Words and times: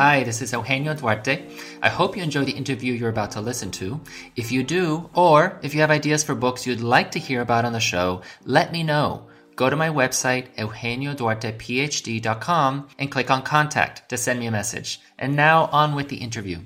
Hi, 0.00 0.24
this 0.24 0.40
is 0.40 0.54
Eugenio 0.54 0.94
Duarte. 0.94 1.44
I 1.82 1.90
hope 1.90 2.16
you 2.16 2.22
enjoy 2.22 2.46
the 2.46 2.52
interview 2.52 2.94
you're 2.94 3.10
about 3.10 3.32
to 3.32 3.42
listen 3.42 3.70
to. 3.72 4.00
If 4.34 4.50
you 4.50 4.62
do, 4.62 5.10
or 5.12 5.58
if 5.62 5.74
you 5.74 5.82
have 5.82 5.90
ideas 5.90 6.24
for 6.24 6.34
books 6.34 6.66
you'd 6.66 6.80
like 6.80 7.10
to 7.10 7.18
hear 7.18 7.42
about 7.42 7.66
on 7.66 7.74
the 7.74 7.80
show, 7.80 8.22
let 8.46 8.72
me 8.72 8.82
know. 8.82 9.26
Go 9.56 9.68
to 9.68 9.76
my 9.76 9.90
website, 9.90 10.56
eugenioduartephd.com, 10.56 12.88
and 12.98 13.12
click 13.12 13.30
on 13.30 13.42
contact 13.42 14.08
to 14.08 14.16
send 14.16 14.40
me 14.40 14.46
a 14.46 14.50
message. 14.50 15.02
And 15.18 15.36
now 15.36 15.66
on 15.66 15.94
with 15.94 16.08
the 16.08 16.16
interview. 16.16 16.60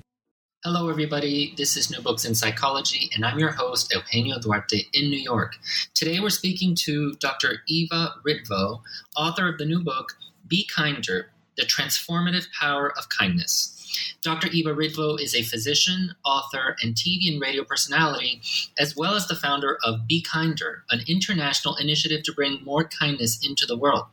Hello, 0.63 0.89
everybody. 0.89 1.55
This 1.57 1.77
is 1.77 1.91
New 1.91 2.03
Books 2.03 2.25
in 2.25 2.37
Psychology, 2.37 3.11
and 3.17 3.27
I'm 3.27 3.41
your 3.41 3.51
host, 3.51 3.93
Eugenio 3.93 4.39
Duarte, 4.39 4.87
in 4.93 5.11
New 5.11 5.19
York. 5.19 5.57
Today, 5.93 6.21
we're 6.21 6.31
speaking 6.31 6.77
to 6.85 7.15
Dr. 7.15 7.65
Eva 7.67 8.15
Ritvo, 8.25 8.83
author 9.17 9.49
of 9.49 9.59
the 9.59 9.67
new 9.67 9.83
book, 9.83 10.13
Be 10.47 10.69
Kinder 10.73 11.31
the 11.57 11.65
Transformative 11.65 12.51
Power 12.53 12.93
of 12.99 13.09
Kindness. 13.09 13.71
Dr. 14.23 14.49
Eva 14.49 14.75
Ritvo 14.75 15.21
is 15.21 15.35
a 15.35 15.43
physician, 15.43 16.15
author, 16.25 16.77
and 16.83 16.95
TV 16.95 17.31
and 17.31 17.41
radio 17.41 17.63
personality, 17.63 18.41
as 18.79 18.97
well 18.97 19.15
as 19.15 19.29
the 19.29 19.37
founder 19.37 19.79
of 19.85 20.07
Be 20.09 20.21
Kinder, 20.21 20.85
an 20.91 21.03
international 21.07 21.77
initiative 21.77 22.23
to 22.25 22.33
bring 22.33 22.65
more 22.65 22.85
kindness 22.85 23.47
into 23.47 23.67
the 23.67 23.77
world. 23.77 24.07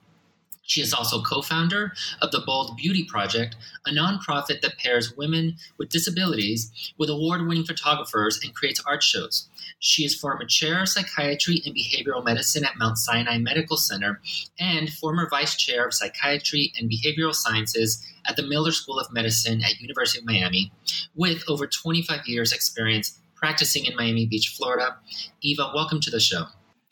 She 0.71 0.79
is 0.81 0.93
also 0.93 1.21
co 1.21 1.41
founder 1.41 1.91
of 2.21 2.31
the 2.31 2.39
Bold 2.39 2.77
Beauty 2.77 3.03
Project, 3.03 3.57
a 3.85 3.89
nonprofit 3.89 4.61
that 4.61 4.77
pairs 4.77 5.17
women 5.17 5.57
with 5.77 5.89
disabilities 5.89 6.93
with 6.97 7.09
award 7.09 7.45
winning 7.45 7.65
photographers 7.65 8.39
and 8.41 8.55
creates 8.55 8.81
art 8.87 9.03
shows. 9.03 9.49
She 9.79 10.05
is 10.05 10.15
former 10.15 10.45
chair 10.45 10.81
of 10.81 10.87
psychiatry 10.87 11.61
and 11.65 11.75
behavioral 11.75 12.23
medicine 12.23 12.63
at 12.63 12.77
Mount 12.77 12.97
Sinai 12.97 13.37
Medical 13.37 13.75
Center 13.75 14.21
and 14.61 14.89
former 14.93 15.27
vice 15.27 15.57
chair 15.57 15.85
of 15.85 15.93
psychiatry 15.93 16.71
and 16.79 16.89
behavioral 16.89 17.35
sciences 17.35 18.01
at 18.25 18.37
the 18.37 18.47
Miller 18.47 18.71
School 18.71 18.97
of 18.97 19.11
Medicine 19.11 19.61
at 19.65 19.81
University 19.81 20.19
of 20.19 20.25
Miami, 20.25 20.71
with 21.15 21.43
over 21.49 21.67
25 21.67 22.21
years 22.27 22.53
experience 22.53 23.19
practicing 23.35 23.83
in 23.83 23.95
Miami 23.97 24.25
Beach, 24.25 24.55
Florida. 24.57 24.95
Eva, 25.41 25.69
welcome 25.75 25.99
to 25.99 26.09
the 26.09 26.21
show. 26.21 26.45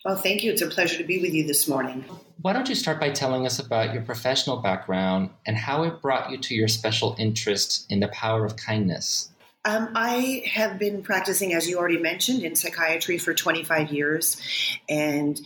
Well, 0.05 0.15
thank 0.15 0.43
you. 0.43 0.51
It's 0.51 0.61
a 0.61 0.67
pleasure 0.67 0.97
to 0.97 1.03
be 1.03 1.19
with 1.19 1.33
you 1.33 1.45
this 1.45 1.67
morning. 1.67 2.05
Why 2.41 2.53
don't 2.53 2.69
you 2.69 2.75
start 2.75 3.01
by 3.01 3.09
telling 3.09 3.45
us 3.45 3.59
about 3.59 3.93
your 3.93 4.01
professional 4.01 4.57
background 4.57 5.31
and 5.45 5.57
how 5.57 5.83
it 5.83 6.01
brought 6.01 6.31
you 6.31 6.37
to 6.37 6.55
your 6.55 6.69
special 6.69 7.15
interest 7.19 7.85
in 7.89 7.99
the 7.99 8.07
power 8.07 8.45
of 8.45 8.55
kindness? 8.55 9.29
Um, 9.65 9.89
I 9.95 10.43
have 10.49 10.79
been 10.79 11.03
practicing, 11.03 11.53
as 11.53 11.67
you 11.67 11.77
already 11.77 11.99
mentioned, 11.99 12.43
in 12.43 12.55
psychiatry 12.55 13.17
for 13.17 13.33
25 13.33 13.91
years. 13.91 14.41
And 14.87 15.39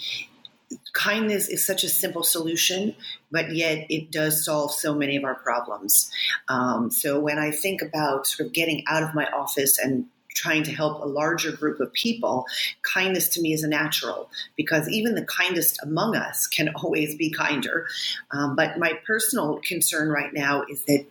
kindness 0.93 1.49
is 1.49 1.65
such 1.65 1.83
a 1.83 1.89
simple 1.89 2.23
solution, 2.23 2.95
but 3.31 3.55
yet 3.55 3.87
it 3.89 4.11
does 4.11 4.45
solve 4.45 4.71
so 4.71 4.93
many 4.93 5.17
of 5.17 5.23
our 5.23 5.35
problems. 5.35 6.11
Um, 6.47 6.91
so 6.91 7.19
when 7.19 7.39
I 7.39 7.49
think 7.49 7.81
about 7.81 8.27
sort 8.27 8.47
of 8.47 8.53
getting 8.53 8.83
out 8.87 9.01
of 9.01 9.15
my 9.15 9.25
office 9.25 9.79
and 9.79 10.05
trying 10.33 10.63
to 10.63 10.71
help 10.71 11.01
a 11.01 11.07
larger 11.07 11.51
group 11.51 11.79
of 11.79 11.91
people, 11.93 12.45
kindness 12.81 13.29
to 13.29 13.41
me 13.41 13.53
is 13.53 13.63
a 13.63 13.67
natural 13.67 14.29
because 14.55 14.89
even 14.89 15.15
the 15.15 15.25
kindest 15.25 15.79
among 15.83 16.15
us 16.15 16.47
can 16.47 16.69
always 16.75 17.15
be 17.15 17.29
kinder. 17.29 17.87
Um, 18.31 18.55
but 18.55 18.77
my 18.79 18.93
personal 19.05 19.59
concern 19.63 20.09
right 20.09 20.33
now 20.33 20.63
is 20.69 20.83
that 20.85 21.05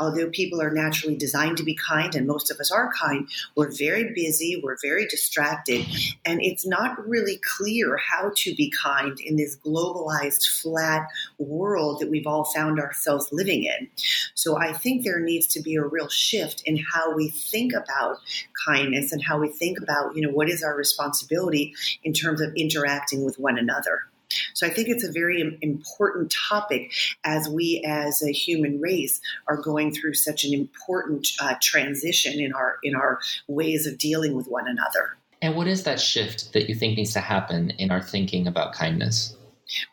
although 0.00 0.30
people 0.30 0.60
are 0.60 0.70
naturally 0.70 1.16
designed 1.16 1.56
to 1.58 1.62
be 1.62 1.74
kind, 1.74 2.14
and 2.14 2.26
most 2.26 2.50
of 2.50 2.58
us 2.58 2.70
are 2.70 2.92
kind, 2.92 3.28
we're 3.56 3.70
very 3.70 4.12
busy, 4.14 4.60
we're 4.62 4.78
very 4.82 5.06
distracted, 5.06 5.84
and 6.24 6.40
it's 6.42 6.66
not 6.66 7.06
really 7.08 7.40
clear 7.56 7.96
how 7.96 8.30
to 8.36 8.54
be 8.54 8.70
kind 8.70 9.18
in 9.20 9.36
this 9.36 9.56
globalized, 9.56 10.46
flat 10.60 11.08
world 11.38 12.00
that 12.00 12.10
we've 12.10 12.26
all 12.26 12.44
found 12.44 12.80
ourselves 12.80 13.28
living 13.32 13.64
in. 13.64 13.88
So 14.34 14.56
I 14.56 14.72
think 14.72 15.04
there 15.04 15.20
needs 15.20 15.46
to 15.48 15.62
be 15.62 15.76
a 15.76 15.84
real 15.84 16.08
shift 16.08 16.62
in 16.64 16.76
how 16.76 17.14
we 17.14 17.30
think 17.30 17.72
about 17.72 18.18
kindness 18.66 19.12
and 19.12 19.22
how 19.22 19.38
we 19.38 19.48
think 19.48 19.78
about, 19.78 20.16
you 20.16 20.22
know, 20.22 20.32
what 20.32 20.48
is 20.48 20.62
our 20.62 20.76
responsibility 20.76 21.74
in 22.04 22.12
terms 22.12 22.40
of 22.40 22.52
interacting 22.54 23.24
with 23.24 23.38
one 23.38 23.58
another. 23.58 24.07
So 24.54 24.66
I 24.66 24.70
think 24.70 24.88
it's 24.88 25.04
a 25.04 25.12
very 25.12 25.58
important 25.62 26.34
topic 26.48 26.92
as 27.24 27.48
we, 27.48 27.82
as 27.86 28.22
a 28.22 28.32
human 28.32 28.80
race, 28.80 29.20
are 29.46 29.56
going 29.56 29.92
through 29.92 30.14
such 30.14 30.44
an 30.44 30.52
important 30.52 31.28
uh, 31.40 31.54
transition 31.62 32.40
in 32.40 32.52
our 32.52 32.78
in 32.82 32.94
our 32.94 33.20
ways 33.46 33.86
of 33.86 33.98
dealing 33.98 34.34
with 34.34 34.46
one 34.48 34.68
another. 34.68 35.16
And 35.40 35.54
what 35.54 35.68
is 35.68 35.84
that 35.84 36.00
shift 36.00 36.52
that 36.52 36.68
you 36.68 36.74
think 36.74 36.96
needs 36.96 37.12
to 37.12 37.20
happen 37.20 37.70
in 37.70 37.90
our 37.90 38.02
thinking 38.02 38.46
about 38.46 38.72
kindness? 38.72 39.36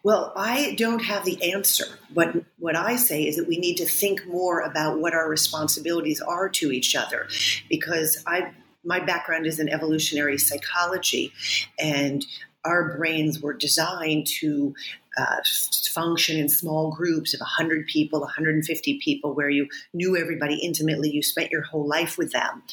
Well, 0.03 0.31
I 0.35 0.73
don't 0.77 1.03
have 1.03 1.25
the 1.25 1.51
answer, 1.53 1.85
but 2.13 2.33
what 2.59 2.77
I 2.77 2.95
say 2.95 3.23
is 3.23 3.35
that 3.35 3.47
we 3.47 3.57
need 3.57 3.75
to 3.77 3.85
think 3.85 4.25
more 4.25 4.61
about 4.61 4.99
what 4.99 5.13
our 5.13 5.29
responsibilities 5.29 6.21
are 6.21 6.47
to 6.49 6.71
each 6.71 6.95
other 6.95 7.27
because 7.69 8.23
I 8.25 8.53
my 8.85 8.99
background 8.99 9.47
is 9.47 9.59
in 9.59 9.67
evolutionary 9.67 10.37
psychology 10.37 11.33
and 11.79 12.23
our 12.65 12.97
brains 12.97 13.39
were 13.39 13.53
designed 13.53 14.27
to 14.27 14.73
uh, 15.17 15.37
function 15.93 16.37
in 16.37 16.49
small 16.49 16.91
groups 16.91 17.33
of 17.33 17.39
100 17.39 17.87
people, 17.87 18.19
150 18.19 18.99
people, 18.99 19.33
where 19.33 19.49
you 19.49 19.67
knew 19.93 20.17
everybody 20.17 20.55
intimately, 20.55 21.09
you 21.09 21.23
spent 21.23 21.51
your 21.51 21.61
whole 21.61 21.87
life 21.87 22.17
with 22.17 22.33
them. 22.33 22.63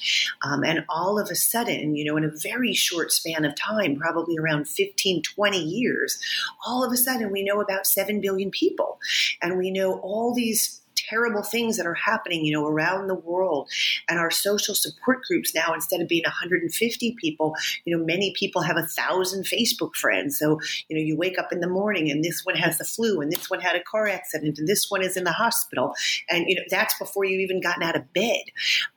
Um, 0.42 0.64
and 0.64 0.84
all 0.88 1.20
of 1.20 1.31
a 1.31 1.36
sudden, 1.36 1.94
you 1.94 2.04
know, 2.04 2.16
in 2.16 2.25
a 2.25 2.32
very 2.42 2.72
short 2.72 3.12
span 3.12 3.44
of 3.44 3.54
time, 3.54 3.97
probably 3.97 4.36
around 4.38 4.66
15, 4.66 5.22
20 5.22 5.58
years, 5.58 6.19
all 6.66 6.84
of 6.84 6.92
a 6.92 6.97
sudden 6.97 7.31
we 7.31 7.44
know 7.44 7.60
about 7.60 7.86
7 7.86 8.20
billion 8.20 8.50
people. 8.50 8.98
And 9.41 9.56
we 9.56 9.70
know 9.70 10.00
all 10.00 10.34
these 10.34 10.81
terrible 11.12 11.43
things 11.43 11.77
that 11.77 11.87
are 11.87 11.95
happening, 11.95 12.45
you 12.45 12.53
know, 12.53 12.67
around 12.67 13.06
the 13.06 13.15
world. 13.15 13.69
And 14.09 14.19
our 14.19 14.31
social 14.31 14.75
support 14.75 15.23
groups 15.23 15.55
now, 15.55 15.75
instead 15.75 16.00
of 16.00 16.09
being 16.09 16.25
150 16.25 17.17
people, 17.21 17.55
you 17.84 17.97
know, 17.97 18.05
many 18.05 18.33
people 18.39 18.62
have 18.62 18.77
a 18.77 18.87
thousand 18.87 19.45
Facebook 19.45 19.95
friends. 19.95 20.39
So, 20.39 20.59
you 20.89 20.97
know, 20.97 21.03
you 21.03 21.17
wake 21.17 21.39
up 21.39 21.53
in 21.53 21.61
the 21.61 21.69
morning 21.69 22.11
and 22.11 22.25
this 22.25 22.45
one 22.45 22.56
has 22.56 22.78
the 22.78 22.84
flu 22.84 23.21
and 23.21 23.31
this 23.31 23.50
one 23.50 23.61
had 23.61 23.77
a 23.77 23.83
car 23.83 24.09
accident 24.09 24.59
and 24.59 24.67
this 24.67 24.91
one 24.91 25.03
is 25.03 25.17
in 25.17 25.25
the 25.25 25.33
hospital. 25.33 25.95
And, 26.28 26.47
you 26.49 26.55
know, 26.55 26.62
that's 26.71 26.99
before 26.99 27.25
you've 27.25 27.41
even 27.41 27.61
gotten 27.61 27.83
out 27.83 27.97
of 27.97 28.12
bed. 28.12 28.44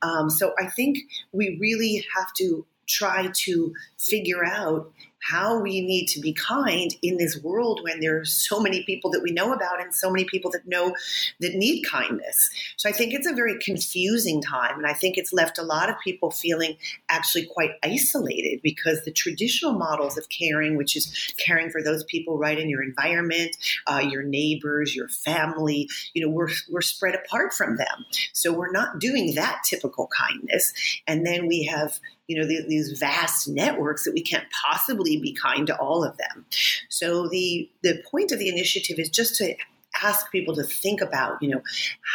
Um, 0.01 0.29
so 0.29 0.53
I 0.59 0.67
think 0.67 0.99
we 1.31 1.57
really 1.59 2.05
have 2.15 2.33
to 2.37 2.65
try 2.87 3.29
to 3.33 3.73
figure 3.97 4.45
out 4.45 4.91
how 5.21 5.59
we 5.59 5.81
need 5.81 6.07
to 6.07 6.19
be 6.19 6.33
kind 6.33 6.95
in 7.01 7.17
this 7.17 7.41
world 7.41 7.79
when 7.83 7.99
there 7.99 8.19
are 8.19 8.25
so 8.25 8.59
many 8.59 8.83
people 8.83 9.09
that 9.11 9.23
we 9.23 9.31
know 9.31 9.53
about 9.53 9.81
and 9.81 9.93
so 9.93 10.11
many 10.11 10.25
people 10.25 10.51
that 10.51 10.67
know 10.67 10.95
that 11.39 11.55
need 11.55 11.83
kindness. 11.83 12.49
So 12.77 12.89
I 12.89 12.91
think 12.91 13.13
it's 13.13 13.27
a 13.27 13.33
very 13.33 13.57
confusing 13.59 14.41
time. 14.41 14.77
And 14.77 14.85
I 14.85 14.93
think 14.93 15.17
it's 15.17 15.33
left 15.33 15.57
a 15.57 15.63
lot 15.63 15.89
of 15.89 15.95
people 16.03 16.31
feeling 16.31 16.77
actually 17.09 17.45
quite 17.45 17.71
isolated 17.83 18.61
because 18.61 19.03
the 19.03 19.11
traditional 19.11 19.73
models 19.73 20.17
of 20.17 20.29
caring, 20.29 20.77
which 20.77 20.95
is 20.95 21.33
caring 21.37 21.69
for 21.69 21.81
those 21.81 22.03
people 22.03 22.37
right 22.37 22.59
in 22.59 22.69
your 22.69 22.83
environment, 22.83 23.55
uh, 23.87 24.03
your 24.07 24.23
neighbors, 24.23 24.95
your 24.95 25.07
family, 25.07 25.89
you 26.13 26.25
know, 26.25 26.31
we're, 26.31 26.49
we're 26.69 26.81
spread 26.81 27.15
apart 27.15 27.53
from 27.53 27.77
them. 27.77 28.05
So 28.33 28.53
we're 28.53 28.71
not 28.71 28.99
doing 28.99 29.33
that 29.35 29.61
typical 29.63 30.07
kindness. 30.15 30.71
And 31.07 31.25
then 31.25 31.47
we 31.47 31.63
have 31.63 31.99
you 32.27 32.37
know 32.37 32.47
these 32.47 32.97
vast 32.99 33.47
networks 33.47 34.03
that 34.03 34.13
we 34.13 34.21
can't 34.21 34.45
possibly 34.65 35.14
be 35.19 35.33
kind 35.33 35.67
to 35.67 35.77
all 35.77 36.03
of 36.03 36.17
them. 36.17 36.45
So 36.89 37.27
the 37.27 37.69
the 37.81 38.01
point 38.09 38.31
of 38.31 38.39
the 38.39 38.49
initiative 38.49 38.99
is 38.99 39.09
just 39.09 39.35
to 39.35 39.55
ask 40.03 40.29
people 40.31 40.53
to 40.53 40.63
think 40.63 40.99
about 41.01 41.41
you 41.41 41.49
know 41.49 41.61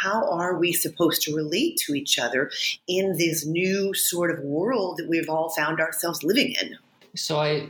how 0.03 0.29
are 0.29 0.55
we 0.57 0.71
supposed 0.71 1.21
to 1.23 1.35
relate 1.35 1.77
to 1.77 1.93
each 1.93 2.19
other 2.19 2.51
in 2.87 3.17
this 3.17 3.45
new 3.45 3.93
sort 3.93 4.31
of 4.31 4.39
world 4.43 4.97
that 4.97 5.09
we've 5.09 5.29
all 5.29 5.49
found 5.49 5.79
ourselves 5.79 6.23
living 6.23 6.53
in? 6.61 6.77
So 7.15 7.39
i 7.39 7.69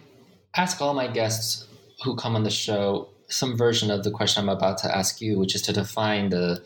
ask 0.55 0.81
all 0.81 0.93
my 0.93 1.07
guests 1.07 1.65
who 2.03 2.15
come 2.15 2.35
on 2.35 2.43
the 2.43 2.51
show 2.51 3.07
some 3.27 3.57
version 3.57 3.89
of 3.89 4.03
the 4.03 4.11
question 4.11 4.43
i'm 4.43 4.49
about 4.49 4.77
to 4.77 4.93
ask 4.93 5.21
you 5.21 5.39
which 5.39 5.55
is 5.55 5.61
to 5.61 5.71
define 5.71 6.29
the 6.29 6.61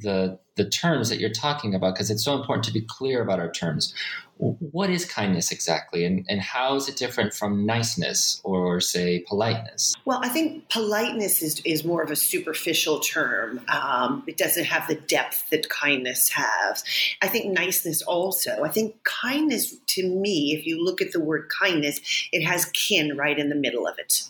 the 0.00 0.38
the 0.56 0.68
terms 0.68 1.08
that 1.08 1.18
you're 1.18 1.30
talking 1.30 1.74
about 1.74 1.94
because 1.94 2.10
it's 2.10 2.24
so 2.24 2.34
important 2.38 2.64
to 2.64 2.72
be 2.72 2.82
clear 2.82 3.22
about 3.22 3.40
our 3.40 3.50
terms. 3.50 3.94
What 4.36 4.90
is 4.90 5.04
kindness 5.04 5.52
exactly, 5.52 6.04
and, 6.04 6.26
and 6.28 6.40
how 6.40 6.74
is 6.74 6.88
it 6.88 6.96
different 6.96 7.32
from 7.32 7.64
niceness 7.64 8.40
or, 8.42 8.80
say, 8.80 9.24
politeness? 9.28 9.94
Well, 10.04 10.20
I 10.22 10.28
think 10.28 10.68
politeness 10.68 11.42
is, 11.42 11.62
is 11.64 11.84
more 11.84 12.02
of 12.02 12.10
a 12.10 12.16
superficial 12.16 12.98
term. 12.98 13.60
Um, 13.68 14.24
it 14.26 14.36
doesn't 14.36 14.64
have 14.64 14.88
the 14.88 14.96
depth 14.96 15.48
that 15.50 15.68
kindness 15.68 16.28
has. 16.30 16.82
I 17.22 17.28
think 17.28 17.52
niceness 17.52 18.02
also. 18.02 18.64
I 18.64 18.68
think 18.68 18.96
kindness, 19.04 19.76
to 19.88 20.08
me, 20.08 20.56
if 20.58 20.66
you 20.66 20.82
look 20.82 21.00
at 21.00 21.12
the 21.12 21.20
word 21.20 21.48
kindness, 21.60 22.00
it 22.32 22.44
has 22.44 22.64
kin 22.66 23.16
right 23.16 23.38
in 23.38 23.48
the 23.48 23.54
middle 23.54 23.86
of 23.86 23.96
it. 23.98 24.24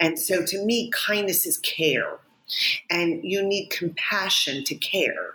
And 0.00 0.18
so 0.18 0.46
to 0.46 0.64
me, 0.64 0.90
kindness 0.92 1.44
is 1.44 1.58
care. 1.58 2.18
And 2.88 3.22
you 3.22 3.42
need 3.42 3.68
compassion 3.68 4.64
to 4.64 4.74
care 4.74 5.34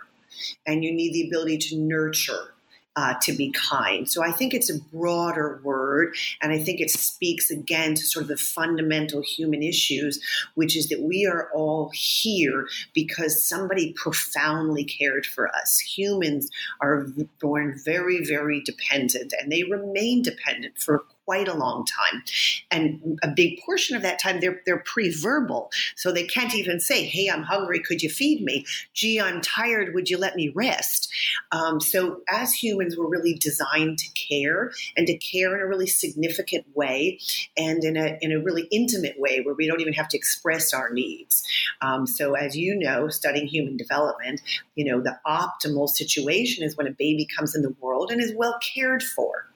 and 0.66 0.84
you 0.84 0.92
need 0.92 1.12
the 1.12 1.26
ability 1.26 1.58
to 1.58 1.76
nurture. 1.76 2.54
Uh, 2.96 3.14
to 3.22 3.32
be 3.32 3.52
kind. 3.52 4.10
So 4.10 4.24
I 4.24 4.32
think 4.32 4.52
it's 4.52 4.68
a 4.68 4.80
broader 4.92 5.60
word, 5.62 6.16
and 6.42 6.50
I 6.50 6.58
think 6.58 6.80
it 6.80 6.90
speaks 6.90 7.48
again 7.48 7.94
to 7.94 8.02
sort 8.02 8.24
of 8.24 8.28
the 8.28 8.36
fundamental 8.36 9.22
human 9.22 9.62
issues, 9.62 10.20
which 10.56 10.76
is 10.76 10.88
that 10.88 11.02
we 11.02 11.24
are 11.24 11.48
all 11.54 11.92
here 11.94 12.66
because 12.94 13.44
somebody 13.44 13.92
profoundly 13.92 14.82
cared 14.82 15.26
for 15.26 15.46
us. 15.54 15.78
Humans 15.78 16.50
are 16.80 17.06
born 17.40 17.80
very, 17.84 18.24
very 18.24 18.60
dependent, 18.62 19.32
and 19.40 19.52
they 19.52 19.62
remain 19.62 20.22
dependent 20.22 20.78
for 20.78 21.04
quite 21.28 21.46
a 21.46 21.52
long 21.52 21.84
time. 21.84 22.22
And 22.70 23.18
a 23.22 23.28
big 23.28 23.60
portion 23.60 23.94
of 23.94 24.00
that 24.00 24.18
time, 24.18 24.40
they're, 24.40 24.62
they're 24.64 24.78
pre 24.78 25.10
verbal. 25.10 25.70
So 25.94 26.10
they 26.10 26.24
can't 26.24 26.54
even 26.54 26.80
say, 26.80 27.04
Hey, 27.04 27.28
I'm 27.28 27.42
hungry. 27.42 27.80
Could 27.80 28.02
you 28.02 28.08
feed 28.08 28.42
me? 28.42 28.64
Gee, 28.94 29.20
I'm 29.20 29.42
tired. 29.42 29.92
Would 29.92 30.08
you 30.08 30.16
let 30.16 30.36
me 30.36 30.48
rest? 30.48 31.12
Um, 31.52 31.82
so 31.82 32.22
as 32.30 32.54
humans, 32.54 32.96
we're 32.96 33.10
really 33.10 33.34
designed 33.34 33.98
to 33.98 34.08
care 34.14 34.72
and 34.96 35.06
to 35.06 35.18
care 35.18 35.54
in 35.54 35.60
a 35.60 35.66
really 35.66 35.86
significant 35.86 36.64
way 36.74 37.18
and 37.58 37.84
in 37.84 37.98
a, 37.98 38.16
in 38.22 38.32
a 38.32 38.40
really 38.40 38.66
intimate 38.70 39.16
way 39.20 39.42
where 39.42 39.54
we 39.54 39.66
don't 39.66 39.82
even 39.82 39.92
have 39.92 40.08
to 40.08 40.16
express 40.16 40.72
our 40.72 40.88
needs. 40.94 41.42
Um, 41.82 42.06
so 42.06 42.36
as 42.36 42.56
you 42.56 42.74
know, 42.74 43.08
studying 43.08 43.48
human 43.48 43.76
development, 43.76 44.40
you 44.76 44.86
know, 44.86 45.02
the 45.02 45.18
optimal 45.26 45.90
situation 45.90 46.64
is 46.64 46.74
when 46.74 46.86
a 46.86 46.92
baby 46.92 47.28
comes 47.36 47.54
in 47.54 47.60
the 47.60 47.76
world 47.82 48.10
and 48.10 48.22
is 48.22 48.32
well 48.34 48.58
cared 48.62 49.02
for. 49.02 49.47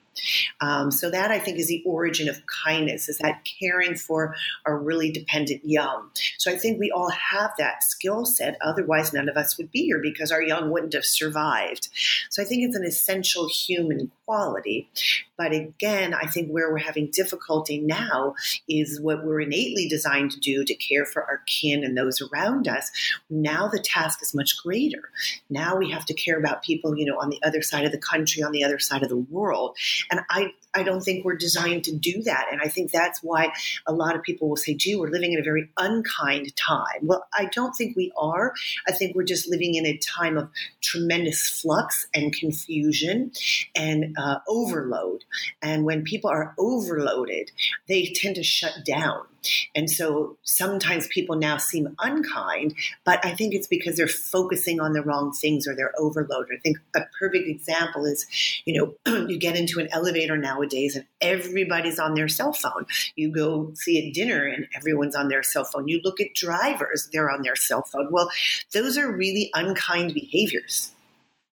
Um, 0.61 0.91
so 0.91 1.09
that 1.09 1.31
I 1.31 1.39
think 1.39 1.59
is 1.59 1.67
the 1.67 1.83
origin 1.85 2.29
of 2.29 2.41
kindness, 2.45 3.09
is 3.09 3.17
that 3.19 3.45
caring 3.59 3.95
for 3.95 4.35
our 4.65 4.77
really 4.77 5.11
dependent 5.11 5.61
young. 5.63 6.09
So 6.37 6.51
I 6.51 6.57
think 6.57 6.79
we 6.79 6.91
all 6.91 7.09
have 7.09 7.51
that 7.57 7.83
skill 7.83 8.25
set. 8.25 8.57
Otherwise, 8.61 9.13
none 9.13 9.29
of 9.29 9.37
us 9.37 9.57
would 9.57 9.71
be 9.71 9.83
here 9.85 9.99
because 10.01 10.31
our 10.31 10.41
young 10.41 10.71
wouldn't 10.71 10.93
have 10.93 11.05
survived. 11.05 11.89
So 12.29 12.41
I 12.41 12.45
think 12.45 12.63
it's 12.63 12.75
an 12.75 12.85
essential 12.85 13.47
human 13.47 14.11
quality. 14.25 14.89
But 15.37 15.51
again, 15.51 16.13
I 16.13 16.27
think 16.27 16.49
where 16.49 16.71
we're 16.71 16.77
having 16.77 17.09
difficulty 17.11 17.79
now 17.79 18.35
is 18.69 19.01
what 19.01 19.25
we're 19.25 19.41
innately 19.41 19.87
designed 19.87 20.31
to 20.31 20.39
do 20.39 20.63
to 20.63 20.75
care 20.75 21.05
for 21.05 21.23
our 21.23 21.41
kin 21.45 21.83
and 21.83 21.97
those 21.97 22.21
around 22.21 22.67
us. 22.67 22.91
Now 23.29 23.67
the 23.67 23.79
task 23.79 24.21
is 24.21 24.33
much 24.33 24.61
greater. 24.63 25.09
Now 25.49 25.75
we 25.75 25.91
have 25.91 26.05
to 26.05 26.13
care 26.13 26.37
about 26.37 26.63
people, 26.63 26.97
you 26.97 27.05
know, 27.05 27.19
on 27.19 27.29
the 27.29 27.41
other 27.43 27.61
side 27.61 27.85
of 27.85 27.91
the 27.91 27.97
country, 27.97 28.43
on 28.43 28.51
the 28.51 28.63
other 28.63 28.79
side 28.79 29.03
of 29.03 29.09
the 29.09 29.17
world. 29.17 29.75
And 30.11 30.21
I, 30.29 30.51
I 30.73 30.83
don't 30.83 31.01
think 31.01 31.23
we're 31.23 31.35
designed 31.35 31.83
to 31.85 31.95
do 31.95 32.21
that. 32.23 32.47
And 32.51 32.61
I 32.61 32.67
think 32.67 32.91
that's 32.91 33.21
why 33.21 33.51
a 33.85 33.93
lot 33.93 34.15
of 34.15 34.23
people 34.23 34.49
will 34.49 34.57
say, 34.57 34.73
gee, 34.73 34.95
we're 34.95 35.09
living 35.09 35.33
in 35.33 35.39
a 35.39 35.43
very 35.43 35.69
unkind 35.77 36.55
time. 36.55 37.01
Well, 37.03 37.25
I 37.37 37.45
don't 37.45 37.73
think 37.73 37.95
we 37.95 38.11
are. 38.17 38.53
I 38.87 38.91
think 38.91 39.15
we're 39.15 39.23
just 39.23 39.49
living 39.49 39.75
in 39.75 39.85
a 39.85 39.97
time 39.97 40.37
of 40.37 40.49
tremendous 40.81 41.47
flux 41.47 42.07
and 42.13 42.33
confusion 42.33 43.31
and 43.75 44.15
uh, 44.17 44.39
overload. 44.47 45.25
And 45.61 45.85
when 45.85 46.03
people 46.03 46.29
are 46.29 46.53
overloaded, 46.57 47.51
they 47.87 48.05
tend 48.05 48.35
to 48.35 48.43
shut 48.43 48.85
down. 48.85 49.25
And 49.75 49.89
so 49.89 50.37
sometimes 50.43 51.07
people 51.07 51.35
now 51.35 51.57
seem 51.57 51.95
unkind, 51.99 52.75
but 53.03 53.23
I 53.25 53.33
think 53.33 53.53
it's 53.53 53.67
because 53.67 53.97
they're 53.97 54.07
focusing 54.07 54.79
on 54.79 54.93
the 54.93 55.01
wrong 55.01 55.31
things 55.31 55.67
or 55.67 55.75
they're 55.75 55.93
overloaded. 55.97 56.57
I 56.57 56.59
think 56.59 56.77
a 56.95 57.01
perfect 57.19 57.47
example 57.47 58.05
is, 58.05 58.25
you 58.65 58.95
know, 59.05 59.27
you 59.27 59.37
get 59.37 59.55
into 59.55 59.79
an 59.79 59.89
elevator 59.91 60.37
nowadays 60.37 60.95
and 60.95 61.05
everybody's 61.21 61.99
on 61.99 62.13
their 62.13 62.27
cell 62.27 62.53
phone. 62.53 62.85
You 63.15 63.31
go 63.31 63.71
see 63.75 63.97
a 63.99 64.11
dinner 64.11 64.45
and 64.45 64.67
everyone's 64.75 65.15
on 65.15 65.27
their 65.27 65.43
cell 65.43 65.65
phone. 65.65 65.87
You 65.87 66.01
look 66.03 66.19
at 66.19 66.33
drivers, 66.33 67.09
they're 67.11 67.29
on 67.29 67.41
their 67.41 67.55
cell 67.55 67.83
phone. 67.83 68.09
Well, 68.11 68.29
those 68.73 68.97
are 68.97 69.11
really 69.11 69.49
unkind 69.53 70.13
behaviors. 70.13 70.92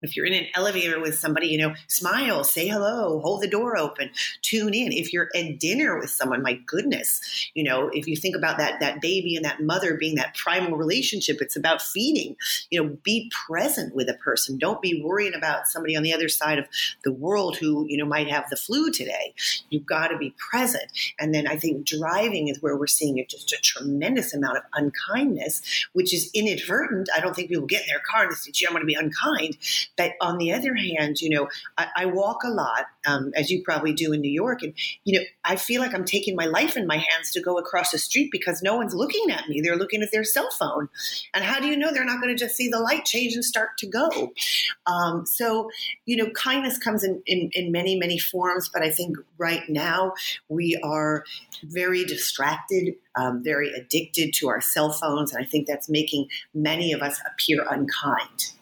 If 0.05 0.17
you're 0.17 0.27
in 0.27 0.35
an 0.35 0.47
elevator 0.55 1.01
with 1.01 1.19
somebody, 1.19 1.49
you 1.49 1.59
know, 1.59 1.75
smile, 1.89 2.45
say 2.45 2.69
hello, 2.69 3.21
hold 3.21 3.43
the 3.43 3.49
door 3.49 3.77
open, 3.77 4.11
tune 4.43 4.75
in. 4.75 4.93
If 4.93 5.13
you're 5.13 5.31
at 5.35 5.59
dinner 5.59 5.99
with 5.99 6.11
someone, 6.11 6.43
my 6.43 6.55
goodness, 6.67 7.51
you 7.55 7.65
know, 7.65 7.89
if 7.93 8.07
you 8.07 8.17
think 8.17 8.37
about 8.37 8.59
that 8.59 8.81
that 8.81 9.01
baby 9.01 9.37
and 9.37 9.45
that 9.45 9.61
mother 9.61 9.97
being 9.97 10.17
that 10.17 10.35
primal 10.35 10.77
relationship, 10.77 11.39
it's 11.41 11.57
about 11.57 11.83
feeding. 11.83 12.37
You 12.71 12.83
know, 12.83 12.97
be 13.03 13.31
present 13.47 13.95
with 13.95 14.09
a 14.09 14.15
person. 14.15 14.59
Don't 14.59 14.83
be 14.83 15.03
worrying 15.03 15.35
about 15.35 15.67
somebody 15.67 15.97
on 15.97 16.03
the 16.03 16.13
other 16.13 16.29
side 16.29 16.59
of 16.59 16.67
the 17.03 17.13
world 17.13 17.57
who, 17.57 17.87
you 17.89 17.97
know, 17.97 18.07
might 18.07 18.29
have 18.29 18.49
the 18.51 18.57
flu 18.57 18.91
today. 18.91 19.35
You've 19.71 19.87
got 19.87 20.09
to 20.09 20.19
be 20.19 20.35
present. 20.39 20.91
And 21.19 21.35
then 21.35 21.47
I 21.47 21.57
think 21.57 21.87
driving 21.87 22.49
is 22.49 22.61
where 22.61 22.77
we're 22.77 22.87
seeing 22.87 23.25
just 23.29 23.53
a 23.53 23.57
tremendous 23.63 24.35
amount 24.35 24.59
of 24.59 24.65
unkindness, 24.75 25.63
which 25.93 26.13
is 26.13 26.31
inadvertent. 26.35 27.09
I 27.17 27.21
don't 27.21 27.35
think 27.35 27.49
people 27.49 27.67
get 27.67 27.83
in 27.83 27.89
their 27.89 28.01
car 28.01 28.25
and 28.25 28.35
say, 28.35 28.51
gee, 28.51 28.67
I'm 28.67 28.73
going 28.73 28.83
to 28.83 28.87
be 28.87 28.95
unkind 28.95 29.57
but 29.97 30.13
on 30.21 30.39
the 30.39 30.53
other 30.53 30.75
hand, 30.75 31.21
you 31.21 31.31
know, 31.31 31.49
I, 31.79 31.87
I 31.97 32.07
walk 32.07 32.43
a 32.45 32.49
lot, 32.49 32.87
um, 33.07 33.33
as 33.37 33.51
you 33.51 33.63
probably 33.63 33.93
do 33.93 34.13
in 34.13 34.21
New 34.21 34.31
York, 34.31 34.63
and 34.63 34.75
you 35.05 35.19
know, 35.19 35.25
I 35.45 35.57
feel 35.57 35.81
like 35.81 35.95
I'm 35.95 36.05
taking 36.05 36.35
my 36.37 36.47
life 36.47 36.77
in 36.77 36.87
my 36.87 36.97
hands 36.97 37.31
to 37.33 37.41
go 37.41 37.59
across 37.59 37.93
the 37.93 37.99
street 37.99 38.31
because 38.33 38.63
no 38.63 38.77
one's 38.77 38.95
looking 38.95 39.31
at 39.31 39.49
me; 39.49 39.61
they're 39.61 39.77
looking 39.77 40.03
at 40.03 40.11
their 40.13 40.25
cell 40.25 40.49
phone. 40.59 40.89
And 41.33 41.45
how 41.45 41.61
do 41.61 41.69
you 41.69 41.77
know 41.77 41.93
they're 41.93 42.05
not 42.05 42.21
going 42.21 42.35
to 42.35 42.39
just 42.39 42.57
see 42.57 42.69
the 42.69 42.81
light 42.81 43.05
change 43.05 43.35
and 43.35 43.45
start 43.45 43.79
to 43.79 43.87
go? 43.87 44.33
Um, 44.87 45.27
so, 45.27 45.71
you 46.07 46.17
know, 46.17 46.31
kindness 46.31 46.79
comes 46.79 47.05
in, 47.05 47.23
in 47.27 47.51
in 47.53 47.73
many 47.73 47.97
many 47.97 48.19
forms, 48.19 48.69
but 48.69 48.83
I 48.83 48.91
think 48.91 49.17
right 49.39 49.69
now 49.69 50.15
we 50.49 50.79
are 50.83 51.25
very 51.63 52.05
distracted. 52.05 52.95
Um, 53.17 53.45
very 53.45 53.73
addicted 53.73 54.35
to 54.35 54.49
our 54.49 54.61
cell 54.61 54.91
phones, 54.91 55.33
and 55.33 55.41
I 55.41 55.47
think 55.47 55.69
that's 55.69 55.89
making 55.89 56.27
many 56.53 56.93
of 56.93 57.01
us 57.01 57.21
appear 57.31 57.65
unkind. 57.71 58.55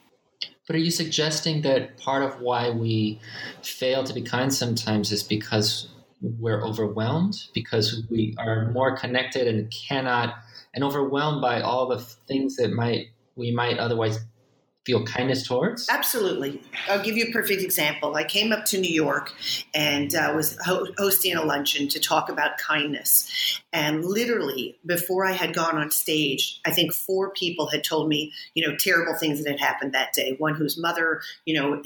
But 0.67 0.77
are 0.77 0.81
you 0.81 0.91
suggesting 0.91 1.63
that 1.63 1.99
part 1.99 2.23
of 2.23 2.41
why 2.41 2.71
we 2.71 3.21
fail 3.63 4.05
to 4.05 4.13
be 4.13 4.23
kind 4.23 4.53
sometimes 4.53 5.11
is 5.11 5.23
because 5.23 5.89
we're 6.21 6.65
overwhelmed, 6.65 7.35
because 7.53 8.05
we 8.11 8.35
are 8.39 8.71
more 8.71 8.97
connected 8.97 9.49
and 9.49 9.71
cannot, 9.71 10.35
and 10.75 10.85
overwhelmed 10.85 11.43
by 11.43 11.61
all 11.61 11.89
the 11.89 11.99
things 11.99 12.57
that 12.57 12.73
might 12.73 13.09
we 13.35 13.51
might 13.51 13.79
otherwise 13.79 14.21
feel 14.85 15.05
kindness 15.05 15.47
towards? 15.47 15.89
Absolutely. 15.89 16.61
I'll 16.89 17.03
give 17.03 17.17
you 17.17 17.27
a 17.27 17.33
perfect 17.33 17.63
example. 17.63 18.17
I 18.17 18.25
came 18.25 18.53
up 18.53 18.65
to 18.67 18.81
New 18.81 18.93
York 18.93 19.33
and 19.75 20.15
uh, 20.15 20.33
was 20.35 20.59
ho- 20.65 20.87
hosting 20.99 21.37
a 21.37 21.45
luncheon 21.45 21.89
to 21.89 22.01
talk 22.01 22.29
about 22.29 22.59
kindness. 22.59 23.61
And 23.73 24.05
literally, 24.05 24.79
before 24.85 25.25
I 25.25 25.33
had 25.33 25.55
gone 25.55 25.77
on 25.77 25.91
stage, 25.91 26.61
I 26.67 26.73
think 26.73 26.93
four 26.93 27.31
people 27.31 27.69
had 27.69 27.85
told 27.85 28.09
me, 28.09 28.33
you 28.55 28.67
know, 28.67 28.77
terrible 28.77 29.15
things 29.15 29.43
that 29.43 29.51
had 29.51 29.61
happened 29.61 29.93
that 29.93 30.13
day. 30.13 30.35
One 30.39 30.55
whose 30.55 30.77
mother, 30.77 31.23
you 31.45 31.55
know, 31.55 31.83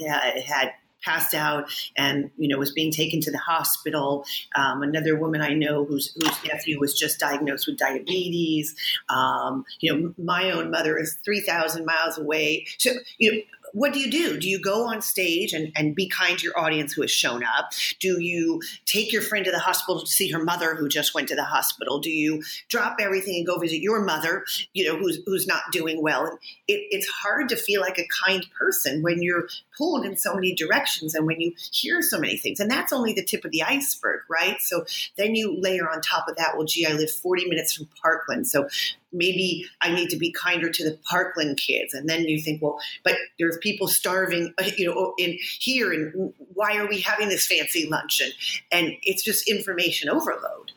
had 0.47 0.73
passed 1.07 1.35
out 1.35 1.71
and 1.97 2.31
you 2.37 2.49
know 2.49 2.59
was 2.59 2.73
being 2.73 2.93
taken 2.93 3.21
to 3.21 3.31
the 3.31 3.39
hospital. 3.39 4.25
Um, 4.57 4.83
another 4.83 5.17
woman 5.17 5.41
I 5.41 5.55
know 5.55 5.85
whose 5.85 6.13
whose 6.15 6.45
nephew 6.45 6.81
was 6.81 6.99
just 6.99 7.21
diagnosed 7.21 7.67
with 7.67 7.79
diabetes. 7.79 8.75
Um, 9.09 9.65
you 9.81 9.95
know, 9.95 10.15
my 10.19 10.51
own 10.51 10.71
mother 10.71 10.99
is 10.99 11.17
three 11.25 11.41
thousand 11.41 11.87
miles 11.87 12.19
away. 12.19 12.67
So 12.79 12.91
you 13.19 13.33
know, 13.33 13.39
what 13.73 13.93
do 13.93 13.99
you 13.99 14.11
do? 14.11 14.39
Do 14.39 14.49
you 14.49 14.61
go 14.61 14.87
on 14.87 15.03
stage 15.03 15.53
and, 15.53 15.73
and 15.77 15.95
be 15.95 16.09
kind 16.09 16.39
to 16.39 16.45
your 16.45 16.59
audience 16.59 16.93
who 16.93 17.03
has 17.03 17.11
shown 17.11 17.43
up? 17.45 17.71
Do 18.01 18.21
you 18.21 18.61
take 18.85 19.13
your 19.13 19.23
friend 19.23 19.45
to 19.45 19.51
the 19.51 19.59
hospital 19.59 20.01
to 20.01 20.07
see 20.07 20.31
her 20.31 20.43
mother 20.43 20.75
who 20.75 20.89
just 20.89 21.15
went 21.15 21.29
to 21.29 21.35
the 21.35 21.45
hospital? 21.45 21.99
Do 21.99 22.11
you 22.11 22.43
drop 22.69 22.97
everything 23.01 23.37
and 23.37 23.47
go 23.47 23.59
visit 23.59 23.81
your 23.81 24.01
mother, 24.01 24.45
you 24.73 24.85
know, 24.85 24.97
who's 24.97 25.19
who's 25.27 25.47
not 25.47 25.63
doing 25.73 26.03
well? 26.03 26.27
And 26.27 26.39
it, 26.69 26.87
it's 26.91 27.09
hard 27.09 27.49
to 27.51 27.57
feel 27.57 27.81
like 27.81 27.99
a 27.99 28.09
kind 28.25 28.47
person 28.59 29.03
when 29.03 29.23
you're 29.23 29.49
pulled 29.77 30.05
in 30.05 30.17
so 30.17 30.35
many 30.35 30.55
directions 30.55 31.15
and 31.15 31.27
when 31.27 31.41
you 31.41 31.53
hear 31.73 32.03
so 32.03 32.19
many 32.19 32.37
things. 32.37 32.61
And 32.61 32.71
that's 32.71 32.93
only 32.93 33.13
the 33.13 33.25
tip 33.25 33.45
of 33.45 33.51
the 33.51 33.63
iceberg, 33.63 34.21
right? 34.29 34.61
So 34.61 34.85
then 35.17 35.35
you 35.35 35.61
layer 35.61 35.89
on 35.91 36.01
top 36.01 36.29
of 36.29 36.37
that, 36.37 36.57
well, 36.57 36.67
gee, 36.67 36.87
I 36.87 36.93
live 36.93 37.11
40 37.11 37.47
minutes 37.47 37.75
from 37.75 37.89
Parkland. 38.01 38.47
So 38.47 38.69
maybe 39.13 39.67
I 39.81 39.93
need 39.93 40.11
to 40.11 40.17
be 40.17 40.33
kinder 40.33 40.71
to 40.71 40.85
the 40.85 40.99
Parkland 41.09 41.59
kids. 41.59 41.95
And 41.95 42.09
then 42.09 42.25
you 42.25 42.41
think, 42.41 42.63
well, 42.63 42.79
but 43.05 43.17
there's 43.39 43.59
people 43.59 43.89
starving, 43.89 44.53
you 44.77 44.87
know, 44.87 45.15
in 45.19 45.39
here, 45.41 45.93
and 45.93 46.33
why 46.55 46.77
are 46.77 46.89
we 46.89 47.01
having 47.01 47.29
this 47.29 47.47
fancy 47.47 47.89
luncheon? 47.89 48.31
And 48.71 48.93
it's 49.03 49.23
just 49.23 49.49
information 49.49 50.09
overload. 50.09 50.73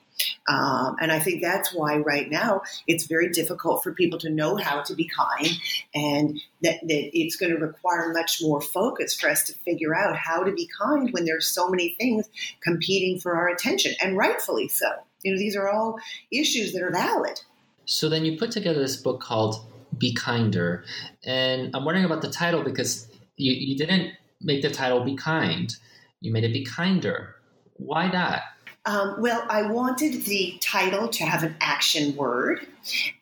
Um, 0.49 0.97
and 0.99 1.11
I 1.11 1.19
think 1.19 1.41
that's 1.41 1.73
why 1.73 1.97
right 1.97 2.29
now 2.29 2.61
it's 2.87 3.05
very 3.05 3.29
difficult 3.29 3.83
for 3.83 3.93
people 3.93 4.19
to 4.19 4.29
know 4.29 4.57
how 4.57 4.81
to 4.81 4.93
be 4.93 5.07
kind, 5.07 5.47
and 5.95 6.39
that, 6.61 6.81
that 6.81 7.17
it's 7.17 7.37
going 7.37 7.53
to 7.53 7.57
require 7.57 8.11
much 8.11 8.39
more 8.41 8.61
focus 8.61 9.17
for 9.17 9.29
us 9.29 9.43
to 9.45 9.53
figure 9.59 9.95
out 9.95 10.17
how 10.17 10.43
to 10.43 10.51
be 10.51 10.69
kind 10.77 11.09
when 11.11 11.23
there's 11.25 11.47
so 11.47 11.69
many 11.69 11.95
things 11.99 12.27
competing 12.61 13.19
for 13.19 13.35
our 13.35 13.47
attention, 13.47 13.93
and 14.01 14.17
rightfully 14.17 14.67
so. 14.67 14.87
You 15.23 15.33
know, 15.33 15.39
these 15.39 15.55
are 15.55 15.69
all 15.69 15.97
issues 16.31 16.73
that 16.73 16.81
are 16.81 16.91
valid. 16.91 17.39
So 17.89 18.07
then 18.07 18.23
you 18.23 18.37
put 18.37 18.51
together 18.51 18.79
this 18.79 18.97
book 18.97 19.19
called 19.19 19.65
Be 19.97 20.13
Kinder, 20.13 20.85
and 21.23 21.75
I'm 21.75 21.85
wondering 21.85 22.05
about 22.05 22.21
the 22.21 22.29
title 22.29 22.63
because 22.63 23.07
you, 23.35 23.51
you 23.51 23.75
didn't 23.75 24.11
make 24.39 24.61
the 24.61 24.69
title 24.69 25.03
Be 25.03 25.15
Kind, 25.15 25.75
you 26.21 26.31
made 26.31 26.43
it 26.43 26.53
Be 26.53 26.63
Kinder. 26.63 27.35
Why 27.77 28.07
that? 28.11 28.43
Um, 28.85 29.15
well, 29.19 29.43
I 29.49 29.63
wanted 29.63 30.23
the 30.25 30.59
title 30.61 31.07
to 31.07 31.25
have 31.25 31.41
an 31.41 31.55
action 31.61 32.15
word, 32.15 32.67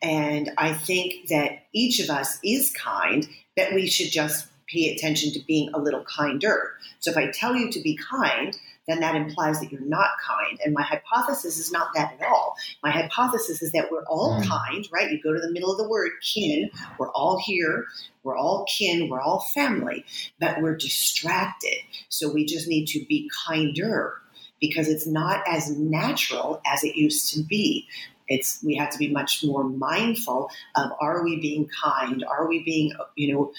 and 0.02 0.50
I 0.58 0.74
think 0.74 1.28
that 1.28 1.64
each 1.72 1.98
of 2.00 2.10
us 2.10 2.38
is 2.44 2.70
kind, 2.72 3.26
that 3.56 3.72
we 3.72 3.86
should 3.86 4.12
just 4.12 4.48
pay 4.66 4.94
attention 4.94 5.32
to 5.32 5.40
being 5.46 5.70
a 5.72 5.78
little 5.78 6.04
kinder. 6.04 6.74
So 7.00 7.10
if 7.10 7.16
I 7.16 7.30
tell 7.30 7.56
you 7.56 7.72
to 7.72 7.80
be 7.80 7.96
kind, 7.96 8.54
then 8.88 9.00
that 9.00 9.14
implies 9.14 9.60
that 9.60 9.70
you're 9.70 9.80
not 9.82 10.10
kind. 10.26 10.58
And 10.64 10.74
my 10.74 10.82
hypothesis 10.82 11.58
is 11.58 11.70
not 11.70 11.88
that 11.94 12.14
at 12.18 12.26
all. 12.26 12.56
My 12.82 12.90
hypothesis 12.90 13.62
is 13.62 13.70
that 13.72 13.90
we're 13.90 14.04
all 14.06 14.40
mm. 14.40 14.48
kind, 14.48 14.88
right? 14.90 15.10
You 15.10 15.20
go 15.22 15.32
to 15.32 15.40
the 15.40 15.52
middle 15.52 15.70
of 15.70 15.78
the 15.78 15.88
word 15.88 16.12
kin, 16.22 16.70
we're 16.98 17.12
all 17.12 17.38
here, 17.38 17.86
we're 18.22 18.36
all 18.36 18.66
kin, 18.66 19.08
we're 19.08 19.20
all 19.20 19.40
family, 19.54 20.04
but 20.40 20.60
we're 20.62 20.76
distracted. 20.76 21.78
So 22.08 22.32
we 22.32 22.44
just 22.44 22.66
need 22.66 22.86
to 22.88 23.04
be 23.04 23.30
kinder 23.46 24.14
because 24.60 24.88
it's 24.88 25.06
not 25.06 25.42
as 25.46 25.70
natural 25.70 26.60
as 26.66 26.82
it 26.82 26.96
used 26.96 27.32
to 27.34 27.42
be. 27.42 27.86
It's 28.28 28.62
we 28.62 28.76
have 28.76 28.90
to 28.90 28.98
be 28.98 29.08
much 29.08 29.42
more 29.42 29.64
mindful 29.64 30.50
of 30.76 30.92
are 31.00 31.24
we 31.24 31.40
being 31.40 31.68
kind? 31.68 32.24
Are 32.24 32.46
we 32.46 32.62
being 32.62 32.92
you 33.16 33.34
know 33.34 33.52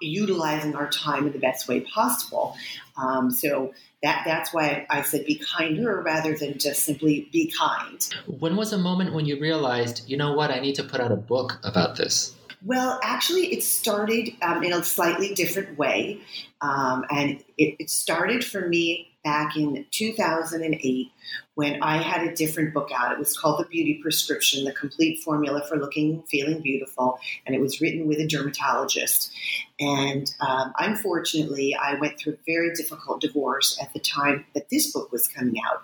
utilizing 0.00 0.74
our 0.74 0.88
time 0.90 1.26
in 1.26 1.32
the 1.32 1.38
best 1.38 1.68
way 1.68 1.80
possible? 1.80 2.56
Um, 2.96 3.30
so 3.30 3.72
that 4.02 4.22
that's 4.24 4.52
why 4.52 4.86
I 4.88 5.02
said 5.02 5.26
be 5.26 5.36
kinder 5.38 6.00
rather 6.00 6.36
than 6.36 6.58
just 6.58 6.84
simply 6.84 7.28
be 7.32 7.52
kind. 7.56 8.06
When 8.26 8.56
was 8.56 8.72
a 8.72 8.78
moment 8.78 9.14
when 9.14 9.26
you 9.26 9.38
realized, 9.38 10.08
you 10.08 10.16
know 10.16 10.32
what, 10.32 10.50
I 10.50 10.60
need 10.60 10.74
to 10.76 10.84
put 10.84 11.00
out 11.00 11.12
a 11.12 11.16
book 11.16 11.58
about 11.64 11.96
this? 11.96 12.34
Well, 12.62 13.00
actually, 13.02 13.52
it 13.52 13.62
started 13.62 14.34
um, 14.42 14.62
in 14.62 14.72
a 14.72 14.84
slightly 14.84 15.34
different 15.34 15.78
way. 15.78 16.20
Um, 16.60 17.06
and 17.10 17.42
it, 17.56 17.76
it, 17.78 17.88
started 17.88 18.44
for 18.44 18.68
me 18.68 19.10
back 19.24 19.56
in 19.56 19.86
2008 19.90 21.10
when 21.54 21.82
I 21.82 22.02
had 22.02 22.26
a 22.26 22.34
different 22.34 22.74
book 22.74 22.90
out. 22.94 23.12
It 23.12 23.18
was 23.18 23.36
called 23.36 23.60
The 23.60 23.68
Beauty 23.68 23.98
Prescription 24.02 24.64
The 24.66 24.72
Complete 24.72 25.22
Formula 25.22 25.62
for 25.66 25.78
Looking 25.78 26.22
Feeling 26.24 26.60
Beautiful. 26.60 27.18
And 27.46 27.54
it 27.54 27.62
was 27.62 27.80
written 27.80 28.06
with 28.06 28.18
a 28.18 28.26
dermatologist. 28.26 29.32
And 29.80 30.32
um, 30.40 30.72
unfortunately, 30.78 31.74
I 31.74 31.94
went 31.94 32.18
through 32.18 32.34
a 32.34 32.36
very 32.46 32.74
difficult 32.74 33.20
divorce 33.20 33.78
at 33.80 33.92
the 33.94 34.00
time 34.00 34.44
that 34.54 34.68
this 34.68 34.92
book 34.92 35.10
was 35.10 35.26
coming 35.26 35.60
out. 35.66 35.82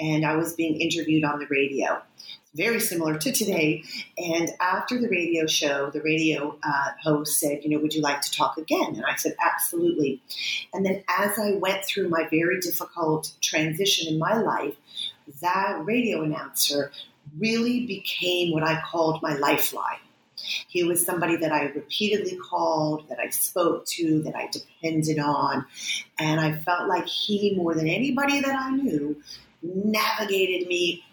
And 0.00 0.26
I 0.26 0.34
was 0.36 0.54
being 0.54 0.80
interviewed 0.80 1.24
on 1.24 1.38
the 1.38 1.46
radio 1.46 2.02
very 2.54 2.80
similar 2.80 3.16
to 3.16 3.30
today. 3.30 3.84
And 4.16 4.50
after 4.60 4.98
the 5.00 5.08
radio 5.08 5.46
show, 5.46 5.90
the 5.90 6.02
radio 6.02 6.58
uh, 6.62 6.90
host 7.02 7.38
said, 7.38 7.62
You 7.62 7.70
know, 7.70 7.78
would 7.78 7.94
you 7.94 8.02
like 8.02 8.20
to 8.22 8.32
talk 8.32 8.56
again? 8.58 8.96
And 8.96 9.04
I 9.04 9.14
said, 9.14 9.36
Absolutely. 9.40 10.20
And 10.74 10.84
then 10.84 11.04
as 11.08 11.38
I 11.38 11.52
went 11.52 11.84
through 11.84 12.08
my 12.08 12.26
very 12.28 12.60
difficult 12.60 13.32
transition 13.40 14.12
in 14.12 14.18
my 14.18 14.36
life, 14.38 14.74
that 15.40 15.84
radio 15.84 16.22
announcer 16.22 16.90
really 17.38 17.86
became 17.86 18.52
what 18.52 18.62
I 18.62 18.80
called 18.80 19.22
my 19.22 19.34
lifeline. 19.34 20.00
He 20.68 20.84
was 20.84 21.04
somebody 21.04 21.36
that 21.36 21.52
I 21.52 21.64
repeatedly 21.66 22.36
called, 22.36 23.08
that 23.08 23.18
I 23.18 23.30
spoke 23.30 23.86
to, 23.86 24.22
that 24.22 24.36
I 24.36 24.48
depended 24.50 25.18
on. 25.18 25.66
And 26.18 26.40
I 26.40 26.52
felt 26.52 26.88
like 26.88 27.06
he, 27.06 27.54
more 27.54 27.74
than 27.74 27.88
anybody 27.88 28.40
that 28.40 28.54
I 28.54 28.70
knew, 28.70 29.20
navigated 29.62 30.68
me 30.68 31.04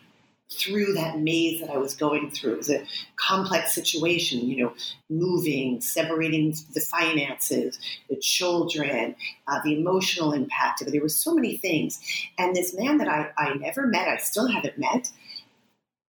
through 0.51 0.93
that 0.93 1.19
maze 1.19 1.59
that 1.59 1.71
I 1.71 1.77
was 1.77 1.95
going 1.95 2.29
through. 2.29 2.53
It 2.53 2.57
was 2.57 2.69
a 2.69 2.85
complex 3.15 3.73
situation, 3.73 4.47
you 4.47 4.63
know, 4.63 4.73
moving, 5.09 5.81
separating 5.81 6.55
the 6.73 6.81
finances, 6.81 7.79
the 8.09 8.15
children, 8.17 9.15
uh, 9.47 9.59
the 9.63 9.77
emotional 9.77 10.33
impact 10.33 10.81
of 10.81 10.87
it. 10.87 10.91
There 10.91 11.01
were 11.01 11.09
so 11.09 11.33
many 11.33 11.57
things. 11.57 11.99
And 12.37 12.55
this 12.55 12.75
man 12.75 12.99
that 12.99 13.07
I, 13.07 13.31
I 13.37 13.55
never 13.55 13.87
met, 13.87 14.07
I 14.07 14.17
still 14.17 14.47
haven't 14.47 14.77
met, 14.77 15.09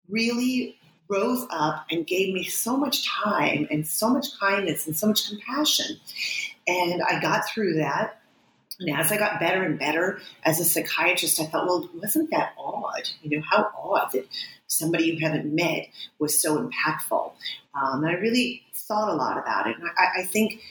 really 0.08 0.79
rose 1.10 1.46
up 1.50 1.86
and 1.90 2.06
gave 2.06 2.34
me 2.34 2.44
so 2.44 2.78
much 2.78 3.08
time 3.08 3.68
and 3.72 3.88
so 3.88 4.10
much 4.10 4.28
kindness 4.40 4.86
and 4.88 4.96
so 4.96 5.08
much 5.08 5.28
compassion. 5.28 6.00
And 6.68 7.02
I 7.02 7.20
got 7.20 7.50
through 7.50 7.76
that 7.76 8.20
and 8.80 8.98
as 8.98 9.12
I 9.12 9.18
got 9.18 9.40
better 9.40 9.62
and 9.64 9.78
better 9.78 10.20
as 10.44 10.60
a 10.60 10.66
psychiatrist, 10.66 11.40
I 11.40 11.46
thought, 11.46 11.66
well, 11.68 11.90
wasn't 11.96 12.32
that 12.32 12.54
odd? 12.58 13.10
You 13.22 13.38
know, 13.38 13.44
how 13.48 13.70
odd 13.78 14.12
that 14.14 14.26
somebody 14.68 15.06
you 15.06 15.20
haven't 15.20 15.54
met 15.54 15.88
was 16.18 16.40
so 16.40 16.58
impactful. 16.58 17.34
Um, 17.74 18.04
and 18.04 18.08
I 18.08 18.14
really 18.14 18.64
thought 18.74 19.10
a 19.10 19.16
lot 19.16 19.38
about 19.38 19.68
it. 19.68 19.78
And 19.78 19.90
I, 19.98 20.22
I 20.22 20.24
think 20.24 20.62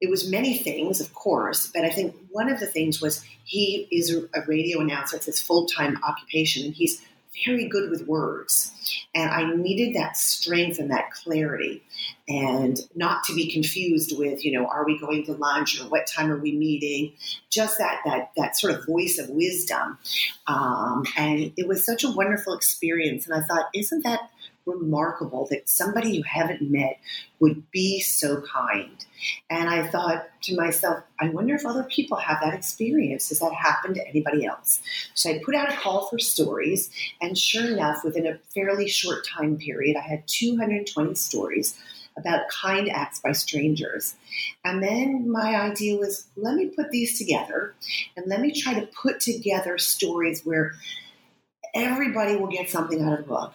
it 0.00 0.10
was 0.10 0.30
many 0.30 0.58
things, 0.58 1.00
of 1.00 1.14
course, 1.14 1.70
but 1.74 1.84
I 1.84 1.90
think 1.90 2.14
one 2.30 2.50
of 2.50 2.60
the 2.60 2.66
things 2.66 3.00
was 3.00 3.24
he 3.44 3.88
is 3.90 4.14
a 4.14 4.40
radio 4.46 4.80
announcer. 4.80 5.16
It's 5.16 5.26
his 5.26 5.40
full 5.40 5.64
time 5.64 5.98
occupation, 6.06 6.66
and 6.66 6.74
he's 6.74 7.00
very 7.46 7.68
good 7.68 7.90
with 7.90 8.06
words. 8.06 8.72
And 9.14 9.30
I 9.30 9.54
needed 9.54 9.94
that 9.94 10.16
strength 10.16 10.78
and 10.78 10.90
that 10.90 11.10
clarity 11.12 11.82
and 12.28 12.78
not 12.94 13.24
to 13.24 13.34
be 13.34 13.50
confused 13.52 14.16
with, 14.16 14.44
you 14.44 14.52
know, 14.52 14.66
are 14.66 14.84
we 14.84 14.98
going 14.98 15.24
to 15.26 15.32
lunch 15.32 15.80
or 15.80 15.84
what 15.84 16.06
time 16.06 16.30
are 16.30 16.38
we 16.38 16.52
meeting? 16.52 17.12
Just 17.50 17.78
that 17.78 18.00
that 18.04 18.32
that 18.36 18.56
sort 18.56 18.74
of 18.74 18.86
voice 18.86 19.18
of 19.18 19.30
wisdom. 19.30 19.98
Um, 20.46 21.04
and 21.16 21.52
it 21.56 21.66
was 21.66 21.84
such 21.84 22.04
a 22.04 22.10
wonderful 22.10 22.54
experience. 22.54 23.26
And 23.26 23.34
I 23.34 23.46
thought, 23.46 23.66
isn't 23.74 24.04
that 24.04 24.30
remarkable 24.66 25.46
that 25.50 25.68
somebody 25.68 26.10
you 26.10 26.22
haven't 26.22 26.62
met 26.62 26.98
would 27.40 27.70
be 27.70 28.00
so 28.00 28.40
kind. 28.42 29.04
And 29.50 29.68
I 29.68 29.86
thought 29.86 30.26
to 30.42 30.56
myself, 30.56 31.02
I 31.20 31.28
wonder 31.28 31.54
if 31.54 31.66
other 31.66 31.84
people 31.84 32.16
have 32.16 32.38
that 32.42 32.54
experience. 32.54 33.28
Has 33.28 33.40
that 33.40 33.52
happened 33.52 33.96
to 33.96 34.08
anybody 34.08 34.44
else? 34.44 34.80
So 35.14 35.30
I 35.30 35.40
put 35.44 35.54
out 35.54 35.72
a 35.72 35.76
call 35.76 36.06
for 36.06 36.18
stories, 36.18 36.90
and 37.20 37.36
sure 37.36 37.66
enough, 37.66 38.04
within 38.04 38.26
a 38.26 38.38
fairly 38.54 38.88
short 38.88 39.26
time 39.26 39.56
period, 39.56 39.96
I 39.96 40.02
had 40.02 40.26
220 40.26 41.14
stories 41.14 41.78
about 42.16 42.48
kind 42.48 42.88
acts 42.88 43.20
by 43.20 43.32
strangers. 43.32 44.14
And 44.64 44.82
then 44.82 45.30
my 45.30 45.56
idea 45.56 45.98
was 45.98 46.28
let 46.36 46.54
me 46.54 46.66
put 46.66 46.90
these 46.90 47.18
together 47.18 47.74
and 48.16 48.26
let 48.26 48.40
me 48.40 48.52
try 48.52 48.74
to 48.74 48.86
put 48.86 49.20
together 49.20 49.78
stories 49.78 50.44
where 50.44 50.74
everybody 51.74 52.36
will 52.36 52.46
get 52.46 52.70
something 52.70 53.02
out 53.02 53.14
of 53.14 53.18
the 53.18 53.24
book. 53.24 53.52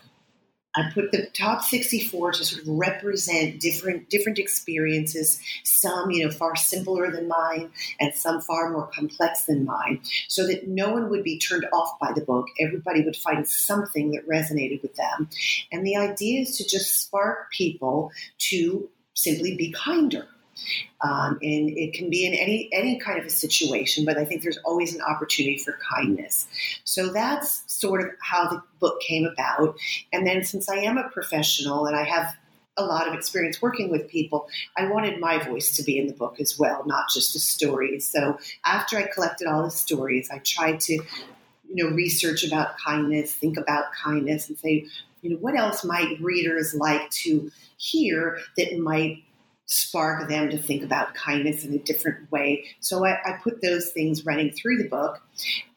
I 0.75 0.91
put 0.93 1.11
the 1.11 1.27
top 1.33 1.63
64 1.63 2.33
to 2.33 2.45
sort 2.45 2.61
of 2.61 2.67
represent 2.67 3.59
different 3.59 4.09
different 4.09 4.37
experiences, 4.37 5.41
some 5.63 6.11
you 6.11 6.23
know 6.23 6.31
far 6.31 6.55
simpler 6.55 7.11
than 7.11 7.27
mine 7.27 7.71
and 7.99 8.13
some 8.13 8.39
far 8.41 8.71
more 8.71 8.87
complex 8.87 9.45
than 9.45 9.65
mine, 9.65 10.01
so 10.27 10.45
that 10.45 10.67
no 10.67 10.91
one 10.91 11.09
would 11.09 11.23
be 11.23 11.39
turned 11.39 11.65
off 11.73 11.97
by 11.99 12.11
the 12.13 12.21
book. 12.21 12.47
Everybody 12.59 13.03
would 13.03 13.15
find 13.15 13.47
something 13.47 14.11
that 14.11 14.27
resonated 14.27 14.81
with 14.81 14.95
them. 14.95 15.29
And 15.71 15.85
the 15.85 15.95
idea 15.95 16.41
is 16.41 16.57
to 16.57 16.67
just 16.67 16.99
spark 17.01 17.51
people 17.51 18.11
to 18.49 18.89
simply 19.15 19.55
be 19.55 19.71
kinder 19.71 20.27
um, 21.01 21.39
and 21.41 21.69
it 21.77 21.93
can 21.93 22.09
be 22.09 22.25
in 22.25 22.33
any 22.33 22.69
any 22.73 22.99
kind 22.99 23.19
of 23.19 23.25
a 23.25 23.29
situation, 23.29 24.05
but 24.05 24.17
I 24.17 24.25
think 24.25 24.43
there's 24.43 24.59
always 24.65 24.95
an 24.95 25.01
opportunity 25.01 25.57
for 25.57 25.77
kindness. 25.95 26.47
So 26.83 27.11
that's 27.11 27.63
sort 27.67 28.01
of 28.01 28.11
how 28.21 28.49
the 28.49 28.61
book 28.79 28.99
came 29.01 29.25
about. 29.25 29.77
And 30.11 30.25
then 30.27 30.43
since 30.43 30.69
I 30.69 30.77
am 30.77 30.97
a 30.97 31.09
professional 31.09 31.85
and 31.85 31.95
I 31.95 32.03
have 32.03 32.35
a 32.77 32.83
lot 32.83 33.07
of 33.07 33.13
experience 33.13 33.61
working 33.61 33.91
with 33.91 34.09
people, 34.09 34.47
I 34.77 34.87
wanted 34.87 35.19
my 35.19 35.43
voice 35.43 35.75
to 35.75 35.83
be 35.83 35.99
in 35.99 36.07
the 36.07 36.13
book 36.13 36.39
as 36.39 36.57
well, 36.57 36.83
not 36.85 37.09
just 37.13 37.33
the 37.33 37.39
stories. 37.39 38.05
So 38.05 38.39
after 38.65 38.97
I 38.97 39.03
collected 39.03 39.47
all 39.47 39.63
the 39.63 39.71
stories, 39.71 40.29
I 40.31 40.39
tried 40.39 40.79
to, 40.81 40.93
you 40.93 41.03
know, 41.75 41.89
research 41.89 42.43
about 42.45 42.77
kindness, 42.77 43.33
think 43.33 43.57
about 43.57 43.85
kindness, 44.01 44.47
and 44.47 44.57
say, 44.57 44.85
you 45.21 45.29
know, 45.29 45.37
what 45.37 45.57
else 45.57 45.83
might 45.83 46.19
readers 46.21 46.73
like 46.73 47.09
to 47.09 47.51
hear 47.77 48.39
that 48.57 48.77
might 48.79 49.23
spark 49.69 50.27
them 50.27 50.49
to 50.49 50.57
think 50.57 50.83
about 50.83 51.13
kindness 51.13 51.63
in 51.63 51.73
a 51.73 51.77
different 51.77 52.29
way. 52.31 52.65
So 52.79 53.05
I, 53.05 53.11
I 53.23 53.39
put 53.43 53.61
those 53.61 53.91
things 53.91 54.25
running 54.25 54.51
through 54.51 54.77
the 54.77 54.89
book. 54.89 55.21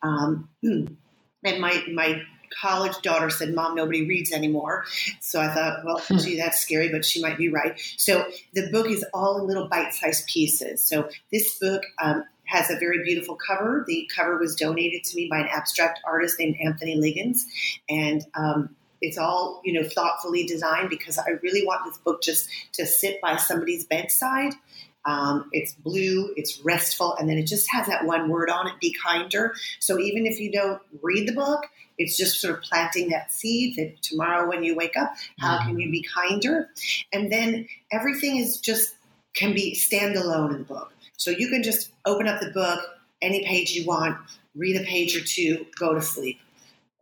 Um, 0.03 0.49
and 0.63 0.97
my, 1.45 1.85
my 1.93 2.23
college 2.59 2.97
daughter 3.03 3.29
said, 3.29 3.55
Mom, 3.55 3.75
nobody 3.75 4.09
reads 4.09 4.33
anymore. 4.33 4.87
So 5.21 5.41
I 5.41 5.49
thought, 5.49 5.85
well, 5.85 6.01
hmm. 6.01 6.17
gee, 6.17 6.39
that's 6.39 6.61
scary, 6.61 6.89
but 6.89 7.05
she 7.05 7.21
might 7.21 7.37
be 7.37 7.51
right. 7.51 7.79
So 7.99 8.27
the 8.55 8.71
book 8.71 8.89
is 8.89 9.05
all 9.13 9.39
in 9.39 9.47
little 9.47 9.69
bite 9.69 9.93
sized 9.93 10.27
pieces. 10.27 10.83
So 10.83 11.11
this 11.31 11.59
book 11.59 11.83
um, 12.03 12.25
has 12.45 12.71
a 12.71 12.79
very 12.79 13.05
beautiful 13.05 13.37
cover. 13.37 13.85
The 13.87 14.09
cover 14.15 14.39
was 14.39 14.57
donated 14.57 15.05
to 15.05 15.17
me 15.17 15.29
by 15.29 15.41
an 15.41 15.49
abstract 15.51 16.01
artist 16.07 16.39
named 16.39 16.57
Anthony 16.65 16.97
Liggins, 16.97 17.47
and 17.91 18.25
um, 18.35 18.75
it's 19.03 19.19
all 19.19 19.61
you 19.65 19.73
know 19.73 19.87
thoughtfully 19.87 20.45
designed 20.45 20.89
because 20.89 21.19
I 21.19 21.31
really 21.43 21.67
want 21.67 21.85
this 21.85 21.99
book 21.99 22.23
just 22.23 22.49
to 22.75 22.87
sit 22.87 23.21
by 23.21 23.37
somebody's 23.37 23.85
bedside. 23.85 24.55
Um, 25.05 25.51
it's 25.51 25.73
blue, 25.73 26.33
it's 26.37 26.61
restful, 26.61 27.17
and 27.17 27.29
then 27.29 27.37
it 27.37 27.47
just 27.49 27.69
has 27.73 27.89
that 27.89 28.07
one 28.07 28.31
word 28.31 28.49
on 28.49 28.69
it: 28.69 28.75
"Be 28.81 28.95
kinder." 29.05 29.55
So 29.81 29.99
even 29.99 30.27
if 30.27 30.39
you 30.39 30.53
don't 30.53 30.81
read 31.03 31.29
the 31.29 31.35
book, 31.35 31.67
it's 31.99 32.17
just 32.17 32.41
sort 32.41 32.55
of 32.55 32.63
planting 32.63 33.11
that 33.11 33.33
seed 33.33 33.77
that 33.77 34.01
tomorrow 34.01 34.49
when 34.49 34.63
you 34.63 34.77
wake 34.77 34.97
up, 34.97 35.13
how 35.39 35.59
mm-hmm. 35.59 35.69
can 35.69 35.81
you 35.81 35.91
be 35.91 36.03
kinder? 36.03 36.71
And 37.13 37.31
then 37.31 37.67
everything 37.91 38.37
is 38.37 38.59
just 38.59 38.95
can 39.35 39.53
be 39.53 39.75
standalone 39.75 40.53
in 40.53 40.59
the 40.59 40.65
book. 40.65 40.93
So 41.17 41.31
you 41.31 41.49
can 41.49 41.63
just 41.63 41.91
open 42.05 42.29
up 42.29 42.41
the 42.41 42.51
book, 42.51 42.81
any 43.21 43.45
page 43.45 43.73
you 43.73 43.87
want, 43.87 44.19
read 44.55 44.81
a 44.81 44.85
page 44.85 45.17
or 45.17 45.25
two, 45.25 45.67
go 45.79 45.95
to 45.95 46.03
sleep 46.03 46.39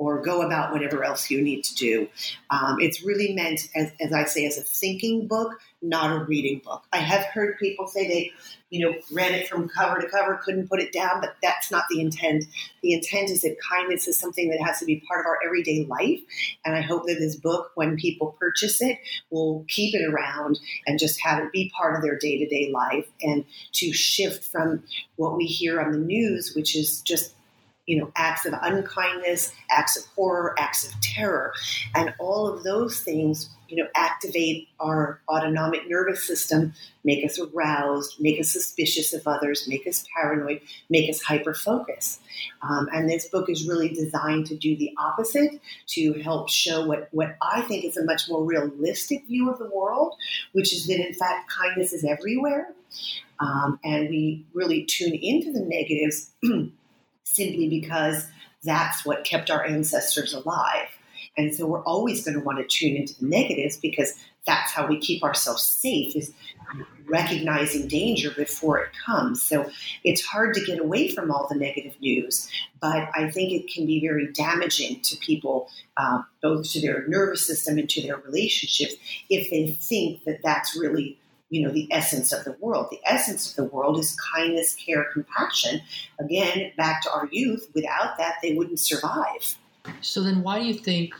or 0.00 0.18
go 0.22 0.40
about 0.40 0.72
whatever 0.72 1.04
else 1.04 1.30
you 1.30 1.42
need 1.42 1.62
to 1.62 1.74
do. 1.74 2.08
Um, 2.48 2.78
it's 2.80 3.04
really 3.04 3.34
meant, 3.34 3.68
as, 3.76 3.92
as, 4.00 4.14
I 4.14 4.24
say, 4.24 4.46
as 4.46 4.56
a 4.56 4.62
thinking 4.62 5.26
book, 5.26 5.60
not 5.82 6.10
a 6.10 6.24
reading 6.24 6.62
book. 6.64 6.84
I 6.90 6.96
have 6.96 7.26
heard 7.26 7.58
people 7.58 7.86
say 7.86 8.08
they, 8.08 8.32
you 8.70 8.80
know, 8.80 8.96
read 9.12 9.32
it 9.32 9.46
from 9.46 9.68
cover 9.68 10.00
to 10.00 10.08
cover, 10.08 10.40
couldn't 10.42 10.70
put 10.70 10.80
it 10.80 10.94
down, 10.94 11.20
but 11.20 11.36
that's 11.42 11.70
not 11.70 11.84
the 11.90 12.00
intent. 12.00 12.46
The 12.82 12.94
intent 12.94 13.28
is 13.28 13.42
that 13.42 13.56
kindness 13.60 14.08
is 14.08 14.18
something 14.18 14.48
that 14.48 14.62
has 14.64 14.78
to 14.78 14.86
be 14.86 15.04
part 15.06 15.20
of 15.20 15.26
our 15.26 15.38
everyday 15.44 15.84
life. 15.84 16.20
And 16.64 16.74
I 16.74 16.80
hope 16.80 17.04
that 17.04 17.18
this 17.18 17.36
book, 17.36 17.72
when 17.74 17.98
people 17.98 18.34
purchase 18.40 18.80
it, 18.80 18.98
will 19.28 19.66
keep 19.68 19.94
it 19.94 20.10
around 20.10 20.58
and 20.86 20.98
just 20.98 21.20
have 21.20 21.44
it 21.44 21.52
be 21.52 21.70
part 21.76 21.94
of 21.94 22.00
their 22.00 22.16
day 22.16 22.38
to 22.38 22.48
day 22.48 22.70
life 22.72 23.06
and 23.20 23.44
to 23.72 23.92
shift 23.92 24.44
from 24.44 24.82
what 25.16 25.36
we 25.36 25.44
hear 25.44 25.78
on 25.78 25.92
the 25.92 25.98
news, 25.98 26.54
which 26.56 26.74
is 26.74 27.02
just 27.02 27.34
you 27.90 27.98
know, 27.98 28.08
acts 28.14 28.46
of 28.46 28.54
unkindness, 28.62 29.52
acts 29.68 29.96
of 29.96 30.06
horror, 30.14 30.54
acts 30.60 30.86
of 30.86 31.00
terror. 31.00 31.52
And 31.92 32.14
all 32.20 32.46
of 32.46 32.62
those 32.62 33.00
things, 33.00 33.50
you 33.68 33.82
know, 33.82 33.88
activate 33.96 34.68
our 34.78 35.20
autonomic 35.28 35.88
nervous 35.88 36.22
system, 36.22 36.72
make 37.02 37.24
us 37.24 37.40
aroused, 37.40 38.20
make 38.20 38.38
us 38.38 38.48
suspicious 38.48 39.12
of 39.12 39.26
others, 39.26 39.66
make 39.66 39.88
us 39.88 40.04
paranoid, 40.14 40.60
make 40.88 41.10
us 41.10 41.20
hyper 41.20 41.52
focused. 41.52 42.20
Um, 42.62 42.88
and 42.92 43.10
this 43.10 43.28
book 43.28 43.50
is 43.50 43.66
really 43.66 43.88
designed 43.88 44.46
to 44.46 44.56
do 44.56 44.76
the 44.76 44.92
opposite, 44.96 45.60
to 45.88 46.12
help 46.22 46.48
show 46.48 46.86
what, 46.86 47.08
what 47.10 47.34
I 47.42 47.62
think 47.62 47.84
is 47.84 47.96
a 47.96 48.04
much 48.04 48.28
more 48.28 48.44
realistic 48.44 49.26
view 49.26 49.50
of 49.50 49.58
the 49.58 49.68
world, 49.68 50.14
which 50.52 50.72
is 50.72 50.86
that 50.86 51.04
in 51.04 51.12
fact 51.12 51.50
kindness 51.50 51.92
is 51.92 52.04
everywhere. 52.04 52.72
Um, 53.40 53.80
and 53.82 54.08
we 54.10 54.44
really 54.52 54.84
tune 54.84 55.14
into 55.14 55.50
the 55.50 55.60
negatives 55.60 56.30
simply 57.34 57.68
because 57.68 58.26
that's 58.64 59.04
what 59.04 59.24
kept 59.24 59.50
our 59.50 59.64
ancestors 59.64 60.34
alive. 60.34 60.88
And 61.36 61.54
so 61.54 61.66
we're 61.66 61.84
always 61.84 62.24
going 62.24 62.38
to 62.38 62.44
want 62.44 62.58
to 62.58 62.66
tune 62.66 62.96
into 62.96 63.18
the 63.18 63.26
negatives 63.26 63.76
because 63.76 64.14
that's 64.46 64.72
how 64.72 64.86
we 64.86 64.98
keep 64.98 65.22
ourselves 65.22 65.62
safe 65.62 66.16
is 66.16 66.32
recognizing 67.06 67.88
danger 67.88 68.30
before 68.30 68.78
it 68.78 68.90
comes. 69.04 69.42
So 69.42 69.70
it's 70.04 70.24
hard 70.24 70.54
to 70.54 70.64
get 70.64 70.80
away 70.80 71.08
from 71.08 71.30
all 71.30 71.46
the 71.48 71.58
negative 71.58 71.94
news, 72.00 72.48
but 72.80 73.08
I 73.14 73.30
think 73.30 73.52
it 73.52 73.72
can 73.72 73.86
be 73.86 74.00
very 74.00 74.32
damaging 74.32 75.00
to 75.02 75.16
people, 75.16 75.68
uh, 75.96 76.22
both 76.42 76.70
to 76.72 76.80
their 76.80 77.06
nervous 77.08 77.46
system 77.46 77.78
and 77.78 77.88
to 77.90 78.02
their 78.02 78.16
relationships, 78.16 78.94
if 79.28 79.50
they 79.50 79.72
think 79.72 80.24
that 80.24 80.40
that's 80.42 80.76
really 80.76 81.18
you 81.50 81.62
know, 81.62 81.72
the 81.72 81.88
essence 81.92 82.32
of 82.32 82.44
the 82.44 82.56
world. 82.60 82.86
The 82.90 83.00
essence 83.04 83.50
of 83.50 83.56
the 83.56 83.64
world 83.64 83.98
is 83.98 84.16
kindness, 84.34 84.74
care, 84.74 85.04
compassion. 85.12 85.82
Again, 86.18 86.72
back 86.76 87.02
to 87.02 87.12
our 87.12 87.28
youth, 87.30 87.68
without 87.74 88.16
that, 88.18 88.36
they 88.42 88.54
wouldn't 88.54 88.78
survive. 88.78 89.56
So 90.00 90.22
then, 90.22 90.42
why 90.42 90.60
do 90.60 90.66
you 90.66 90.74
think 90.74 91.14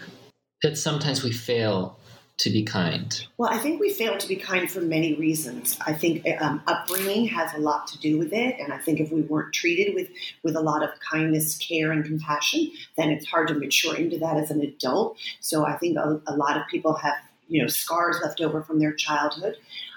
that 0.62 0.78
sometimes 0.78 1.22
we 1.22 1.32
fail 1.32 1.98
to 2.38 2.50
be 2.50 2.62
kind? 2.62 3.26
Well, 3.36 3.50
I 3.50 3.58
think 3.58 3.80
we 3.80 3.92
fail 3.92 4.16
to 4.16 4.28
be 4.28 4.36
kind 4.36 4.70
for 4.70 4.80
many 4.80 5.14
reasons. 5.14 5.76
I 5.86 5.92
think 5.92 6.26
um, 6.40 6.62
upbringing 6.66 7.26
has 7.26 7.52
a 7.54 7.58
lot 7.58 7.86
to 7.88 7.98
do 7.98 8.18
with 8.18 8.32
it, 8.32 8.56
and 8.58 8.72
I 8.72 8.78
think 8.78 9.00
if 9.00 9.10
we 9.10 9.22
weren't 9.22 9.52
treated 9.52 9.94
with 9.94 10.08
with 10.42 10.56
a 10.56 10.60
lot 10.60 10.82
of 10.82 10.90
kindness, 11.00 11.58
care, 11.58 11.92
and 11.92 12.04
compassion, 12.04 12.70
then 12.96 13.10
it's 13.10 13.26
hard 13.26 13.48
to 13.48 13.54
mature 13.54 13.96
into 13.96 14.18
that 14.18 14.36
as 14.36 14.50
an 14.50 14.60
adult. 14.62 15.18
So 15.40 15.66
I 15.66 15.76
think 15.76 15.98
a, 15.98 16.20
a 16.26 16.36
lot 16.36 16.56
of 16.56 16.62
people 16.70 16.94
have 16.94 17.16
you 17.48 17.60
know 17.60 17.68
scars 17.68 18.18
left 18.22 18.40
over 18.40 18.62
from 18.62 18.78
their 18.78 18.92
childhood. 18.92 19.56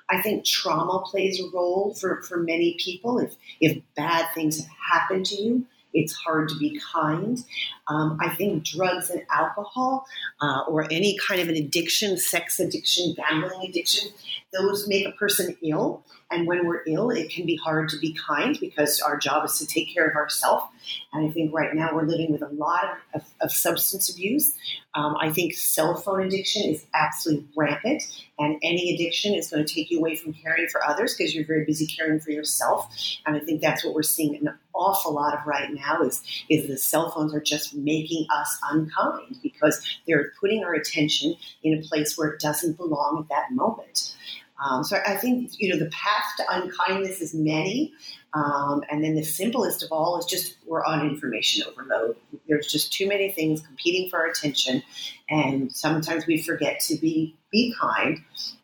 I 0.09 0.21
think 0.21 0.45
trauma 0.45 1.03
plays 1.05 1.39
a 1.39 1.49
role 1.53 1.93
for, 1.93 2.21
for 2.23 2.37
many 2.37 2.75
people. 2.79 3.19
If, 3.19 3.35
if 3.59 3.81
bad 3.95 4.27
things 4.33 4.57
have 4.57 4.69
happened 4.91 5.25
to 5.27 5.35
you, 5.41 5.65
it's 5.93 6.13
hard 6.13 6.49
to 6.49 6.57
be 6.57 6.79
kind. 6.93 7.43
Um, 7.87 8.17
I 8.19 8.29
think 8.29 8.63
drugs 8.63 9.09
and 9.09 9.21
alcohol, 9.31 10.05
uh, 10.41 10.63
or 10.67 10.85
any 10.91 11.17
kind 11.17 11.39
of 11.39 11.49
an 11.49 11.55
addiction, 11.55 12.17
sex 12.17 12.59
addiction, 12.59 13.15
gambling 13.15 13.69
addiction, 13.69 14.09
those 14.53 14.87
make 14.87 15.07
a 15.07 15.11
person 15.11 15.55
ill. 15.61 16.05
And 16.31 16.47
when 16.47 16.65
we're 16.65 16.83
ill, 16.87 17.11
it 17.11 17.29
can 17.29 17.45
be 17.45 17.55
hard 17.55 17.89
to 17.89 17.99
be 17.99 18.13
kind 18.13 18.57
because 18.59 18.99
our 19.01 19.17
job 19.17 19.45
is 19.45 19.59
to 19.59 19.67
take 19.67 19.93
care 19.93 20.07
of 20.07 20.15
ourselves. 20.15 20.65
And 21.11 21.29
I 21.29 21.31
think 21.31 21.53
right 21.53 21.73
now 21.75 21.93
we're 21.93 22.07
living 22.07 22.31
with 22.31 22.41
a 22.41 22.49
lot 22.49 22.97
of, 23.13 23.23
of, 23.41 23.51
substance 23.51 24.09
abuse. 24.09 24.57
Um, 24.95 25.15
I 25.19 25.31
think 25.31 25.53
cell 25.53 25.95
phone 25.95 26.23
addiction 26.23 26.63
is 26.63 26.85
absolutely 26.93 27.47
rampant, 27.55 28.03
and 28.39 28.57
any 28.63 28.93
addiction 28.93 29.33
is 29.33 29.49
going 29.49 29.65
to 29.65 29.73
take 29.73 29.91
you 29.91 29.99
away 29.99 30.15
from 30.15 30.33
caring 30.33 30.67
for 30.67 30.83
others 30.83 31.15
because 31.15 31.33
you're 31.33 31.45
very 31.45 31.65
busy 31.65 31.85
caring 31.85 32.19
for 32.19 32.31
yourself. 32.31 32.93
And 33.25 33.35
I 33.35 33.39
think 33.39 33.61
that's 33.61 33.85
what 33.85 33.93
we're 33.93 34.03
seeing 34.03 34.35
an 34.35 34.53
awful 34.73 35.13
lot 35.13 35.37
of 35.37 35.45
right 35.45 35.71
now 35.71 36.01
is 36.01 36.23
is 36.49 36.67
the 36.67 36.77
cell 36.77 37.11
phones 37.11 37.33
are 37.33 37.41
just 37.41 37.75
making 37.75 38.25
us 38.35 38.59
unkind 38.71 39.37
because 39.41 39.85
they're 40.07 40.31
putting 40.39 40.63
our 40.63 40.73
attention 40.73 41.35
in 41.63 41.77
a 41.77 41.81
place 41.81 42.17
where 42.17 42.29
it 42.29 42.39
doesn't 42.39 42.77
belong 42.77 43.19
at 43.19 43.29
that 43.29 43.51
moment. 43.51 44.15
Um, 44.63 44.83
so 44.83 44.97
I 45.05 45.15
think 45.15 45.51
you 45.59 45.69
know 45.69 45.77
the 45.77 45.91
path 45.91 46.25
to 46.37 46.45
unkindness 46.49 47.21
is 47.21 47.33
many, 47.33 47.93
um, 48.33 48.83
and 48.89 49.03
then 49.03 49.15
the 49.15 49.23
simplest 49.23 49.83
of 49.83 49.91
all 49.91 50.17
is 50.17 50.25
just 50.25 50.57
we're 50.65 50.83
on 50.83 51.05
information 51.07 51.63
overload. 51.67 52.15
There's 52.47 52.71
just 52.71 52.93
too 52.93 53.07
many 53.07 53.31
things 53.31 53.61
competing 53.61 54.09
for 54.09 54.19
our 54.19 54.27
attention, 54.27 54.81
and 55.29 55.71
sometimes 55.71 56.25
we 56.27 56.41
forget 56.41 56.79
to 56.81 56.95
be 56.95 57.35
be 57.51 57.75
kind. 57.79 58.23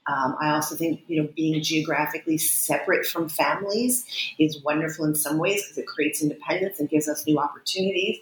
Um, 0.09 0.35
I 0.39 0.51
also 0.51 0.75
think 0.75 1.01
you 1.07 1.21
know 1.21 1.29
being 1.35 1.61
geographically 1.61 2.37
separate 2.37 3.05
from 3.05 3.29
families 3.29 4.05
is 4.39 4.61
wonderful 4.63 5.05
in 5.05 5.13
some 5.13 5.37
ways 5.37 5.63
because 5.63 5.77
it 5.77 5.87
creates 5.87 6.21
independence 6.21 6.79
and 6.79 6.89
gives 6.89 7.07
us 7.07 7.27
new 7.27 7.37
opportunities, 7.37 8.17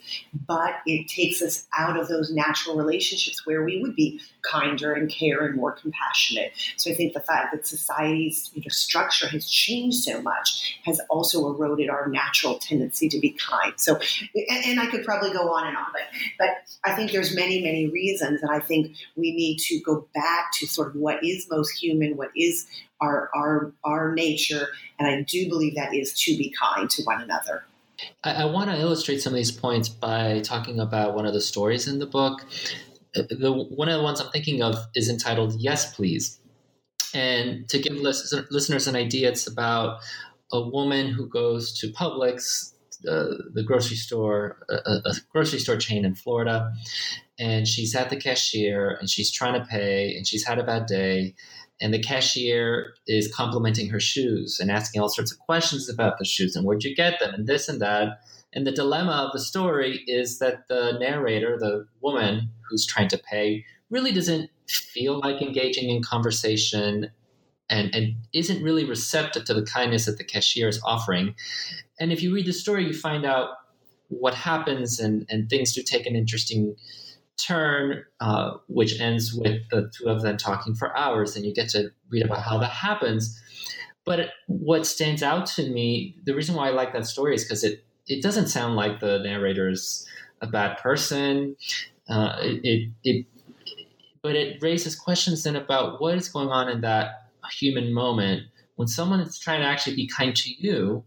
but 0.47 0.76
it 0.86 1.08
takes 1.08 1.41
us 1.41 1.65
out 1.78 1.97
of 1.97 2.10
those 2.10 2.32
natural 2.32 2.76
relationships 2.76 3.45
where 3.45 3.63
we 3.63 3.82
would 3.82 3.95
be 3.95 4.19
kinder 4.41 4.93
and 4.93 5.10
care 5.10 5.45
and 5.45 5.56
more 5.56 5.71
compassionate. 5.71 6.52
So 6.76 6.91
I 6.91 6.93
think 6.93 7.13
the 7.13 7.19
fact 7.21 7.54
that 7.54 7.65
society's 7.67 8.52
you 8.54 8.62
know, 8.62 8.69
structure 8.69 9.28
has 9.28 9.50
changed 9.50 10.04
so 10.04 10.21
much 10.21 10.80
has 10.86 11.00
also 11.10 11.50
eroded 11.50 11.89
our 11.89 12.08
natural 12.08 12.58
tendency 12.60 13.08
to 13.10 13.19
be 13.19 13.32
kind. 13.32 13.73
So, 13.78 14.00
and, 14.36 14.65
and 14.65 14.80
I 14.80 14.88
could 14.88 15.06
probably 15.06 15.32
go 15.32 15.54
on 15.54 15.67
and 15.67 15.78
on, 15.78 15.86
but 15.93 16.02
but 16.38 16.50
I 16.84 16.95
think 16.95 17.12
there's 17.12 17.34
many 17.34 17.62
many 17.62 17.88
reasons, 17.88 18.41
and 18.41 18.52
I 18.52 18.60
think 18.60 18.95
we 19.15 19.34
need 19.34 19.60
to 19.60 19.80
go 19.80 20.08
back 20.13 20.52
to 20.56 20.67
sort 20.67 20.89
of 20.89 20.95
what 20.95 21.23
is 21.23 21.47
most 21.50 21.76
human, 21.81 22.17
what 22.17 22.29
is 22.35 22.67
our 23.01 23.29
our 23.35 23.73
our 23.83 24.13
nature, 24.13 24.67
and 24.99 25.07
I 25.07 25.21
do 25.21 25.47
believe 25.49 25.75
that 25.75 25.93
is 25.93 26.13
to 26.23 26.37
be 26.37 26.53
kind 26.59 26.89
to 26.89 27.03
one 27.03 27.21
another. 27.21 27.63
I, 28.23 28.43
I 28.43 28.45
want 28.45 28.69
to 28.69 28.79
illustrate 28.79 29.21
some 29.21 29.33
of 29.33 29.37
these 29.37 29.51
points 29.51 29.89
by 29.89 30.41
talking 30.41 30.79
about 30.79 31.15
one 31.15 31.25
of 31.25 31.33
the 31.33 31.41
stories 31.41 31.87
in 31.87 31.99
the 31.99 32.05
book. 32.05 32.45
Uh, 33.15 33.23
the 33.29 33.51
one 33.51 33.89
of 33.89 33.97
the 33.97 34.03
ones 34.03 34.19
I'm 34.19 34.31
thinking 34.31 34.61
of 34.61 34.75
is 34.95 35.09
entitled 35.09 35.55
"Yes, 35.59 35.93
Please," 35.95 36.39
and 37.13 37.67
to 37.69 37.79
give 37.79 37.95
listeners 37.95 38.87
an 38.87 38.95
idea, 38.95 39.29
it's 39.29 39.47
about 39.47 39.99
a 40.51 40.61
woman 40.61 41.07
who 41.07 41.27
goes 41.27 41.77
to 41.79 41.87
Publix, 41.87 42.73
uh, 43.07 43.35
the 43.53 43.63
grocery 43.63 43.97
store, 43.97 44.57
a, 44.69 44.91
a, 45.05 45.13
grocery 45.31 45.59
store 45.59 45.77
chain 45.77 46.05
in 46.05 46.15
Florida, 46.15 46.71
and 47.39 47.67
she's 47.67 47.95
at 47.95 48.09
the 48.09 48.15
cashier 48.15 48.97
and 48.99 49.09
she's 49.09 49.31
trying 49.31 49.53
to 49.53 49.65
pay 49.65 50.15
and 50.15 50.27
she's 50.27 50.45
had 50.45 50.59
a 50.59 50.63
bad 50.63 50.85
day 50.85 51.35
and 51.79 51.93
the 51.93 52.01
cashier 52.01 52.93
is 53.05 53.33
complimenting 53.33 53.89
her 53.89 53.99
shoes 53.99 54.59
and 54.59 54.71
asking 54.71 55.01
all 55.01 55.09
sorts 55.09 55.31
of 55.31 55.39
questions 55.39 55.89
about 55.89 56.17
the 56.17 56.25
shoes 56.25 56.55
and 56.55 56.65
where'd 56.65 56.83
you 56.83 56.95
get 56.95 57.19
them 57.19 57.33
and 57.33 57.47
this 57.47 57.69
and 57.69 57.79
that. 57.81 58.19
And 58.53 58.65
the 58.65 58.71
dilemma 58.71 59.11
of 59.11 59.33
the 59.33 59.39
story 59.39 60.03
is 60.07 60.39
that 60.39 60.67
the 60.67 60.97
narrator 60.99 61.57
the 61.59 61.85
woman 62.01 62.49
who's 62.67 62.85
trying 62.85 63.09
to 63.09 63.17
pay 63.17 63.65
really 63.89 64.11
doesn't 64.11 64.49
feel 64.67 65.19
like 65.19 65.41
engaging 65.41 65.89
in 65.89 66.01
conversation 66.01 67.11
and, 67.69 67.93
and 67.93 68.15
isn't 68.33 68.63
really 68.63 68.85
receptive 68.85 69.45
to 69.45 69.53
the 69.53 69.65
kindness 69.65 70.05
that 70.05 70.17
the 70.17 70.23
cashier 70.23 70.67
is 70.67 70.81
offering. 70.83 71.35
And 71.99 72.11
if 72.11 72.23
you 72.23 72.33
read 72.33 72.45
the 72.45 72.53
story 72.53 72.85
you 72.85 72.93
find 72.93 73.25
out 73.25 73.49
what 74.09 74.33
happens 74.33 74.99
and, 74.99 75.25
and 75.29 75.49
things 75.49 75.73
do 75.73 75.83
take 75.83 76.05
an 76.05 76.15
interesting 76.15 76.75
turn, 77.38 78.04
uh, 78.19 78.52
which 78.67 79.00
ends 79.00 79.34
with 79.34 79.62
the 79.69 79.91
two 79.95 80.08
of 80.08 80.21
them 80.21 80.38
talking 80.38 80.76
for 80.76 80.95
hours, 80.97 81.36
and 81.36 81.45
you 81.45 81.54
get 81.54 81.69
to 81.69 81.91
read 82.10 82.26
about 82.26 82.41
how 82.41 82.58
that 82.58 82.71
happens. 82.71 83.41
but 84.06 84.32
what 84.47 84.86
stands 84.86 85.21
out 85.21 85.45
to 85.45 85.69
me, 85.69 86.15
the 86.23 86.34
reason 86.34 86.56
why 86.56 86.67
I 86.69 86.71
like 86.71 86.93
that 86.93 87.06
story 87.06 87.36
is 87.36 87.43
because 87.43 87.63
it 87.63 87.84
it 88.08 88.23
doesn't 88.23 88.47
sound 88.47 88.76
like 88.76 89.00
the 89.00 89.19
narrator 89.19 89.69
is 89.69 90.08
a 90.41 90.47
bad 90.47 90.78
person. 90.78 91.56
Uh, 92.10 92.38
it, 92.39 92.62
it, 92.63 92.89
it 93.04 93.26
but 94.21 94.36
it 94.36 94.62
raises 94.62 94.95
questions 94.95 95.43
then 95.43 95.56
about 95.56 96.02
what 96.02 96.15
is 96.15 96.30
going 96.30 96.50
on 96.50 96.69
in 96.69 96.82
that 96.82 97.30
human 97.52 97.93
moment 97.93 98.43
when 98.76 98.88
someone 98.88 99.19
is 99.19 99.39
trying 99.39 99.62
to 99.62 99.65
actually 99.65 99.95
be 99.95 100.08
kind 100.08 100.36
to 100.36 100.50
you 100.58 101.04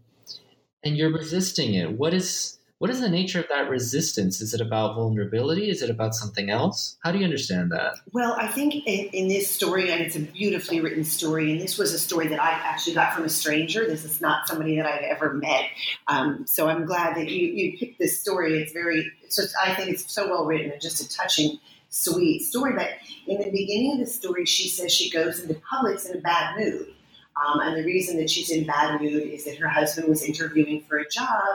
and 0.83 0.97
you're 0.97 1.11
resisting 1.11 1.73
it. 1.73 1.91
What 1.91 2.13
is 2.13 2.57
what 2.81 2.89
is 2.89 2.99
the 2.99 3.09
nature 3.09 3.39
of 3.39 3.47
that 3.49 3.69
resistance? 3.69 4.41
Is 4.41 4.55
it 4.55 4.59
about 4.59 4.95
vulnerability? 4.95 5.69
Is 5.69 5.83
it 5.83 5.91
about 5.91 6.15
something 6.15 6.49
else? 6.49 6.97
How 7.03 7.11
do 7.11 7.19
you 7.19 7.23
understand 7.23 7.71
that? 7.71 7.93
Well, 8.11 8.35
I 8.39 8.47
think 8.47 8.73
in, 8.73 9.05
in, 9.13 9.27
this 9.27 9.47
story, 9.47 9.91
and 9.91 10.01
it's 10.01 10.15
a 10.15 10.19
beautifully 10.19 10.81
written 10.81 11.03
story, 11.03 11.51
and 11.51 11.61
this 11.61 11.77
was 11.77 11.93
a 11.93 11.99
story 11.99 12.27
that 12.29 12.41
I 12.41 12.49
actually 12.49 12.95
got 12.95 13.13
from 13.13 13.23
a 13.23 13.29
stranger. 13.29 13.85
This 13.85 14.03
is 14.03 14.19
not 14.19 14.47
somebody 14.47 14.77
that 14.77 14.87
I've 14.87 15.03
ever 15.03 15.35
met. 15.35 15.65
Um, 16.07 16.47
so 16.47 16.69
I'm 16.69 16.85
glad 16.85 17.15
that 17.17 17.29
you, 17.29 17.45
you 17.49 17.77
picked 17.77 17.99
this 17.99 18.19
story. 18.19 18.57
It's 18.57 18.71
very, 18.71 19.11
it's 19.21 19.35
just, 19.35 19.53
I 19.63 19.75
think 19.75 19.91
it's 19.91 20.11
so 20.11 20.27
well 20.27 20.45
written 20.45 20.71
and 20.71 20.81
just 20.81 21.01
a 21.01 21.07
touching, 21.07 21.59
sweet 21.89 22.41
story. 22.41 22.73
But 22.75 22.89
in 23.27 23.37
the 23.37 23.51
beginning 23.51 23.91
of 23.93 23.99
the 23.99 24.07
story, 24.07 24.45
she 24.45 24.67
says 24.67 24.91
she 24.91 25.11
goes 25.11 25.39
into 25.39 25.53
Publix 25.53 26.09
in 26.09 26.17
a 26.17 26.21
bad 26.21 26.57
mood. 26.57 26.87
Um, 27.35 27.59
and 27.61 27.77
the 27.77 27.85
reason 27.85 28.17
that 28.17 28.29
she's 28.29 28.49
in 28.49 28.65
bad 28.65 29.01
mood 29.01 29.23
is 29.23 29.45
that 29.45 29.57
her 29.57 29.67
husband 29.67 30.07
was 30.07 30.23
interviewing 30.23 30.83
for 30.87 30.97
a 30.97 31.09
job 31.09 31.45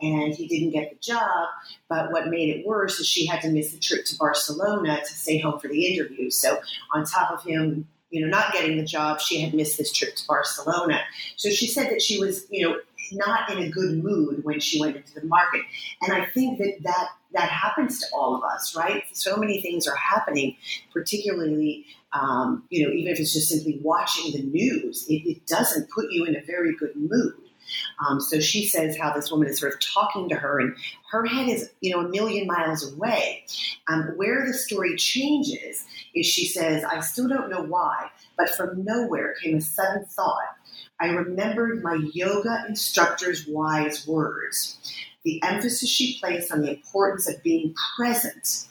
and 0.00 0.34
he 0.34 0.46
didn't 0.46 0.70
get 0.70 0.90
the 0.90 0.96
job. 0.96 1.48
But 1.88 2.12
what 2.12 2.28
made 2.28 2.50
it 2.50 2.66
worse 2.66 3.00
is 3.00 3.06
she 3.06 3.26
had 3.26 3.40
to 3.42 3.50
miss 3.50 3.72
the 3.72 3.78
trip 3.78 4.04
to 4.06 4.16
Barcelona 4.16 5.00
to 5.00 5.12
stay 5.12 5.38
home 5.38 5.58
for 5.58 5.68
the 5.68 5.86
interview. 5.86 6.30
So 6.30 6.60
on 6.94 7.04
top 7.04 7.30
of 7.30 7.42
him, 7.44 7.88
you 8.10 8.20
know, 8.20 8.28
not 8.28 8.52
getting 8.52 8.76
the 8.76 8.84
job, 8.84 9.20
she 9.20 9.40
had 9.40 9.54
missed 9.54 9.78
this 9.78 9.90
trip 9.90 10.14
to 10.16 10.26
Barcelona. 10.26 11.00
So 11.36 11.48
she 11.48 11.66
said 11.66 11.90
that 11.90 12.02
she 12.02 12.18
was, 12.18 12.46
you 12.50 12.68
know, 12.68 12.76
not 13.12 13.50
in 13.50 13.58
a 13.58 13.68
good 13.68 14.02
mood 14.02 14.44
when 14.44 14.60
she 14.60 14.80
went 14.80 14.96
into 14.96 15.14
the 15.14 15.26
market. 15.26 15.62
And 16.02 16.12
I 16.12 16.26
think 16.26 16.58
that 16.58 16.76
that 16.82 17.08
that 17.32 17.48
happens 17.48 17.98
to 18.00 18.06
all 18.14 18.34
of 18.36 18.44
us, 18.44 18.76
right? 18.76 19.04
So 19.12 19.36
many 19.36 19.62
things 19.62 19.86
are 19.86 19.96
happening, 19.96 20.56
particularly, 20.92 21.86
um, 22.12 22.64
you 22.70 22.84
know, 22.84 22.92
even 22.92 23.12
if 23.12 23.20
it's 23.20 23.32
just 23.32 23.48
simply 23.48 23.78
watching 23.82 24.32
the 24.32 24.42
news, 24.42 25.06
it, 25.08 25.22
it 25.26 25.46
doesn't 25.46 25.90
put 25.90 26.06
you 26.10 26.24
in 26.24 26.36
a 26.36 26.42
very 26.42 26.74
good 26.76 26.94
mood. 26.96 27.34
Um, 28.06 28.20
so 28.20 28.38
she 28.40 28.66
says 28.66 28.96
how 28.98 29.12
this 29.14 29.30
woman 29.30 29.48
is 29.48 29.58
sort 29.58 29.72
of 29.72 29.80
talking 29.80 30.28
to 30.28 30.34
her, 30.34 30.60
and 30.60 30.76
her 31.10 31.24
head 31.24 31.48
is, 31.48 31.70
you 31.80 31.94
know, 31.94 32.04
a 32.04 32.08
million 32.08 32.46
miles 32.46 32.92
away. 32.92 33.44
Um, 33.88 34.12
where 34.16 34.46
the 34.46 34.52
story 34.52 34.96
changes 34.96 35.84
is 36.14 36.26
she 36.26 36.46
says, 36.46 36.84
I 36.84 37.00
still 37.00 37.28
don't 37.28 37.50
know 37.50 37.62
why, 37.62 38.10
but 38.36 38.50
from 38.50 38.84
nowhere 38.84 39.34
came 39.42 39.56
a 39.56 39.60
sudden 39.60 40.04
thought. 40.04 40.56
I 41.00 41.06
remembered 41.06 41.82
my 41.82 41.98
yoga 42.12 42.64
instructor's 42.68 43.46
wise 43.46 44.06
words 44.06 44.78
the 45.24 45.42
emphasis 45.44 45.88
she 45.88 46.18
placed 46.18 46.52
on 46.52 46.62
the 46.62 46.70
importance 46.70 47.28
of 47.28 47.42
being 47.42 47.74
present, 47.96 48.66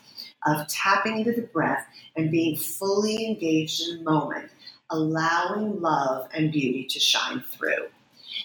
of 0.46 0.68
tapping 0.68 1.20
into 1.20 1.32
the 1.32 1.48
breath 1.48 1.88
and 2.16 2.32
being 2.32 2.56
fully 2.58 3.26
engaged 3.26 3.88
in 3.88 3.98
the 3.98 4.04
moment, 4.04 4.52
allowing 4.90 5.82
love 5.82 6.28
and 6.34 6.52
beauty 6.52 6.86
to 6.90 7.00
shine 7.00 7.42
through. 7.42 7.88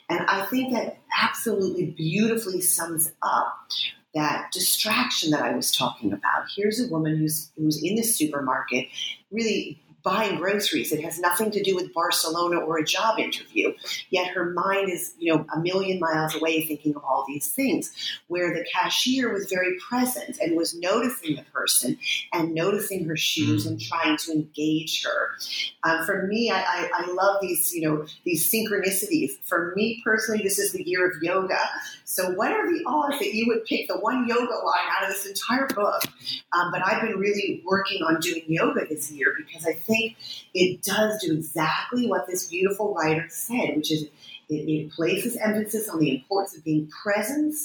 And 0.08 0.20
I 0.26 0.46
think 0.46 0.72
that 0.72 0.98
absolutely 1.20 1.86
beautifully 1.86 2.60
sums 2.60 3.12
up 3.22 3.68
that 4.14 4.50
distraction 4.52 5.30
that 5.30 5.42
I 5.42 5.54
was 5.54 5.70
talking 5.70 6.12
about. 6.12 6.46
Here's 6.54 6.80
a 6.80 6.88
woman 6.88 7.18
who's 7.18 7.50
who's 7.56 7.82
in 7.82 7.96
the 7.96 8.02
supermarket, 8.02 8.86
really 9.30 9.78
buying 10.06 10.36
groceries. 10.36 10.92
It 10.92 11.02
has 11.02 11.18
nothing 11.18 11.50
to 11.50 11.60
do 11.60 11.74
with 11.74 11.92
Barcelona 11.92 12.58
or 12.58 12.78
a 12.78 12.84
job 12.84 13.18
interview. 13.18 13.74
Yet 14.10 14.28
her 14.28 14.50
mind 14.50 14.88
is, 14.88 15.14
you 15.18 15.34
know, 15.34 15.44
a 15.52 15.58
million 15.58 15.98
miles 15.98 16.32
away 16.36 16.64
thinking 16.64 16.94
of 16.94 17.02
all 17.02 17.24
these 17.26 17.50
things. 17.50 17.92
Where 18.28 18.54
the 18.54 18.64
cashier 18.72 19.32
was 19.32 19.50
very 19.50 19.76
present 19.78 20.38
and 20.40 20.56
was 20.56 20.78
noticing 20.78 21.34
the 21.34 21.42
person 21.52 21.98
and 22.32 22.54
noticing 22.54 23.04
her 23.06 23.16
shoes 23.16 23.66
mm. 23.66 23.70
and 23.70 23.80
trying 23.80 24.16
to 24.18 24.32
engage 24.32 25.04
her. 25.04 25.30
Um, 25.82 26.06
for 26.06 26.28
me, 26.28 26.52
I, 26.52 26.60
I, 26.60 26.90
I 26.94 27.12
love 27.12 27.38
these, 27.42 27.74
you 27.74 27.82
know, 27.82 28.06
these 28.24 28.48
synchronicities. 28.48 29.32
For 29.42 29.72
me 29.74 30.00
personally, 30.04 30.40
this 30.44 30.60
is 30.60 30.70
the 30.70 30.84
year 30.84 31.10
of 31.10 31.20
yoga. 31.20 31.58
So 32.08 32.30
what 32.30 32.52
are 32.52 32.72
the 32.72 32.84
odds 32.86 33.18
that 33.18 33.34
you 33.34 33.46
would 33.48 33.64
pick 33.64 33.88
the 33.88 33.98
one 33.98 34.28
yoga 34.28 34.44
line 34.44 34.86
out 34.96 35.02
of 35.02 35.08
this 35.08 35.26
entire 35.26 35.66
book? 35.66 36.02
Um, 36.52 36.70
but 36.70 36.80
I've 36.86 37.02
been 37.02 37.18
really 37.18 37.64
working 37.66 38.00
on 38.04 38.20
doing 38.20 38.44
yoga 38.46 38.86
this 38.88 39.10
year 39.10 39.34
because 39.36 39.66
I 39.66 39.72
think 39.72 40.16
it 40.54 40.82
does 40.82 41.20
do 41.20 41.32
exactly 41.32 42.06
what 42.06 42.28
this 42.28 42.46
beautiful 42.46 42.94
writer 42.94 43.26
said, 43.28 43.76
which 43.76 43.90
is 43.90 44.04
it, 44.48 44.54
it 44.54 44.92
places 44.92 45.36
emphasis 45.36 45.88
on 45.88 45.98
the 45.98 46.14
importance 46.14 46.56
of 46.56 46.62
being 46.62 46.88
present, 47.02 47.56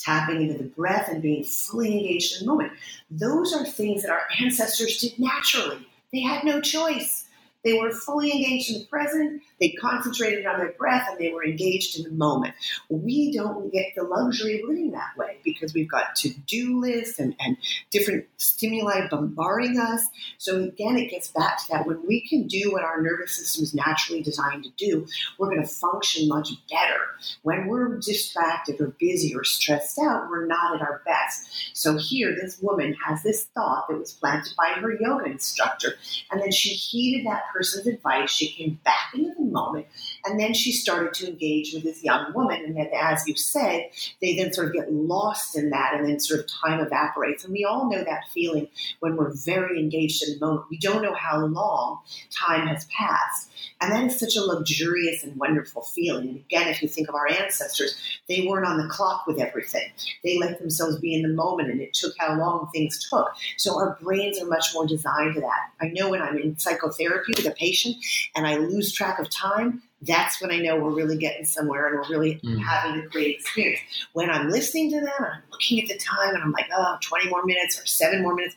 tapping 0.00 0.42
into 0.42 0.58
the 0.58 0.68
breath, 0.68 1.08
and 1.08 1.22
being 1.22 1.44
fully 1.44 1.92
engaged 1.92 2.40
in 2.40 2.44
the 2.44 2.52
moment. 2.52 2.72
Those 3.08 3.54
are 3.54 3.64
things 3.64 4.02
that 4.02 4.10
our 4.10 4.22
ancestors 4.40 4.98
did 4.98 5.16
naturally. 5.16 5.86
They 6.12 6.22
had 6.22 6.42
no 6.42 6.60
choice. 6.60 7.26
They 7.64 7.78
were 7.78 7.92
fully 7.92 8.32
engaged 8.32 8.72
in 8.72 8.80
the 8.80 8.86
present. 8.86 9.42
They 9.60 9.70
concentrated 9.70 10.46
on 10.46 10.58
their 10.58 10.72
breath 10.72 11.08
and 11.10 11.18
they 11.18 11.32
were 11.32 11.44
engaged 11.44 11.98
in 11.98 12.04
the 12.04 12.10
moment. 12.10 12.54
We 12.88 13.32
don't 13.32 13.72
get 13.72 13.94
the 13.96 14.02
luxury 14.02 14.60
of 14.60 14.68
living 14.68 14.92
that 14.92 15.16
way 15.16 15.38
because 15.44 15.72
we've 15.72 15.90
got 15.90 16.16
to 16.16 16.30
do 16.46 16.80
lists 16.80 17.18
and, 17.18 17.34
and 17.40 17.56
different 17.90 18.26
stimuli 18.36 19.08
bombarding 19.08 19.78
us. 19.78 20.02
So, 20.38 20.64
again, 20.64 20.98
it 20.98 21.10
gets 21.10 21.28
back 21.28 21.58
to 21.58 21.72
that 21.72 21.86
when 21.86 22.06
we 22.06 22.26
can 22.28 22.46
do 22.46 22.72
what 22.72 22.84
our 22.84 23.00
nervous 23.00 23.36
system 23.36 23.64
is 23.64 23.74
naturally 23.74 24.22
designed 24.22 24.64
to 24.64 24.70
do, 24.76 25.06
we're 25.38 25.48
going 25.48 25.62
to 25.62 25.68
function 25.68 26.28
much 26.28 26.50
better. 26.70 27.00
When 27.42 27.66
we're 27.66 27.98
distracted 27.98 28.80
or 28.80 28.94
busy 28.98 29.34
or 29.34 29.44
stressed 29.44 29.98
out, 29.98 30.28
we're 30.28 30.46
not 30.46 30.76
at 30.76 30.82
our 30.82 31.02
best. 31.04 31.70
So, 31.74 31.96
here, 31.96 32.34
this 32.34 32.60
woman 32.60 32.94
has 33.06 33.22
this 33.22 33.44
thought 33.54 33.88
that 33.88 33.98
was 33.98 34.12
planted 34.12 34.54
by 34.56 34.80
her 34.80 34.96
yoga 35.00 35.26
instructor, 35.26 35.94
and 36.30 36.40
then 36.40 36.50
she 36.50 36.70
heeded 36.70 37.26
that 37.26 37.44
person's 37.52 37.86
advice. 37.86 38.30
She 38.30 38.52
came 38.52 38.78
back 38.84 39.12
into 39.14 39.34
the 39.38 39.45
moment. 39.52 39.86
And 40.26 40.40
then 40.40 40.54
she 40.54 40.72
started 40.72 41.14
to 41.14 41.28
engage 41.28 41.72
with 41.72 41.84
this 41.84 42.02
young 42.02 42.32
woman. 42.34 42.64
And 42.64 42.76
then, 42.76 42.90
as 42.94 43.26
you 43.26 43.36
said, 43.36 43.90
they 44.20 44.34
then 44.34 44.52
sort 44.52 44.68
of 44.68 44.74
get 44.74 44.92
lost 44.92 45.56
in 45.56 45.70
that 45.70 45.94
and 45.94 46.06
then 46.06 46.18
sort 46.20 46.40
of 46.40 46.46
time 46.46 46.80
evaporates. 46.80 47.44
And 47.44 47.52
we 47.52 47.64
all 47.64 47.90
know 47.90 48.02
that 48.02 48.24
feeling 48.34 48.68
when 49.00 49.16
we're 49.16 49.32
very 49.34 49.78
engaged 49.78 50.22
in 50.26 50.34
the 50.34 50.44
moment. 50.44 50.66
We 50.70 50.78
don't 50.78 51.02
know 51.02 51.14
how 51.14 51.44
long 51.46 52.00
time 52.30 52.66
has 52.66 52.86
passed. 52.86 53.50
And 53.80 53.92
that 53.92 54.04
is 54.04 54.18
such 54.18 54.36
a 54.36 54.42
luxurious 54.42 55.22
and 55.22 55.36
wonderful 55.36 55.82
feeling. 55.82 56.28
And 56.28 56.36
again, 56.38 56.68
if 56.68 56.82
you 56.82 56.88
think 56.88 57.08
of 57.08 57.14
our 57.14 57.28
ancestors, 57.28 58.20
they 58.28 58.46
weren't 58.46 58.66
on 58.66 58.78
the 58.78 58.88
clock 58.88 59.26
with 59.26 59.38
everything. 59.38 59.90
They 60.24 60.38
let 60.38 60.58
themselves 60.58 60.98
be 60.98 61.14
in 61.14 61.22
the 61.22 61.28
moment 61.28 61.70
and 61.70 61.80
it 61.80 61.94
took 61.94 62.14
how 62.18 62.38
long 62.38 62.68
things 62.72 63.06
took. 63.08 63.28
So 63.56 63.76
our 63.76 63.98
brains 64.00 64.40
are 64.40 64.46
much 64.46 64.72
more 64.74 64.86
designed 64.86 65.34
to 65.34 65.40
that. 65.40 65.70
I 65.80 65.88
know 65.88 66.10
when 66.10 66.22
I'm 66.22 66.38
in 66.38 66.58
psychotherapy 66.58 67.34
with 67.36 67.46
a 67.46 67.50
patient 67.50 67.96
and 68.34 68.46
I 68.46 68.56
lose 68.56 68.92
track 68.92 69.18
of 69.18 69.30
time, 69.30 69.82
that's 70.02 70.42
when 70.42 70.50
I 70.50 70.58
know 70.58 70.76
we're 70.76 70.90
really 70.90 71.16
getting 71.16 71.46
somewhere 71.46 71.86
and 71.86 71.96
we're 71.96 72.08
really 72.08 72.38
mm. 72.44 72.62
having 72.62 73.00
a 73.00 73.06
great 73.06 73.36
experience. 73.36 73.80
When 74.12 74.30
I'm 74.30 74.50
listening 74.50 74.90
to 74.90 75.00
them 75.00 75.12
and 75.18 75.26
I'm 75.26 75.42
looking 75.50 75.80
at 75.80 75.88
the 75.88 75.96
time 75.96 76.34
and 76.34 76.42
I'm 76.42 76.52
like, 76.52 76.66
oh, 76.76 76.98
20 77.00 77.30
more 77.30 77.44
minutes 77.44 77.80
or 77.80 77.86
seven 77.86 78.22
more 78.22 78.34
minutes, 78.34 78.56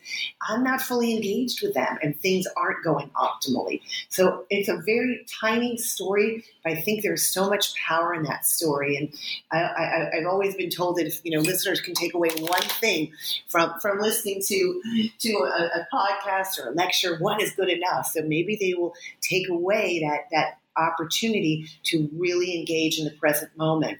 I'm 0.50 0.64
not 0.64 0.82
fully 0.82 1.16
engaged 1.16 1.62
with 1.62 1.74
them 1.74 1.98
and 2.04 2.20
things 2.20 2.46
aren't 2.58 2.84
going 2.84 3.10
optimally. 3.16 3.82
So 4.10 4.46
it's 4.50 4.68
a 4.68 4.82
very 4.86 5.26
tiny 5.40 5.78
story, 5.78 6.44
but 6.64 6.74
I 6.74 6.82
think 6.82 7.04
there's 7.04 7.24
so 7.26 7.50
much 7.50 7.74
power 7.76 8.14
in 8.14 8.24
that 8.24 8.46
story. 8.46 8.98
And 8.98 9.14
I, 9.52 10.10
have 10.14 10.26
always 10.28 10.56
been 10.56 10.70
told 10.70 10.98
that 10.98 11.08
if 11.08 11.22
you 11.24 11.32
know 11.32 11.40
listeners 11.40 11.80
can 11.80 11.94
take 11.94 12.14
away 12.14 12.30
one 12.40 12.62
thing 12.62 13.12
from 13.48 13.80
from 13.80 14.00
listening 14.00 14.42
to 14.48 15.10
to 15.20 15.30
a, 15.30 15.80
a 15.80 15.88
podcast 15.94 16.60
or 16.60 16.70
a 16.70 16.74
lecture, 16.74 17.18
one 17.18 17.42
is 17.42 17.52
good 17.54 17.70
enough. 17.70 18.08
So 18.08 18.22
maybe 18.24 18.58
they 18.60 18.74
will 18.74 18.94
take 19.22 19.48
away 19.48 20.02
that 20.02 20.26
that 20.32 20.60
opportunity 20.80 21.68
to 21.84 22.10
really 22.14 22.58
engage 22.58 23.00
in 23.00 23.06
the 23.06 23.12
present 23.12 23.56
moment. 23.58 23.98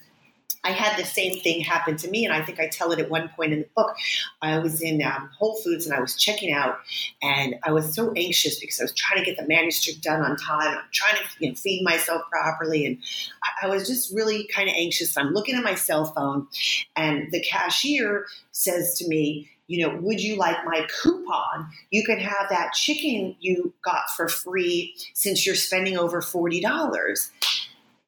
I 0.64 0.72
had 0.72 1.00
the 1.00 1.06
same 1.06 1.40
thing 1.40 1.62
happen 1.62 1.96
to 1.98 2.10
me, 2.10 2.26
and 2.26 2.34
I 2.34 2.44
think 2.44 2.60
I 2.60 2.68
tell 2.68 2.92
it 2.92 3.00
at 3.00 3.10
one 3.10 3.30
point 3.30 3.54
in 3.54 3.60
the 3.60 3.70
book. 3.76 3.96
I 4.42 4.60
was 4.60 4.82
in 4.82 5.02
um, 5.02 5.30
Whole 5.38 5.56
Foods 5.56 5.86
and 5.86 5.96
I 5.96 6.02
was 6.02 6.16
checking 6.16 6.52
out, 6.52 6.80
and 7.22 7.56
I 7.64 7.72
was 7.72 7.96
so 7.96 8.12
anxious 8.16 8.60
because 8.60 8.80
I 8.80 8.84
was 8.84 8.94
trying 8.94 9.24
to 9.24 9.26
get 9.26 9.38
the 9.38 9.48
manuscript 9.48 10.02
done 10.02 10.22
on 10.22 10.36
time. 10.36 10.78
I'm 10.78 10.84
trying 10.92 11.16
to 11.16 11.30
you 11.40 11.50
know, 11.50 11.56
feed 11.56 11.84
myself 11.84 12.24
properly, 12.30 12.86
and 12.86 12.98
I, 13.44 13.68
I 13.68 13.70
was 13.70 13.88
just 13.88 14.14
really 14.14 14.48
kind 14.54 14.68
of 14.68 14.76
anxious. 14.78 15.18
I'm 15.18 15.34
looking 15.34 15.56
at 15.56 15.64
my 15.64 15.76
cell 15.76 16.06
phone, 16.06 16.48
and 16.96 17.32
the 17.32 17.42
cashier 17.42 18.26
says 18.52 18.98
to 18.98 19.08
me, 19.08 19.50
you 19.70 19.88
know, 19.88 19.96
would 20.02 20.20
you 20.20 20.36
like 20.36 20.66
my 20.66 20.88
coupon? 21.02 21.70
You 21.92 22.04
can 22.04 22.18
have 22.18 22.50
that 22.50 22.74
chicken 22.74 23.36
you 23.40 23.72
got 23.84 24.10
for 24.10 24.28
free 24.28 24.96
since 25.14 25.46
you're 25.46 25.54
spending 25.54 25.96
over 25.96 26.22
$40. 26.22 27.30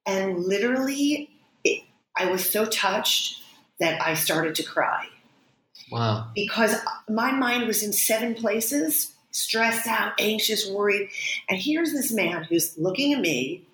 And 0.07 0.39
literally, 0.43 1.29
it, 1.63 1.83
I 2.17 2.31
was 2.31 2.49
so 2.49 2.65
touched 2.65 3.43
that 3.79 4.01
I 4.01 4.15
started 4.15 4.55
to 4.55 4.63
cry. 4.63 5.05
Wow. 5.91 6.31
Because 6.33 6.75
my 7.07 7.31
mind 7.31 7.67
was 7.67 7.83
in 7.83 7.93
seven 7.93 8.33
places, 8.33 9.13
stressed 9.29 9.85
out, 9.85 10.13
anxious, 10.19 10.67
worried. 10.67 11.09
And 11.47 11.59
here's 11.61 11.91
this 11.91 12.11
man 12.11 12.43
who's 12.45 12.75
looking 12.75 13.13
at 13.13 13.21
me 13.21 13.67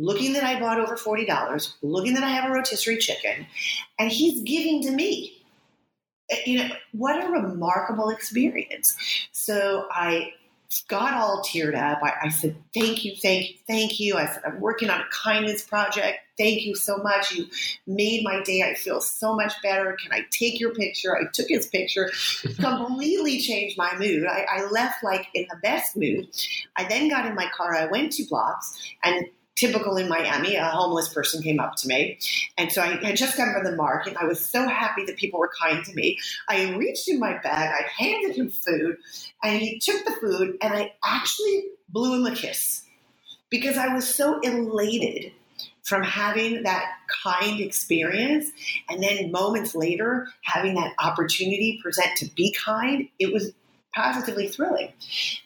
looking 0.00 0.32
that 0.32 0.42
I 0.42 0.58
bought 0.58 0.80
over 0.80 0.96
$40, 0.96 1.74
looking 1.82 2.14
that 2.14 2.24
I 2.24 2.30
have 2.30 2.50
a 2.50 2.52
rotisserie 2.52 2.96
chicken, 2.96 3.46
and 3.98 4.10
he's 4.10 4.42
giving 4.42 4.82
to 4.84 4.90
me. 4.90 5.39
You 6.46 6.58
know, 6.58 6.74
what 6.92 7.24
a 7.24 7.28
remarkable 7.28 8.10
experience. 8.10 8.96
So 9.32 9.88
I 9.90 10.32
got 10.86 11.14
all 11.14 11.42
teared 11.42 11.74
up. 11.74 12.00
I, 12.02 12.26
I, 12.26 12.28
said, 12.28 12.56
Thank 12.72 13.04
you, 13.04 13.16
thank 13.16 13.50
you, 13.50 13.56
thank 13.66 13.98
you. 13.98 14.16
I 14.16 14.26
said, 14.26 14.42
I'm 14.46 14.60
working 14.60 14.88
on 14.88 15.00
a 15.00 15.06
kindness 15.10 15.64
project. 15.64 16.18
Thank 16.38 16.62
you 16.62 16.76
so 16.76 16.98
much. 16.98 17.32
You 17.32 17.46
made 17.86 18.22
my 18.22 18.42
day. 18.42 18.62
I 18.62 18.74
feel 18.74 19.00
so 19.00 19.34
much 19.34 19.52
better. 19.62 19.96
Can 20.00 20.12
I 20.12 20.24
take 20.30 20.60
your 20.60 20.72
picture? 20.72 21.16
I 21.16 21.24
took 21.32 21.48
his 21.48 21.66
picture, 21.66 22.10
completely 22.60 23.40
changed 23.40 23.76
my 23.76 23.96
mood. 23.98 24.26
I, 24.26 24.46
I 24.48 24.70
left 24.70 25.02
like 25.02 25.26
in 25.34 25.46
the 25.50 25.56
best 25.56 25.96
mood. 25.96 26.28
I 26.76 26.84
then 26.84 27.08
got 27.08 27.26
in 27.26 27.34
my 27.34 27.50
car. 27.54 27.74
I 27.74 27.86
went 27.86 28.12
two 28.12 28.26
blocks 28.26 28.78
and 29.02 29.26
typical 29.60 29.96
in 29.98 30.08
Miami, 30.08 30.56
a 30.56 30.64
homeless 30.64 31.12
person 31.12 31.42
came 31.42 31.60
up 31.60 31.76
to 31.76 31.88
me. 31.88 32.18
And 32.56 32.72
so 32.72 32.80
I 32.80 32.96
had 33.04 33.16
just 33.16 33.36
come 33.36 33.52
from 33.52 33.64
the 33.64 33.76
market. 33.76 34.16
I 34.18 34.24
was 34.24 34.44
so 34.44 34.66
happy 34.66 35.04
that 35.04 35.16
people 35.16 35.38
were 35.38 35.50
kind 35.60 35.84
to 35.84 35.94
me. 35.94 36.18
I 36.48 36.74
reached 36.74 37.08
in 37.08 37.20
my 37.20 37.34
bag, 37.34 37.74
I 37.74 38.02
handed 38.02 38.36
him 38.36 38.48
food, 38.48 38.96
and 39.42 39.60
he 39.60 39.78
took 39.78 40.04
the 40.06 40.12
food, 40.12 40.56
and 40.62 40.72
I 40.72 40.94
actually 41.04 41.64
blew 41.90 42.14
him 42.14 42.32
a 42.32 42.34
kiss 42.34 42.82
because 43.50 43.76
I 43.76 43.92
was 43.94 44.08
so 44.08 44.40
elated 44.40 45.32
from 45.82 46.02
having 46.02 46.62
that 46.62 46.84
kind 47.22 47.60
experience 47.60 48.50
and 48.88 49.02
then 49.02 49.32
moments 49.32 49.74
later 49.74 50.28
having 50.42 50.74
that 50.74 50.92
opportunity 50.98 51.80
present 51.82 52.16
to 52.16 52.26
be 52.36 52.52
kind 52.52 53.08
it 53.18 53.32
was 53.32 53.52
positively 53.94 54.48
thrilling. 54.48 54.92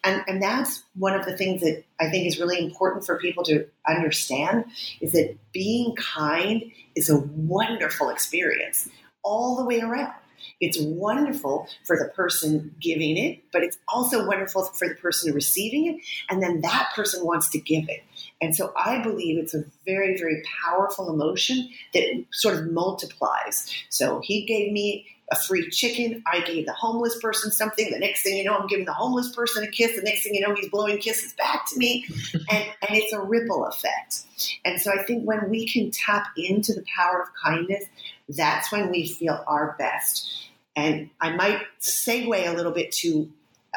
And, 0.03 0.23
and 0.27 0.43
that's 0.43 0.83
one 0.95 1.19
of 1.19 1.25
the 1.25 1.37
things 1.37 1.63
that 1.63 1.85
I 1.99 2.11
think 2.11 2.27
is 2.27 2.39
really 2.39 2.59
important 2.59 3.07
for 3.07 3.19
people 3.19 3.45
to 3.45 3.67
understand 3.89 4.67
is 5.01 5.13
that 5.13 5.37
being 5.53 5.95
kind 5.97 6.71
is 6.95 7.09
a 7.09 7.19
wonderful 7.19 8.11
experience 8.11 8.89
all 9.23 9.57
the 9.57 9.65
way 9.65 9.81
around. 9.81 10.13
It's 10.61 10.79
wonderful 10.79 11.69
for 11.85 11.97
the 11.97 12.13
person 12.15 12.75
giving 12.81 13.17
it, 13.17 13.43
but 13.53 13.63
it's 13.63 13.79
also 13.89 14.27
wonderful 14.27 14.65
for 14.65 14.89
the 14.89 14.95
person 14.95 15.33
receiving 15.33 15.87
it. 15.87 16.05
And 16.29 16.43
then 16.43 16.61
that 16.61 16.91
person 16.95 17.25
wants 17.25 17.49
to 17.51 17.59
give 17.59 17.89
it. 17.89 18.03
And 18.41 18.55
so 18.55 18.73
I 18.77 19.03
believe 19.03 19.39
it's 19.39 19.55
a 19.55 19.65
very, 19.87 20.19
very 20.19 20.43
powerful 20.65 21.13
emotion 21.13 21.69
that 21.95 22.25
sort 22.33 22.57
of 22.57 22.71
multiplies. 22.73 23.73
So 23.89 24.21
he 24.23 24.45
gave 24.45 24.73
me 24.73 25.07
a 25.33 25.37
free 25.37 25.71
chicken. 25.71 26.23
I 26.31 26.41
gave 26.41 26.67
the 26.67 26.73
homeless 26.73 27.19
person 27.19 27.51
something. 27.51 27.91
The 27.91 27.99
next 27.99 28.23
thing 28.23 28.37
you 28.37 28.45
know, 28.45 28.57
I'm 28.57 28.67
giving 28.67 28.85
the 28.85 28.93
homeless 28.93 29.35
person 29.35 29.65
a 29.65 29.69
kiss. 29.69 29.97
The 29.97 30.03
next 30.03 30.23
thing 30.23 30.35
you 30.35 30.41
know, 30.41 30.55
he's 30.55 30.69
blowing 30.69 30.99
kisses 30.99 31.33
back 31.33 31.67
to 31.71 31.79
me. 31.79 32.05
and, 32.51 32.65
and 32.89 32.97
it's 32.97 33.13
a 33.13 33.21
ripple 33.21 33.67
effect. 33.67 34.25
And 34.65 34.81
so 34.81 34.93
I 34.93 35.03
think 35.03 35.25
when 35.25 35.49
we 35.49 35.67
can 35.67 35.91
tap 35.91 36.27
into 36.37 36.75
the 36.75 36.85
power 36.95 37.23
of 37.23 37.29
kindness, 37.43 37.85
that's 38.29 38.71
when 38.71 38.91
we 38.91 39.07
feel 39.07 39.43
our 39.47 39.75
best. 39.79 40.51
And 40.77 41.11
I 41.21 41.35
might 41.35 41.63
segue 41.81 42.47
a 42.49 42.55
little 42.55 42.73
bit 42.73 42.93
to 42.93 43.31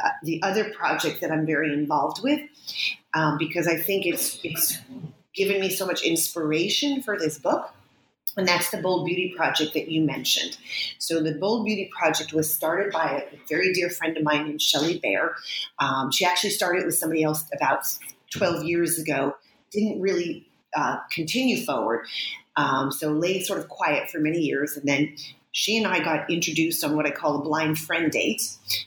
uh, 0.03 0.09
the 0.23 0.41
other 0.43 0.71
project 0.73 1.21
that 1.21 1.31
I'm 1.31 1.45
very 1.45 1.73
involved 1.73 2.21
with 2.21 2.41
um, 3.13 3.37
because 3.37 3.67
I 3.67 3.77
think 3.77 4.05
it's, 4.05 4.39
it's 4.43 4.77
given 5.33 5.61
me 5.61 5.69
so 5.69 5.85
much 5.85 6.03
inspiration 6.03 7.01
for 7.01 7.17
this 7.17 7.39
book 7.39 7.71
and 8.37 8.47
that's 8.47 8.69
the 8.69 8.77
Bold 8.77 9.05
Beauty 9.05 9.33
Project 9.35 9.73
that 9.73 9.89
you 9.89 10.01
mentioned. 10.01 10.57
So, 10.99 11.21
the 11.21 11.33
Bold 11.33 11.65
Beauty 11.65 11.89
Project 11.97 12.33
was 12.33 12.53
started 12.53 12.93
by 12.93 13.25
a 13.31 13.37
very 13.49 13.73
dear 13.73 13.89
friend 13.89 14.15
of 14.15 14.23
mine 14.23 14.45
named 14.45 14.61
Shelley 14.61 14.99
Bear. 14.99 15.35
Um, 15.79 16.11
she 16.11 16.23
actually 16.23 16.51
started 16.51 16.85
with 16.85 16.95
somebody 16.95 17.23
else 17.23 17.43
about 17.53 17.87
12 18.31 18.63
years 18.63 18.99
ago, 18.99 19.35
didn't 19.71 19.99
really 19.99 20.47
uh, 20.75 20.97
continue 21.11 21.65
forward. 21.65 22.05
Um, 22.55 22.91
so, 22.91 23.11
lay 23.11 23.41
sort 23.41 23.59
of 23.59 23.67
quiet 23.69 24.09
for 24.09 24.19
many 24.19 24.39
years. 24.39 24.77
And 24.77 24.87
then 24.87 25.15
she 25.51 25.75
and 25.75 25.87
I 25.87 26.03
got 26.03 26.29
introduced 26.29 26.83
on 26.83 26.95
what 26.95 27.07
I 27.07 27.11
call 27.11 27.35
a 27.35 27.43
blind 27.43 27.79
friend 27.79 28.11
date, 28.11 28.43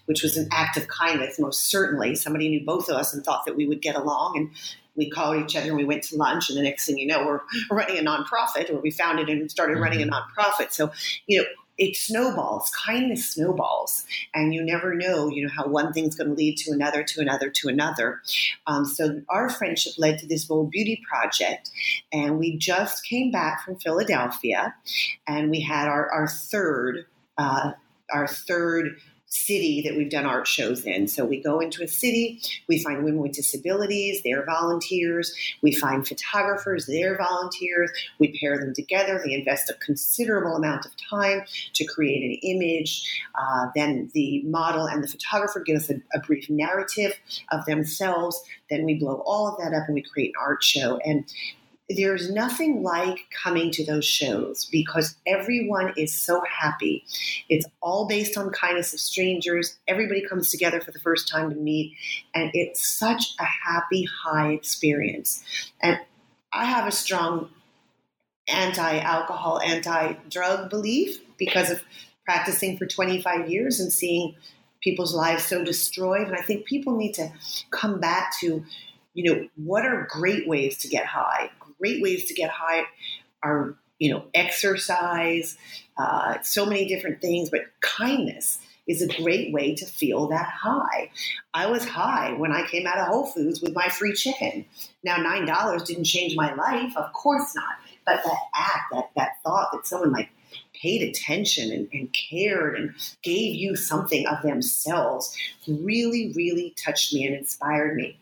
which 0.07 0.23
was 0.23 0.37
an 0.37 0.49
act 0.53 0.77
of 0.77 0.87
kindness, 0.87 1.37
most 1.37 1.69
certainly. 1.69 2.15
Somebody 2.15 2.49
knew 2.49 2.65
both 2.65 2.89
of 2.89 2.95
us 2.97 3.13
and 3.13 3.25
thought 3.25 3.45
that 3.47 3.57
we 3.57 3.67
would 3.67 3.83
get 3.83 3.97
along. 3.97 4.37
And 4.37 4.51
we 4.97 5.11
called 5.11 5.43
each 5.43 5.57
other 5.57 5.69
and 5.69 5.77
we 5.77 5.85
went 5.85 6.03
to 6.05 6.17
lunch. 6.17 6.49
And 6.49 6.59
the 6.59 6.63
next 6.63 6.87
thing 6.87 6.99
you 6.99 7.07
know, 7.07 7.25
we're 7.25 7.41
running 7.77 7.99
a 7.99 8.03
nonprofit, 8.03 8.71
or 8.71 8.81
we 8.81 8.91
founded 8.91 9.29
and 9.29 9.51
started 9.51 9.79
running 9.79 10.03
a 10.03 10.07
mm-hmm. 10.07 10.41
nonprofit. 10.41 10.73
So, 10.73 10.93
you 11.27 11.39
know, 11.39 11.49
it 11.81 11.97
snowballs, 11.97 12.71
kindness 12.71 13.31
snowballs, 13.31 14.05
and 14.35 14.53
you 14.53 14.63
never 14.63 14.95
know, 14.95 15.29
you 15.29 15.43
know, 15.43 15.53
how 15.53 15.67
one 15.67 15.95
thing's 15.95 16.15
going 16.15 16.29
to 16.29 16.37
lead 16.37 16.59
to 16.59 16.73
another, 16.73 17.03
to 17.03 17.21
another, 17.23 17.49
to 17.49 17.69
another. 17.69 18.21
Um, 18.67 18.85
so 18.85 19.23
our 19.31 19.49
friendship 19.49 19.95
led 19.97 20.19
to 20.19 20.27
this 20.27 20.45
Bold 20.45 20.71
Beauty 20.71 21.03
Project, 21.09 21.71
and 22.13 22.39
we 22.39 22.59
just 22.59 23.07
came 23.07 23.31
back 23.31 23.65
from 23.65 23.77
Philadelphia, 23.77 24.75
and 25.27 25.51
we 25.51 25.61
had 25.61 25.89
our, 25.89 26.09
our 26.11 26.29
third. 26.29 27.07
Uh, 27.39 27.73
our 28.13 28.27
third 28.27 28.97
city 29.31 29.81
that 29.83 29.97
we've 29.97 30.11
done 30.11 30.27
art 30.27 30.47
shows 30.47 30.85
in. 30.85 31.07
So 31.07 31.25
we 31.25 31.41
go 31.41 31.61
into 31.61 31.85
a 31.85 31.89
city, 31.89 32.41
we 32.69 32.83
find 32.83 33.05
women 33.05 33.21
with 33.21 33.33
disabilities, 33.33 34.21
they're 34.25 34.45
volunteers. 34.45 35.33
We 35.63 35.73
find 35.73 36.07
photographers, 36.07 36.87
they're 36.87 37.17
volunteers. 37.17 37.91
We 38.19 38.37
pair 38.39 38.59
them 38.59 38.75
together. 38.75 39.21
They 39.25 39.35
invest 39.35 39.71
a 39.71 39.75
considerable 39.75 40.57
amount 40.57 40.85
of 40.85 40.93
time 41.09 41.43
to 41.75 41.85
create 41.85 42.23
an 42.25 42.39
image. 42.43 43.23
Uh, 43.37 43.67
then 43.75 44.11
the 44.15 44.43
model 44.43 44.87
and 44.87 45.03
the 45.03 45.09
photographer 45.09 45.61
give 45.61 45.77
us 45.77 45.91
a, 45.91 46.01
a 46.13 46.21
brief 46.21 46.51
narrative 46.51 47.15
of 47.53 47.65
themselves. 47.67 48.41
Then 48.69 48.85
we 48.85 48.95
blow 48.95 49.23
all 49.25 49.49
of 49.49 49.59
that 49.59 49.77
up 49.77 49.85
and 49.87 49.95
we 49.95 50.03
create 50.03 50.31
an 50.31 50.43
art 50.43 50.65
show. 50.65 50.99
And 50.99 51.25
there's 51.97 52.31
nothing 52.31 52.83
like 52.83 53.27
coming 53.31 53.71
to 53.73 53.85
those 53.85 54.05
shows 54.05 54.67
because 54.67 55.17
everyone 55.27 55.93
is 55.97 56.13
so 56.13 56.43
happy. 56.49 57.05
It's 57.49 57.67
all 57.81 58.07
based 58.07 58.37
on 58.37 58.51
kindness 58.51 58.95
of 58.95 59.01
strangers. 59.01 59.77
Everybody 59.89 60.27
comes 60.27 60.51
together 60.51 60.81
for 60.81 60.93
the 60.93 61.01
first 61.01 61.29
time 61.29 61.51
to 61.51 61.57
meet, 61.57 61.97
and 62.35 62.51
it's 62.55 62.87
such 62.87 63.35
a 63.41 63.45
happy, 63.45 64.05
high 64.25 64.53
experience. 64.53 65.43
And 65.83 65.99
I 66.53 66.65
have 66.65 66.87
a 66.87 66.93
strong 66.93 67.51
anti 68.49 68.99
alcohol, 68.99 69.61
anti 69.61 70.15
drug 70.29 70.71
belief 70.71 71.19
because 71.39 71.71
of 71.71 71.83
practicing 72.25 72.77
for 72.77 72.87
25 72.87 73.51
years 73.51 73.81
and 73.81 73.93
seeing 73.93 74.37
people's 74.81 75.15
lives 75.15 75.45
so 75.45 75.65
destroyed. 75.65 76.29
And 76.29 76.37
I 76.37 76.43
think 76.43 76.67
people 76.67 76.97
need 76.97 77.15
to 77.15 77.33
come 77.71 78.01
back 78.01 78.33
to, 78.41 78.65
you 79.15 79.25
know, 79.25 79.49
what 79.57 79.85
are 79.85 80.07
great 80.11 80.47
ways 80.47 80.79
to 80.79 80.89
get 80.89 81.07
high? 81.07 81.51
Great 81.81 82.03
ways 82.03 82.27
to 82.27 82.35
get 82.35 82.51
high 82.51 82.85
are, 83.43 83.77
you 83.99 84.13
know, 84.13 84.25
exercise, 84.35 85.57
uh, 85.97 86.37
so 86.43 86.67
many 86.67 86.87
different 86.87 87.21
things, 87.21 87.51
but 87.51 87.63
kindness 87.81 88.59
is 88.87 89.03
a 89.03 89.23
great 89.23 89.53
way 89.53 89.75
to 89.75 89.87
feel 89.87 90.29
that 90.29 90.49
high. 90.49 91.11
I 91.55 91.67
was 91.67 91.87
high 91.87 92.33
when 92.33 92.53
I 92.53 92.67
came 92.67 92.87
out 92.87 92.99
of 92.99 93.07
Whole 93.07 93.27
Foods 93.27 93.61
with 93.61 93.75
my 93.75 93.89
free 93.89 94.15
chicken. 94.15 94.65
Now, 95.05 95.17
$9 95.17 95.87
didn't 95.87 96.05
change 96.05 96.35
my 96.35 96.53
life, 96.55 96.97
of 96.97 97.13
course 97.13 97.55
not. 97.55 97.75
But 98.05 98.23
that 98.25 98.39
act, 98.55 98.93
that, 98.93 99.11
that 99.17 99.31
thought 99.45 99.69
that 99.73 99.87
someone 99.87 100.13
like 100.13 100.31
paid 100.75 101.03
attention 101.03 101.71
and, 101.71 101.89
and, 101.93 102.13
cared 102.13 102.77
and 102.77 102.95
gave 103.23 103.55
you 103.55 103.77
something 103.77 104.27
of 104.27 104.43
themselves 104.43 105.37
really, 105.69 106.33
really 106.35 106.75
touched 106.83 107.13
me 107.13 107.27
and 107.27 107.37
inspired 107.37 107.97
me. 107.97 108.19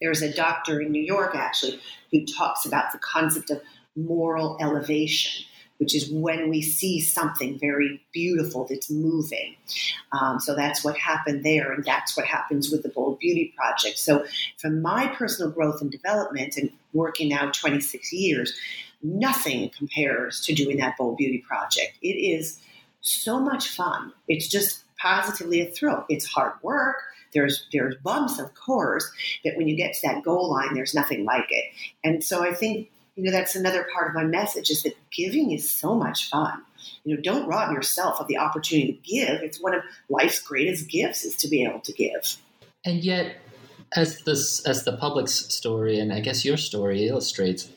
There's 0.00 0.22
a 0.22 0.32
doctor 0.32 0.80
in 0.80 0.92
New 0.92 1.02
York 1.02 1.34
actually 1.34 1.80
who 2.12 2.24
talks 2.24 2.66
about 2.66 2.92
the 2.92 2.98
concept 2.98 3.50
of 3.50 3.62
moral 3.96 4.58
elevation, 4.60 5.46
which 5.78 5.94
is 5.94 6.10
when 6.10 6.50
we 6.50 6.60
see 6.60 7.00
something 7.00 7.58
very 7.58 8.02
beautiful 8.12 8.66
that's 8.68 8.90
moving. 8.90 9.56
Um, 10.12 10.38
so 10.38 10.54
that's 10.54 10.84
what 10.84 10.96
happened 10.98 11.44
there, 11.44 11.72
and 11.72 11.84
that's 11.84 12.16
what 12.16 12.26
happens 12.26 12.70
with 12.70 12.82
the 12.82 12.88
Bold 12.90 13.18
Beauty 13.18 13.54
Project. 13.56 13.98
So, 13.98 14.26
from 14.58 14.82
my 14.82 15.08
personal 15.08 15.50
growth 15.50 15.80
and 15.80 15.90
development, 15.90 16.56
and 16.56 16.70
working 16.92 17.28
now 17.28 17.50
26 17.50 18.12
years, 18.12 18.52
nothing 19.02 19.70
compares 19.76 20.40
to 20.42 20.54
doing 20.54 20.76
that 20.78 20.96
Bold 20.96 21.16
Beauty 21.16 21.38
Project. 21.38 21.92
It 22.02 22.16
is 22.16 22.60
so 23.00 23.38
much 23.38 23.68
fun. 23.68 24.12
It's 24.28 24.48
just 24.48 24.82
positively 24.98 25.60
a 25.60 25.66
thrill. 25.66 26.04
It's 26.08 26.26
hard 26.26 26.52
work. 26.62 26.96
There's 27.32 27.66
there's 27.72 27.96
bumps, 27.96 28.38
of 28.38 28.54
course, 28.54 29.10
but 29.44 29.56
when 29.56 29.68
you 29.68 29.76
get 29.76 29.94
to 29.94 30.08
that 30.08 30.22
goal 30.22 30.50
line, 30.50 30.74
there's 30.74 30.94
nothing 30.94 31.24
like 31.24 31.46
it. 31.50 31.64
And 32.04 32.22
so 32.22 32.42
I 32.42 32.54
think 32.54 32.90
you 33.14 33.24
know 33.24 33.32
that's 33.32 33.54
another 33.54 33.86
part 33.94 34.08
of 34.08 34.14
my 34.14 34.24
message 34.24 34.70
is 34.70 34.82
that 34.82 34.96
giving 35.14 35.52
is 35.52 35.70
so 35.70 35.94
much 35.94 36.28
fun. 36.28 36.62
You 37.04 37.16
know, 37.16 37.22
don't 37.22 37.48
rob 37.48 37.72
yourself 37.72 38.20
of 38.20 38.28
the 38.28 38.38
opportunity 38.38 38.92
to 38.92 38.98
give. 39.10 39.42
It's 39.42 39.60
one 39.60 39.74
of 39.74 39.82
life's 40.08 40.40
greatest 40.40 40.88
gifts 40.88 41.24
is 41.24 41.36
to 41.36 41.48
be 41.48 41.64
able 41.64 41.80
to 41.80 41.92
give. 41.92 42.36
And 42.84 43.02
yet, 43.02 43.36
as 43.94 44.22
this 44.22 44.64
as 44.66 44.84
the 44.84 44.96
Publix 44.96 45.28
story 45.28 45.98
and 45.98 46.12
I 46.12 46.20
guess 46.20 46.44
your 46.44 46.56
story 46.56 47.08
illustrates, 47.08 47.68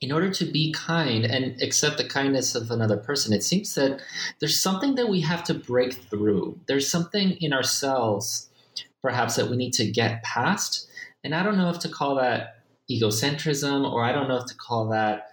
in 0.00 0.12
order 0.12 0.30
to 0.30 0.44
be 0.44 0.72
kind 0.72 1.24
and 1.24 1.60
accept 1.62 1.96
the 1.96 2.04
kindness 2.04 2.54
of 2.54 2.70
another 2.70 2.96
person, 2.96 3.32
it 3.32 3.42
seems 3.42 3.74
that 3.74 4.00
there's 4.40 4.60
something 4.60 4.94
that 4.96 5.08
we 5.08 5.20
have 5.20 5.44
to 5.44 5.54
break 5.54 5.94
through. 5.94 6.58
There's 6.66 6.90
something 6.90 7.32
in 7.40 7.52
ourselves, 7.52 8.48
perhaps, 9.06 9.36
that 9.36 9.48
we 9.48 9.56
need 9.56 9.72
to 9.72 9.88
get 9.88 10.24
past. 10.24 10.88
And 11.22 11.32
I 11.32 11.44
don't 11.44 11.56
know 11.56 11.70
if 11.70 11.78
to 11.80 11.88
call 11.88 12.16
that 12.16 12.56
egocentrism, 12.90 13.88
or 13.88 14.02
I 14.02 14.10
don't 14.10 14.28
know 14.28 14.38
if 14.38 14.46
to 14.46 14.56
call 14.56 14.88
that 14.88 15.28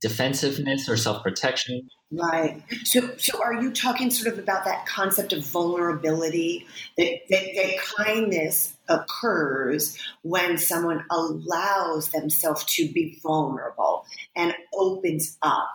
defensiveness 0.00 0.88
or 0.88 0.96
self 0.96 1.22
protection. 1.22 1.90
Right. 2.10 2.62
So, 2.84 3.10
so 3.18 3.40
are 3.42 3.62
you 3.62 3.70
talking 3.70 4.10
sort 4.10 4.32
of 4.32 4.38
about 4.38 4.64
that 4.64 4.86
concept 4.86 5.34
of 5.34 5.44
vulnerability? 5.44 6.66
That, 6.96 7.20
that, 7.28 7.44
that 7.54 7.76
kindness 7.98 8.74
occurs 8.88 9.98
when 10.22 10.56
someone 10.56 11.04
allows 11.10 12.10
themselves 12.10 12.64
to 12.76 12.88
be 12.88 13.20
vulnerable 13.22 14.06
and 14.34 14.54
opens 14.74 15.36
up. 15.42 15.68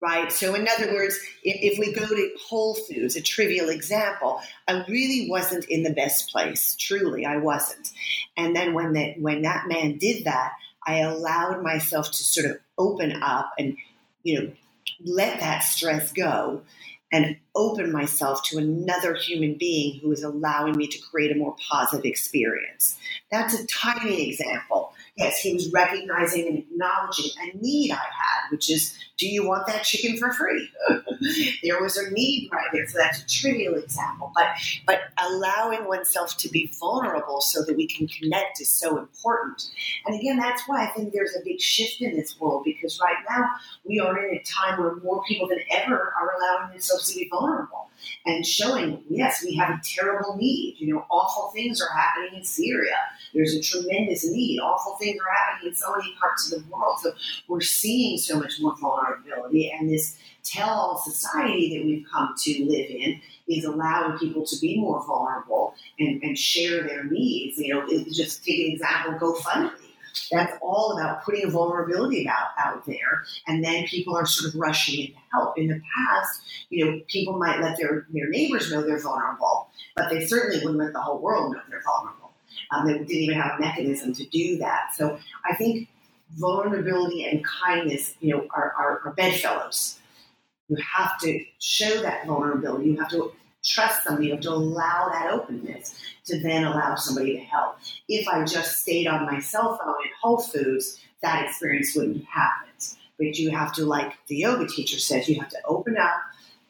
Right. 0.00 0.30
So, 0.30 0.54
in 0.54 0.68
other 0.68 0.92
words, 0.92 1.18
if, 1.42 1.72
if 1.72 1.78
we 1.78 1.92
go 1.92 2.06
to 2.06 2.30
Whole 2.40 2.74
Foods, 2.74 3.16
a 3.16 3.20
trivial 3.20 3.68
example, 3.68 4.40
I 4.68 4.84
really 4.88 5.28
wasn't 5.28 5.64
in 5.64 5.82
the 5.82 5.90
best 5.90 6.30
place. 6.30 6.76
Truly, 6.78 7.26
I 7.26 7.38
wasn't. 7.38 7.90
And 8.36 8.54
then 8.54 8.74
when 8.74 8.92
that 8.92 9.20
when 9.20 9.42
that 9.42 9.66
man 9.66 9.98
did 9.98 10.24
that, 10.24 10.52
I 10.86 10.98
allowed 10.98 11.64
myself 11.64 12.12
to 12.12 12.24
sort 12.24 12.46
of 12.46 12.58
open 12.78 13.20
up 13.22 13.50
and, 13.58 13.76
you 14.22 14.40
know, 14.40 14.52
let 15.04 15.40
that 15.40 15.64
stress 15.64 16.12
go 16.12 16.62
and 17.10 17.36
open 17.54 17.90
myself 17.90 18.42
to 18.44 18.58
another 18.58 19.14
human 19.14 19.54
being 19.54 19.98
who 20.00 20.12
is 20.12 20.22
allowing 20.22 20.76
me 20.76 20.86
to 20.86 20.98
create 20.98 21.32
a 21.32 21.38
more 21.38 21.56
positive 21.70 22.04
experience. 22.04 22.98
That's 23.30 23.54
a 23.54 23.66
tiny 23.66 24.28
example. 24.28 24.92
Yes, 25.18 25.40
he 25.40 25.52
was 25.52 25.72
recognizing 25.72 26.46
and 26.46 26.58
acknowledging 26.58 27.32
a 27.42 27.56
need 27.56 27.90
I 27.90 27.96
had, 27.96 28.50
which 28.52 28.70
is, 28.70 28.96
do 29.16 29.28
you 29.28 29.44
want 29.44 29.66
that 29.66 29.82
chicken 29.82 30.16
for 30.16 30.32
free? 30.32 30.70
there 31.64 31.82
was 31.82 31.96
a 31.96 32.08
need 32.12 32.48
right 32.52 32.68
there. 32.72 32.86
So 32.86 32.98
that's 32.98 33.22
a 33.22 33.26
trivial 33.26 33.74
example. 33.74 34.30
But 34.32 34.46
but 34.86 35.00
allowing 35.20 35.88
oneself 35.88 36.36
to 36.36 36.48
be 36.48 36.72
vulnerable 36.78 37.40
so 37.40 37.64
that 37.64 37.76
we 37.76 37.88
can 37.88 38.06
connect 38.06 38.60
is 38.60 38.70
so 38.70 38.96
important. 38.96 39.68
And 40.06 40.18
again, 40.18 40.36
that's 40.36 40.62
why 40.68 40.84
I 40.84 40.90
think 40.90 41.12
there's 41.12 41.34
a 41.34 41.44
big 41.44 41.60
shift 41.60 42.00
in 42.00 42.14
this 42.14 42.38
world 42.38 42.62
because 42.64 43.00
right 43.02 43.16
now 43.28 43.48
we 43.84 43.98
are 43.98 44.16
in 44.24 44.36
a 44.36 44.42
time 44.44 44.78
where 44.78 44.94
more 44.96 45.24
people 45.24 45.48
than 45.48 45.58
ever 45.72 46.14
are 46.16 46.32
allowing 46.36 46.70
themselves 46.70 47.08
to 47.12 47.18
be 47.18 47.28
vulnerable 47.28 47.88
and 48.26 48.46
showing, 48.46 49.02
yes, 49.08 49.42
we 49.42 49.54
have 49.56 49.70
a 49.70 49.80
terrible 49.82 50.36
need. 50.36 50.76
You 50.78 50.94
know, 50.94 51.06
awful 51.10 51.50
things 51.52 51.80
are 51.80 51.88
happening 51.96 52.38
in 52.38 52.44
Syria. 52.44 52.96
There's 53.34 53.54
a 53.54 53.60
tremendous 53.60 54.24
need. 54.24 54.60
Awful 54.60 54.96
things 54.96 55.07
are 55.16 55.34
happening 55.34 55.70
in 55.70 55.76
so 55.76 55.90
many 55.96 56.14
parts 56.20 56.52
of 56.52 56.62
the 56.62 56.70
world. 56.70 56.98
So 57.00 57.12
we're 57.48 57.60
seeing 57.60 58.18
so 58.18 58.38
much 58.38 58.60
more 58.60 58.76
vulnerability, 58.76 59.70
and 59.70 59.90
this 59.90 60.18
tell 60.44 60.68
all 60.68 60.98
society 60.98 61.76
that 61.76 61.84
we've 61.84 62.06
come 62.10 62.34
to 62.36 62.64
live 62.64 62.90
in 62.90 63.20
is 63.48 63.64
allowing 63.64 64.18
people 64.18 64.44
to 64.46 64.56
be 64.60 64.80
more 64.80 65.04
vulnerable 65.06 65.74
and, 65.98 66.22
and 66.22 66.38
share 66.38 66.82
their 66.82 67.04
needs. 67.04 67.58
You 67.58 67.74
know, 67.74 68.04
just 68.12 68.44
take 68.44 68.66
an 68.66 68.72
example, 68.72 69.18
GoFundMe 69.18 69.72
that's 70.30 70.56
all 70.60 70.98
about 70.98 71.24
putting 71.24 71.46
a 71.46 71.50
vulnerability 71.50 72.28
out, 72.28 72.48
out 72.58 72.84
there, 72.86 73.24
and 73.46 73.64
then 73.64 73.84
people 73.84 74.16
are 74.16 74.26
sort 74.26 74.52
of 74.52 74.60
rushing 74.60 75.00
in 75.00 75.06
to 75.12 75.18
help. 75.32 75.58
In 75.58 75.68
the 75.68 75.80
past, 75.96 76.42
you 76.70 76.84
know, 76.84 77.00
people 77.08 77.38
might 77.38 77.60
let 77.60 77.78
their, 77.78 78.06
their 78.10 78.28
neighbors 78.28 78.70
know 78.70 78.82
they're 78.82 79.00
vulnerable, 79.00 79.68
but 79.96 80.10
they 80.10 80.26
certainly 80.26 80.58
wouldn't 80.58 80.78
let 80.78 80.92
the 80.92 81.00
whole 81.00 81.20
world 81.20 81.52
know 81.52 81.60
they're 81.68 81.82
vulnerable. 81.82 82.27
Um, 82.70 82.86
they 82.86 82.98
didn't 82.98 83.10
even 83.10 83.38
have 83.38 83.58
a 83.58 83.60
mechanism 83.60 84.12
to 84.14 84.24
do 84.26 84.58
that. 84.58 84.94
So 84.94 85.18
I 85.48 85.54
think 85.54 85.88
vulnerability 86.36 87.24
and 87.24 87.44
kindness, 87.44 88.14
you 88.20 88.34
know, 88.34 88.46
are, 88.54 88.74
are, 88.78 89.00
are 89.04 89.12
bedfellows. 89.14 89.98
You 90.68 90.76
have 90.76 91.18
to 91.20 91.44
show 91.60 92.02
that 92.02 92.26
vulnerability. 92.26 92.90
You 92.90 92.98
have 92.98 93.10
to 93.10 93.32
trust 93.64 94.04
somebody. 94.04 94.26
You 94.28 94.34
have 94.34 94.42
to 94.42 94.50
allow 94.50 95.08
that 95.12 95.32
openness 95.32 95.94
to 96.26 96.38
then 96.40 96.64
allow 96.64 96.94
somebody 96.94 97.34
to 97.34 97.40
help. 97.40 97.78
If 98.08 98.28
I 98.28 98.44
just 98.44 98.78
stayed 98.82 99.06
on 99.06 99.24
my 99.24 99.40
cell 99.40 99.78
phone 99.78 99.94
at 100.04 100.12
Whole 100.20 100.38
Foods, 100.38 101.00
that 101.22 101.46
experience 101.46 101.94
wouldn't 101.96 102.24
happen. 102.24 102.68
But 103.18 103.36
you 103.36 103.50
have 103.50 103.72
to, 103.74 103.84
like 103.84 104.12
the 104.28 104.36
yoga 104.36 104.66
teacher 104.68 104.98
says, 104.98 105.28
you 105.28 105.40
have 105.40 105.48
to 105.48 105.58
open 105.64 105.96
up, 105.98 106.20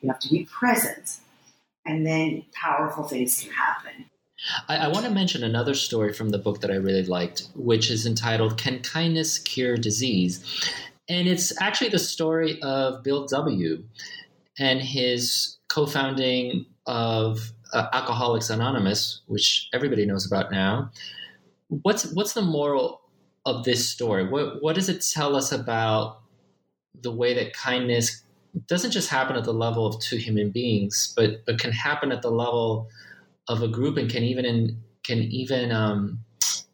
you 0.00 0.08
have 0.08 0.18
to 0.20 0.30
be 0.30 0.46
present, 0.46 1.18
and 1.84 2.06
then 2.06 2.44
powerful 2.54 3.04
things 3.04 3.42
can 3.42 3.52
happen. 3.52 4.06
I, 4.68 4.76
I, 4.76 4.88
want 4.88 5.04
to 5.04 5.10
mention 5.10 5.42
another 5.42 5.74
story 5.74 6.12
from 6.12 6.30
the 6.30 6.38
book 6.38 6.60
that 6.60 6.70
I 6.70 6.76
really 6.76 7.04
liked, 7.04 7.48
which 7.54 7.90
is 7.90 8.06
entitled 8.06 8.56
Can 8.56 8.80
Kindness 8.80 9.38
Cure 9.38 9.76
Disease? 9.76 10.72
And 11.08 11.26
it's 11.26 11.60
actually 11.60 11.90
the 11.90 11.98
story 11.98 12.60
of 12.62 13.02
Bill 13.02 13.26
W. 13.26 13.82
and 14.58 14.80
his 14.80 15.56
co 15.68 15.86
founding 15.86 16.66
of 16.86 17.52
uh, 17.72 17.86
Alcoholics 17.92 18.50
Anonymous, 18.50 19.22
which 19.26 19.68
everybody 19.72 20.06
knows 20.06 20.26
about 20.26 20.50
now. 20.52 20.90
What's 21.68 22.12
what's 22.12 22.32
the 22.32 22.42
moral 22.42 23.00
of 23.44 23.64
this 23.64 23.88
story? 23.88 24.28
What 24.28 24.62
what 24.62 24.74
does 24.74 24.88
it 24.88 25.04
tell 25.12 25.34
us 25.34 25.50
about 25.50 26.20
the 27.02 27.10
way 27.10 27.34
that 27.34 27.52
kindness 27.54 28.22
doesn't 28.66 28.90
just 28.90 29.08
happen 29.08 29.36
at 29.36 29.44
the 29.44 29.52
level 29.52 29.86
of 29.86 30.00
two 30.00 30.16
human 30.16 30.50
beings, 30.50 31.12
but 31.16 31.44
but 31.44 31.58
can 31.58 31.72
happen 31.72 32.12
at 32.12 32.22
the 32.22 32.30
level 32.30 32.88
of 33.48 33.62
a 33.62 33.68
group 33.68 33.96
and 33.96 34.10
can 34.10 34.22
even 34.22 34.82
can 35.04 35.18
even 35.18 35.72
um, 35.72 36.20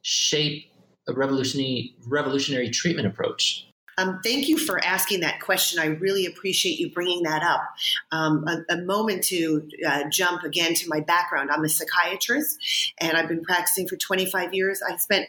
shape 0.03 0.71
a 1.09 1.13
revolutionary 1.13 1.95
revolutionary 2.07 2.71
treatment 2.71 3.07
approach. 3.07 3.67
Um, 3.97 4.21
thank 4.25 4.49
you 4.49 4.59
for 4.59 4.85
asking 4.85 5.21
that 5.21 5.41
question. 5.41 5.79
I 5.79 5.87
really 5.87 6.27
appreciate 6.27 6.81
you 6.81 6.91
bringing 6.91 7.23
that 7.23 7.43
up. 7.43 7.63
Um, 8.11 8.45
a, 8.49 8.75
a, 8.75 8.77
moment 8.79 9.23
to 9.25 9.69
uh, 9.87 10.09
jump 10.11 10.43
again 10.43 10.75
to 10.75 10.89
my 10.89 10.99
background. 10.99 11.51
I'm 11.53 11.65
a 11.65 11.69
psychiatrist 11.69 12.59
and 12.99 13.17
I've 13.17 13.29
been 13.29 13.45
practicing 13.45 13.87
for 13.87 13.97
25 13.97 14.53
years. 14.53 14.83
I 14.83 14.97
spent 14.97 15.29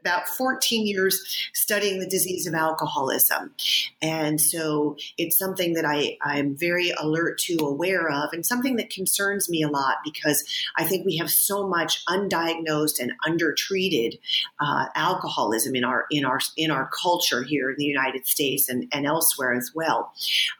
about 0.00 0.28
14 0.28 0.86
years 0.86 1.48
studying 1.52 2.00
the 2.00 2.06
disease 2.06 2.46
of 2.46 2.54
alcoholism. 2.54 3.54
And 4.02 4.40
so 4.40 4.96
it's 5.18 5.38
something 5.38 5.74
that 5.74 5.84
I, 5.84 6.16
I'm 6.22 6.56
very 6.56 6.90
alert 6.90 7.38
to, 7.38 7.56
aware 7.60 8.10
of, 8.10 8.32
and 8.32 8.44
something 8.44 8.76
that 8.76 8.90
concerns 8.90 9.48
me 9.48 9.62
a 9.62 9.68
lot 9.68 9.96
because 10.04 10.44
I 10.76 10.84
think 10.84 11.04
we 11.04 11.16
have 11.16 11.30
so 11.30 11.66
much 11.66 12.04
undiagnosed 12.06 13.00
and 13.00 13.12
undertreated 13.26 14.18
uh, 14.60 14.86
alcoholism 14.94 15.74
in 15.74 15.84
our 15.84 16.06
in 16.10 16.24
our 16.24 16.40
in 16.56 16.70
our 16.70 16.90
culture 16.90 17.42
here 17.42 17.70
in 17.70 17.76
the 17.78 17.84
United 17.84 18.26
States 18.26 18.68
and, 18.68 18.86
and 18.92 19.06
elsewhere 19.06 19.54
as 19.54 19.72
well. 19.74 20.12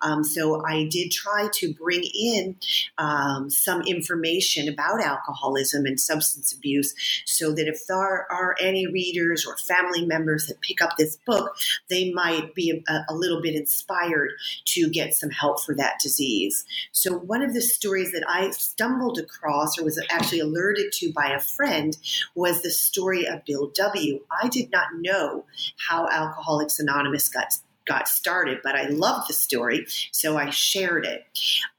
Um, 0.03 0.25
so 0.25 0.65
I 0.65 0.89
did 0.91 1.11
try 1.11 1.49
to 1.55 1.75
bring 1.75 2.05
in 2.15 2.57
um, 2.99 3.51
some 3.51 3.83
information 3.83 4.69
about 4.69 5.01
alcoholism 5.01 5.87
and 5.87 5.99
substance 5.99 6.53
abuse 6.53 6.95
so 7.25 7.53
that 7.53 7.69
if 7.69 7.87
there 7.87 8.27
are 8.31 8.57
any 8.61 8.87
readers 8.87 9.24
readers 9.25 9.47
or 9.47 9.57
family 9.57 10.05
members 10.05 10.47
that 10.47 10.61
pick 10.61 10.83
up 10.83 10.91
this 10.97 11.17
book, 11.27 11.57
they 11.89 12.13
might 12.13 12.55
be 12.55 12.83
a, 12.89 13.01
a 13.09 13.15
little 13.15 13.41
bit 13.41 13.55
inspired 13.55 14.33
to 14.67 14.89
get 14.91 15.15
some 15.15 15.31
help 15.31 15.65
for 15.65 15.75
that 15.75 15.95
disease. 16.03 16.65
So, 16.93 17.17
one 17.19 17.43
of 17.43 17.55
the 17.55 17.63
stories 17.63 18.13
that 18.13 18.25
I 18.29 18.51
stumbled 18.51 19.19
across 19.19 19.79
or 19.79 19.85
was 19.85 20.03
actually 20.11 20.41
alerted 20.41 20.93
to 20.95 21.13
by 21.13 21.29
a 21.29 21.41
friend 21.41 21.97
was 22.35 22.63
the 22.63 22.71
story 22.71 23.27
of 23.27 23.45
Bill 23.45 23.71
W. 23.75 24.21
I 24.43 24.49
did 24.49 24.71
not 24.71 24.89
know 24.99 25.45
how 25.89 26.09
Alcoholics 26.09 26.79
Anonymous 26.79 27.29
got 27.29 27.55
got 27.87 28.09
started, 28.09 28.61
but 28.63 28.75
I 28.75 28.87
loved 28.87 29.29
the 29.29 29.35
story, 29.35 29.87
so 30.11 30.39
I 30.39 30.51
shared 30.51 31.05
it. 31.05 31.27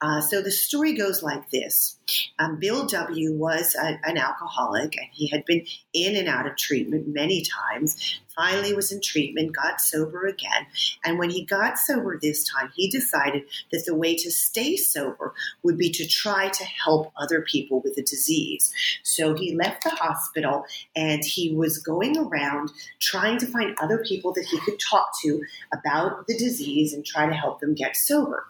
Uh, 0.01 0.21
so 0.21 0.41
the 0.41 0.51
story 0.51 0.93
goes 0.93 1.23
like 1.23 1.49
this 1.49 1.97
um, 2.39 2.59
Bill 2.59 2.85
W. 2.85 3.33
was 3.33 3.75
a, 3.75 3.99
an 4.03 4.17
alcoholic, 4.17 4.97
and 4.97 5.07
he 5.11 5.27
had 5.27 5.45
been 5.45 5.65
in 5.93 6.15
and 6.15 6.27
out 6.27 6.47
of 6.47 6.55
treatment 6.57 7.07
many 7.07 7.43
times 7.43 8.19
finally 8.35 8.73
was 8.73 8.91
in 8.91 9.01
treatment, 9.01 9.55
got 9.55 9.81
sober 9.81 10.25
again. 10.25 10.67
And 11.03 11.17
when 11.17 11.29
he 11.29 11.45
got 11.45 11.77
sober 11.77 12.19
this 12.19 12.43
time, 12.43 12.71
he 12.75 12.89
decided 12.89 13.43
that 13.71 13.83
the 13.85 13.95
way 13.95 14.15
to 14.15 14.31
stay 14.31 14.75
sober 14.75 15.33
would 15.63 15.77
be 15.77 15.89
to 15.91 16.07
try 16.07 16.49
to 16.49 16.63
help 16.63 17.11
other 17.17 17.41
people 17.41 17.81
with 17.81 17.95
the 17.95 18.03
disease. 18.03 18.73
So 19.03 19.33
he 19.33 19.55
left 19.55 19.83
the 19.83 19.91
hospital 19.91 20.65
and 20.95 21.23
he 21.23 21.53
was 21.53 21.77
going 21.77 22.17
around 22.17 22.71
trying 22.99 23.37
to 23.39 23.47
find 23.47 23.75
other 23.81 24.03
people 24.03 24.33
that 24.33 24.45
he 24.45 24.59
could 24.59 24.79
talk 24.79 25.09
to 25.21 25.41
about 25.73 26.27
the 26.27 26.37
disease 26.37 26.93
and 26.93 27.05
try 27.05 27.27
to 27.27 27.33
help 27.33 27.61
them 27.61 27.73
get 27.73 27.95
sober. 27.95 28.45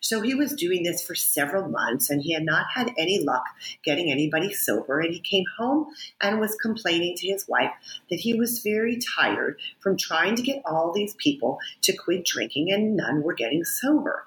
So 0.00 0.20
he 0.20 0.34
was 0.34 0.52
doing 0.52 0.82
this 0.82 1.02
for 1.02 1.14
several 1.14 1.68
months 1.68 2.10
and 2.10 2.22
he 2.22 2.34
had 2.34 2.44
not 2.44 2.66
had 2.74 2.92
any 3.00 3.24
luck 3.24 3.44
getting 3.84 4.10
anybody 4.10 4.52
sober. 4.52 5.00
And 5.00 5.12
he 5.12 5.20
came 5.20 5.44
home 5.58 5.86
and 6.20 6.38
was 6.38 6.54
complaining 6.56 7.16
to 7.16 7.26
his 7.26 7.48
wife 7.48 7.72
that 8.10 8.20
he 8.20 8.34
was 8.34 8.60
very 8.60 8.98
tired 9.16 9.58
from 9.80 9.96
trying 9.96 10.36
to 10.36 10.42
get 10.42 10.62
all 10.64 10.92
these 10.92 11.14
people 11.14 11.58
to 11.82 11.96
quit 11.96 12.24
drinking, 12.24 12.72
and 12.72 12.96
none 12.96 13.22
were 13.22 13.34
getting 13.34 13.64
sober. 13.64 14.26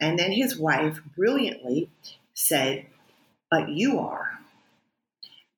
And 0.00 0.18
then 0.18 0.32
his 0.32 0.56
wife 0.56 1.00
brilliantly 1.16 1.90
said, 2.32 2.86
But 3.50 3.68
you 3.68 3.98
are. 3.98 4.38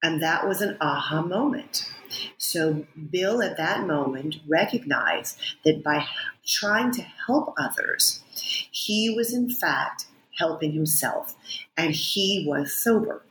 And 0.02 0.22
that 0.22 0.46
was 0.46 0.60
an 0.60 0.76
aha 0.80 1.22
moment. 1.22 1.90
So 2.38 2.86
Bill 3.10 3.42
at 3.42 3.56
that 3.56 3.86
moment 3.86 4.36
recognized 4.46 5.38
that 5.64 5.82
by 5.82 6.06
trying 6.46 6.92
to 6.92 7.02
help 7.02 7.54
others, 7.58 8.22
he 8.70 9.10
was 9.10 9.34
in 9.34 9.50
fact 9.50 10.06
helping 10.36 10.72
himself 10.72 11.34
and 11.76 11.94
he 11.94 12.44
was 12.46 12.74
sober. 12.74 13.22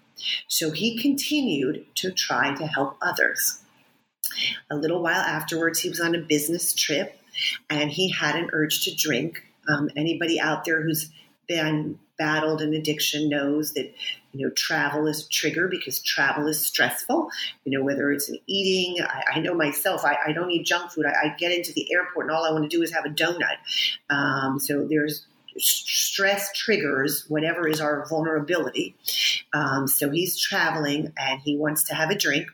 So 0.48 0.72
he 0.72 0.98
continued 0.98 1.86
to 1.96 2.12
try 2.12 2.56
to 2.56 2.66
help 2.66 2.98
others. 3.02 3.60
A 4.72 4.76
little 4.76 5.02
while 5.02 5.22
afterwards, 5.22 5.80
he 5.80 5.90
was 5.90 6.00
on 6.00 6.16
a 6.16 6.20
business 6.20 6.74
trip 6.74 7.20
and 7.70 7.92
he 7.92 8.10
had 8.10 8.36
an 8.36 8.50
urge 8.54 8.84
to 8.86 8.96
drink. 8.96 9.44
Um, 9.68 9.90
anybody 9.96 10.40
out 10.40 10.66
there 10.66 10.82
who's 10.82 11.12
been 11.48 12.00
battled 12.18 12.62
an 12.62 12.74
addiction 12.74 13.30
knows 13.30 13.74
that 13.74 13.94
you 14.32 14.46
know 14.46 14.54
travel 14.54 15.08
is 15.08 15.26
a 15.26 15.30
trigger 15.30 15.68
because 15.68 16.00
travel 16.00 16.48
is 16.48 16.66
stressful 16.66 17.30
you 17.66 17.78
know 17.78 17.84
whether 17.84 18.12
it's 18.12 18.32
eating 18.48 19.04
i, 19.04 19.24
I 19.34 19.40
know 19.40 19.54
myself 19.54 20.06
I, 20.06 20.18
I, 20.28 20.32
don't 20.32 20.50
eat 20.50 20.66
junk 20.66 20.92
food 20.92 21.06
I, 21.06 21.28
I, 21.28 21.36
get 21.38 21.52
into 21.52 21.74
the 21.74 21.92
airport 21.94 22.28
and 22.28 22.36
all 22.36 22.46
i 22.46 22.52
want 22.52 22.70
to 22.70 22.70
do 22.70 22.82
is 22.82 22.94
have 22.94 23.06
a 23.06 23.10
donut 23.10 23.58
um, 24.10 24.60
so 24.60 24.88
there's 24.90 25.26
stress 25.58 26.52
triggers 26.54 27.26
whatever 27.28 27.68
is 27.68 27.80
our 27.80 28.06
vulnerability 28.08 28.96
um, 29.54 29.88
so 29.88 30.10
he's 30.10 30.38
traveling 30.38 31.12
and 31.18 31.42
he 31.42 31.56
wants 31.56 31.84
to 31.84 31.96
have 31.96 32.10
a 32.10 32.16
drink 32.16 32.48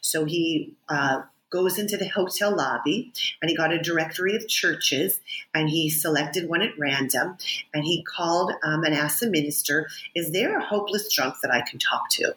so 0.00 0.24
he 0.24 0.74
uh, 0.88 1.20
goes 1.50 1.78
into 1.78 1.96
the 1.96 2.08
hotel 2.08 2.54
lobby 2.56 3.12
and 3.42 3.50
he 3.50 3.56
got 3.56 3.72
a 3.72 3.82
directory 3.82 4.34
of 4.36 4.48
churches 4.48 5.20
and 5.52 5.68
he 5.68 5.90
selected 5.90 6.48
one 6.48 6.62
at 6.62 6.78
random 6.78 7.36
and 7.74 7.84
he 7.84 8.04
called 8.04 8.52
um, 8.62 8.84
and 8.84 8.94
asked 8.94 9.20
the 9.20 9.28
minister, 9.28 9.88
Is 10.14 10.30
there 10.32 10.56
a 10.56 10.64
hopeless 10.64 11.12
drunk 11.12 11.34
that 11.42 11.52
I 11.52 11.62
can 11.68 11.78
talk 11.78 12.08
to? 12.10 12.34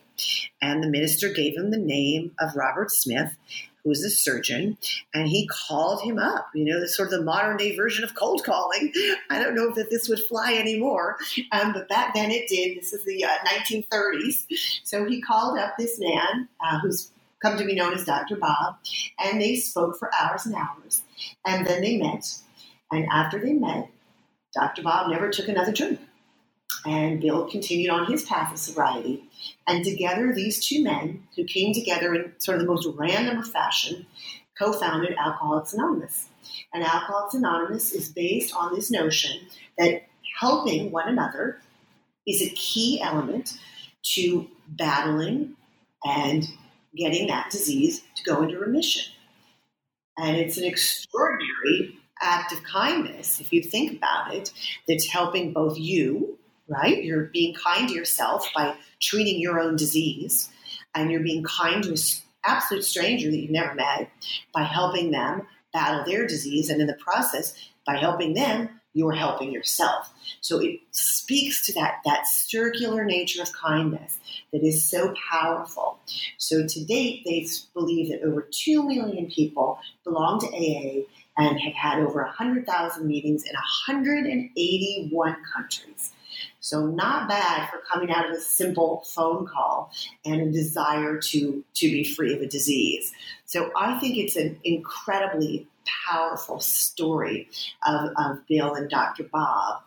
And 0.62 0.84
the 0.84 0.90
minister 0.90 1.30
gave 1.30 1.56
him 1.56 1.72
the 1.72 1.78
name 1.78 2.32
of 2.40 2.56
Robert 2.56 2.92
Smith, 2.92 3.36
who 3.84 3.90
was 3.90 4.04
a 4.04 4.10
surgeon, 4.10 4.78
and 5.14 5.28
he 5.28 5.48
called 5.48 6.02
him 6.04 6.18
up. 6.18 6.50
You 6.54 6.66
know, 6.66 6.86
sort 6.86 7.12
of 7.12 7.20
the 7.20 7.24
modern 7.24 7.58
day 7.58 7.76
version 7.76 8.04
of 8.04 8.16
cold 8.16 8.44
calling. 8.44 8.92
I 9.30 9.40
don't 9.40 9.56
know 9.56 9.72
that 9.74 9.90
this 9.90 10.08
would 10.10 10.20
fly 10.20 10.54
anymore, 10.56 11.18
um, 11.52 11.74
but 11.74 11.90
back 11.90 12.14
then 12.14 12.32
it 12.32 12.48
did. 12.48 12.78
This 12.78 12.94
is 12.94 13.04
the 13.06 13.24
uh, 13.26 13.38
1930s. 13.46 14.46
So 14.84 15.06
he 15.06 15.22
called 15.22 15.58
up 15.58 15.76
this 15.78 16.00
man 16.00 16.48
uh, 16.66 16.80
who's 16.80 17.12
come 17.42 17.58
to 17.58 17.66
be 17.66 17.76
known 17.76 17.94
as 17.94 18.06
Dr. 18.06 18.38
Bob, 18.38 18.78
and 19.20 19.42
they 19.42 19.58
spoke 19.58 20.00
for 20.00 20.10
hours 20.20 20.46
and 20.46 20.56
hours. 20.56 21.04
And 21.46 21.68
then 21.68 21.82
they 21.82 21.98
met. 21.98 22.26
And 22.92 23.06
after 23.12 23.40
they 23.40 23.54
met, 23.54 23.90
Dr. 24.54 24.84
Bob 24.84 25.10
never 25.10 25.30
took 25.30 25.48
another 25.48 25.72
drink. 25.72 26.00
And 26.86 27.22
Bill 27.22 27.50
continued 27.50 27.90
on 27.90 28.12
his 28.12 28.24
path 28.24 28.52
of 28.52 28.60
sobriety. 28.60 29.24
And 29.68 29.84
together, 29.84 30.34
these 30.34 30.66
two 30.66 30.84
men, 30.84 31.24
who 31.36 31.44
came 31.46 31.74
together 31.74 32.14
in 32.14 32.34
sort 32.40 32.58
of 32.58 32.66
the 32.66 32.72
most 32.72 32.88
random 32.96 33.38
of 33.38 33.50
fashion, 33.50 34.06
co 34.58 34.74
founded 34.74 35.16
Alcoholics 35.18 35.74
Anonymous. 35.74 36.30
And 36.74 36.84
Alcoholics 36.84 37.36
Anonymous 37.36 37.92
is 37.92 38.10
based 38.10 38.54
on 38.56 38.76
this 38.76 38.92
notion 38.92 39.48
that 39.78 40.04
helping 40.40 40.92
one 40.92 41.08
another 41.08 41.60
is 42.28 42.42
a 42.42 42.50
key 42.50 43.02
element 43.02 43.58
to 44.14 44.48
battling 44.68 45.56
and 46.04 46.48
getting 46.96 47.28
that 47.28 47.50
disease 47.50 48.04
to 48.16 48.24
go 48.24 48.42
into 48.42 48.58
remission. 48.60 49.12
And 50.18 50.38
it's 50.38 50.58
an 50.58 50.66
extraordinary 50.66 51.98
act 52.22 52.54
of 52.54 52.64
kindness, 52.64 53.42
if 53.42 53.52
you 53.52 53.62
think 53.62 53.98
about 53.98 54.34
it, 54.34 54.52
that's 54.88 55.08
helping 55.08 55.52
both 55.54 55.78
you, 55.78 56.38
right? 56.68 57.04
You're 57.04 57.26
being 57.26 57.54
kind 57.54 57.88
to 57.88 57.94
yourself 57.94 58.48
by 58.56 58.76
treating 59.02 59.40
your 59.40 59.60
own 59.60 59.76
disease, 59.76 60.50
and 60.96 61.12
you're 61.12 61.24
being 61.24 61.44
kind 61.44 61.84
to 61.84 61.90
an 61.90 61.98
absolute 62.46 62.84
stranger 62.84 63.30
that 63.30 63.38
you've 63.38 63.52
never 63.52 63.74
met 63.76 64.10
by 64.54 64.64
helping 64.64 65.12
them 65.12 65.48
battle 65.74 66.04
their 66.06 66.28
disease, 66.28 66.70
and 66.70 66.82
in 66.82 66.88
the 66.88 66.94
process, 66.94 67.56
by 67.86 67.98
helping 67.98 68.34
them 68.34 68.70
you're 68.94 69.12
helping 69.12 69.52
yourself. 69.52 70.14
So 70.42 70.60
it 70.60 70.80
speaks 70.92 71.66
to 71.66 71.74
that, 71.74 72.02
that 72.06 72.28
circular 72.28 73.04
nature 73.06 73.42
of 73.42 73.52
kindness 73.52 74.20
that 74.52 74.64
is 74.64 74.84
so 74.84 75.14
powerful. 75.32 76.00
So 76.38 76.66
to 76.66 76.86
date, 76.86 77.24
they 77.26 77.48
believe 77.74 78.10
that 78.10 78.22
over 78.26 78.48
2 78.52 78.88
million 78.88 79.28
people 79.28 79.80
belong 80.04 80.40
to 80.42 80.48
AA 80.48 81.06
and 81.38 81.60
have 81.60 81.74
had 81.74 82.00
over 82.00 82.22
100,000 82.24 83.08
meetings 83.08 83.44
in 83.44 83.54
181 83.54 85.38
countries. 85.52 86.13
So 86.64 86.86
not 86.86 87.28
bad 87.28 87.70
for 87.70 87.80
coming 87.80 88.10
out 88.10 88.26
of 88.26 88.38
a 88.38 88.40
simple 88.40 89.04
phone 89.06 89.46
call 89.46 89.92
and 90.24 90.40
a 90.40 90.50
desire 90.50 91.20
to, 91.20 91.62
to 91.74 91.92
be 91.92 92.06
free 92.06 92.34
of 92.34 92.42
a 92.42 92.48
disease. 92.48 93.12
So 93.44 93.70
I 93.76 94.00
think 94.00 94.18
it's 94.18 94.38
an 94.38 94.58
incredibly 94.64 95.68
powerful 95.86 96.60
story 96.60 97.50
of, 97.88 98.12
of 98.18 98.48
Bill 98.48 98.74
and 98.74 98.90
Dr. 98.90 99.24
Bob. 99.24 99.82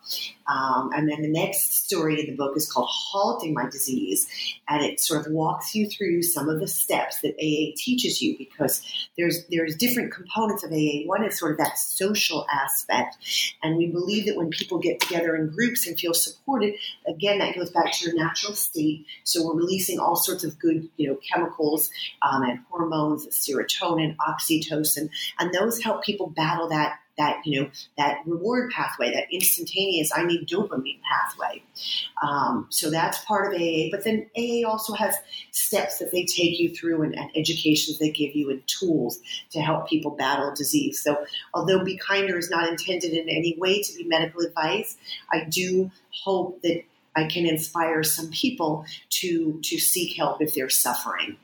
Um, 0.49 0.91
and 0.95 1.09
then 1.09 1.23
the 1.23 1.29
next 1.29 1.85
story 1.87 2.21
in 2.21 2.27
the 2.27 2.37
book 2.37 2.57
is 2.57 2.71
called 2.71 2.89
Halting 2.89 3.55
My 3.55 3.69
Disease. 3.69 4.29
And 4.69 4.85
it 4.85 5.01
sort 5.01 5.27
of 5.27 5.33
walks 5.33 5.75
you 5.75 5.89
through 5.89 6.23
some 6.23 6.49
of 6.49 6.61
the 6.61 6.69
steps 6.69 7.21
that 7.21 7.35
AA 7.35 7.75
teaches 7.77 8.23
you 8.23 8.37
because 8.39 8.83
there's 9.17 9.45
there's 9.47 9.77
different 9.77 10.13
components 10.13 10.65
of 10.65 10.73
AA. 10.73 11.07
One 11.07 11.25
is 11.25 11.39
sort 11.39 11.53
of 11.53 11.59
that 11.59 11.79
social 11.79 12.47
aspect. 12.53 13.17
And 13.63 13.77
we 13.77 13.89
believe 13.89 14.27
that 14.27 14.37
when 14.37 14.51
people 14.51 14.79
get 14.79 15.01
together 15.01 15.35
in 15.35 15.49
groups 15.49 15.87
and 15.87 15.99
feel 15.99 16.15
supported, 16.15 16.75
again, 17.07 17.39
that 17.39 17.55
goes 17.55 17.71
back 17.71 17.93
to 17.93 18.07
your 18.07 18.15
natural 18.15 18.55
state. 18.55 19.07
So 19.25 19.45
we're 19.45 19.55
releasing 19.55 19.99
all 19.99 20.17
sorts 20.17 20.45
of 20.45 20.59
good, 20.59 20.89
you 20.97 21.09
know, 21.09 21.19
chemicals 21.33 21.91
um, 22.23 22.43
and 22.43 22.61
hormones, 22.71 23.27
serotonin, 23.29 24.17
oxytocin, 24.17 25.11
and 25.39 25.53
those 25.53 25.79
help 25.87 26.05
people 26.05 26.29
battle 26.29 26.69
that 26.69 26.99
that 27.19 27.39
you 27.47 27.61
know 27.61 27.71
that 27.97 28.19
reward 28.27 28.71
pathway, 28.71 29.13
that 29.13 29.25
instantaneous 29.33 30.13
I 30.15 30.25
need 30.25 30.49
dopamine 30.49 31.01
pathway. 31.03 31.63
Um, 32.23 32.67
so 32.71 32.91
that's 32.91 33.25
part 33.25 33.53
of 33.53 33.61
AA. 33.61 33.89
But 33.91 34.05
then 34.05 34.29
AA 34.37 34.69
also 34.69 34.93
has 34.95 35.17
steps 35.51 35.99
that 35.99 36.13
they 36.13 36.25
take 36.25 36.59
you 36.61 36.75
through 36.75 37.03
and, 37.03 37.15
and 37.15 37.31
that 37.35 37.97
they 38.01 38.11
give 38.11 38.35
you 38.35 38.51
and 38.51 38.67
tools 38.67 39.21
to 39.53 39.61
help 39.61 39.89
people 39.89 40.11
battle 40.11 40.55
disease. 40.55 41.03
So 41.03 41.25
although 41.55 41.83
Be 41.83 41.97
Kinder 41.97 42.39
is 42.39 42.51
not 42.51 42.69
intended 42.69 43.13
in 43.13 43.29
any 43.29 43.57
way 43.59 43.83
to 43.83 43.97
be 43.97 44.05
medical 44.05 44.43
advice, 44.43 44.97
I 45.33 45.45
do 45.45 45.91
hope 46.25 46.61
that 46.63 46.83
I 47.15 47.25
can 47.25 47.47
inspire 47.47 48.03
some 48.03 48.31
people 48.31 48.85
to 49.21 49.59
to 49.63 49.79
seek 49.79 50.17
help 50.19 50.43
if 50.43 50.55
they're 50.55 50.69
suffering 50.69 51.39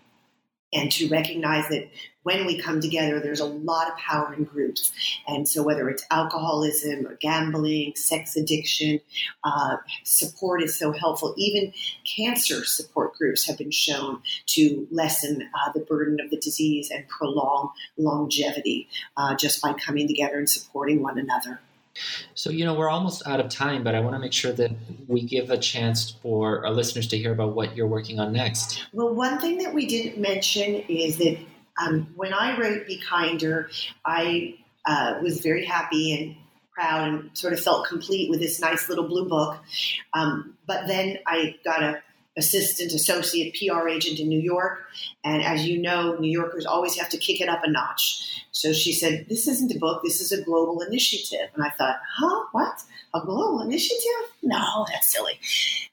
and 0.72 0.90
to 0.92 1.08
recognize 1.08 1.68
that 1.68 1.88
when 2.22 2.46
we 2.46 2.56
come 2.56 2.80
together, 2.80 3.20
there's 3.20 3.40
a 3.40 3.44
lot 3.44 3.88
of 3.88 3.96
power 3.96 4.32
in 4.32 4.44
groups. 4.44 4.92
And 5.26 5.48
so, 5.48 5.62
whether 5.62 5.88
it's 5.88 6.04
alcoholism 6.10 7.06
or 7.06 7.16
gambling, 7.20 7.94
sex 7.96 8.36
addiction, 8.36 9.00
uh, 9.44 9.78
support 10.04 10.62
is 10.62 10.78
so 10.78 10.92
helpful. 10.92 11.34
Even 11.36 11.72
cancer 12.04 12.64
support 12.64 13.14
groups 13.14 13.46
have 13.46 13.58
been 13.58 13.72
shown 13.72 14.22
to 14.46 14.86
lessen 14.90 15.42
uh, 15.42 15.72
the 15.72 15.80
burden 15.80 16.20
of 16.20 16.30
the 16.30 16.38
disease 16.38 16.90
and 16.90 17.08
prolong 17.08 17.70
longevity 17.96 18.88
uh, 19.16 19.34
just 19.34 19.60
by 19.60 19.72
coming 19.72 20.06
together 20.06 20.38
and 20.38 20.48
supporting 20.48 21.02
one 21.02 21.18
another. 21.18 21.60
So, 22.34 22.50
you 22.50 22.64
know, 22.64 22.74
we're 22.74 22.88
almost 22.88 23.26
out 23.26 23.40
of 23.40 23.48
time, 23.50 23.84
but 23.84 23.94
I 23.94 24.00
want 24.00 24.14
to 24.14 24.18
make 24.18 24.32
sure 24.32 24.52
that 24.52 24.70
we 25.08 25.22
give 25.22 25.50
a 25.50 25.58
chance 25.58 26.10
for 26.22 26.64
our 26.64 26.72
listeners 26.72 27.06
to 27.08 27.18
hear 27.18 27.32
about 27.32 27.54
what 27.54 27.76
you're 27.76 27.86
working 27.86 28.18
on 28.18 28.32
next. 28.32 28.86
Well, 28.92 29.14
one 29.14 29.38
thing 29.38 29.58
that 29.58 29.74
we 29.74 29.86
didn't 29.86 30.18
mention 30.18 30.74
is 30.88 31.18
that 31.18 31.38
um, 31.80 32.08
when 32.16 32.32
I 32.32 32.58
wrote 32.58 32.86
Be 32.86 32.98
Kinder, 32.98 33.70
I 34.04 34.58
uh, 34.84 35.18
was 35.22 35.40
very 35.40 35.64
happy 35.64 36.12
and 36.12 36.36
proud 36.72 37.08
and 37.08 37.30
sort 37.36 37.52
of 37.52 37.60
felt 37.60 37.86
complete 37.86 38.30
with 38.30 38.40
this 38.40 38.60
nice 38.60 38.88
little 38.88 39.06
blue 39.06 39.28
book. 39.28 39.58
Um, 40.14 40.56
but 40.66 40.86
then 40.86 41.18
I 41.26 41.56
got 41.64 41.82
a 41.82 42.02
assistant 42.36 42.92
associate 42.92 43.56
PR 43.56 43.88
agent 43.88 44.18
in 44.18 44.28
New 44.28 44.40
York. 44.40 44.86
And 45.24 45.42
as 45.42 45.66
you 45.66 45.80
know, 45.80 46.16
New 46.16 46.30
Yorkers 46.30 46.66
always 46.66 46.96
have 46.96 47.08
to 47.10 47.18
kick 47.18 47.40
it 47.40 47.48
up 47.48 47.60
a 47.64 47.70
notch. 47.70 48.44
So 48.52 48.72
she 48.72 48.92
said, 48.92 49.26
This 49.28 49.46
isn't 49.48 49.74
a 49.74 49.78
book, 49.78 50.02
this 50.02 50.20
is 50.20 50.32
a 50.32 50.42
global 50.42 50.80
initiative. 50.80 51.48
And 51.54 51.64
I 51.64 51.70
thought, 51.70 51.96
Huh? 52.16 52.44
What? 52.52 52.82
A 53.14 53.20
global 53.20 53.60
initiative? 53.60 54.30
No, 54.42 54.86
that's 54.90 55.08
silly. 55.08 55.38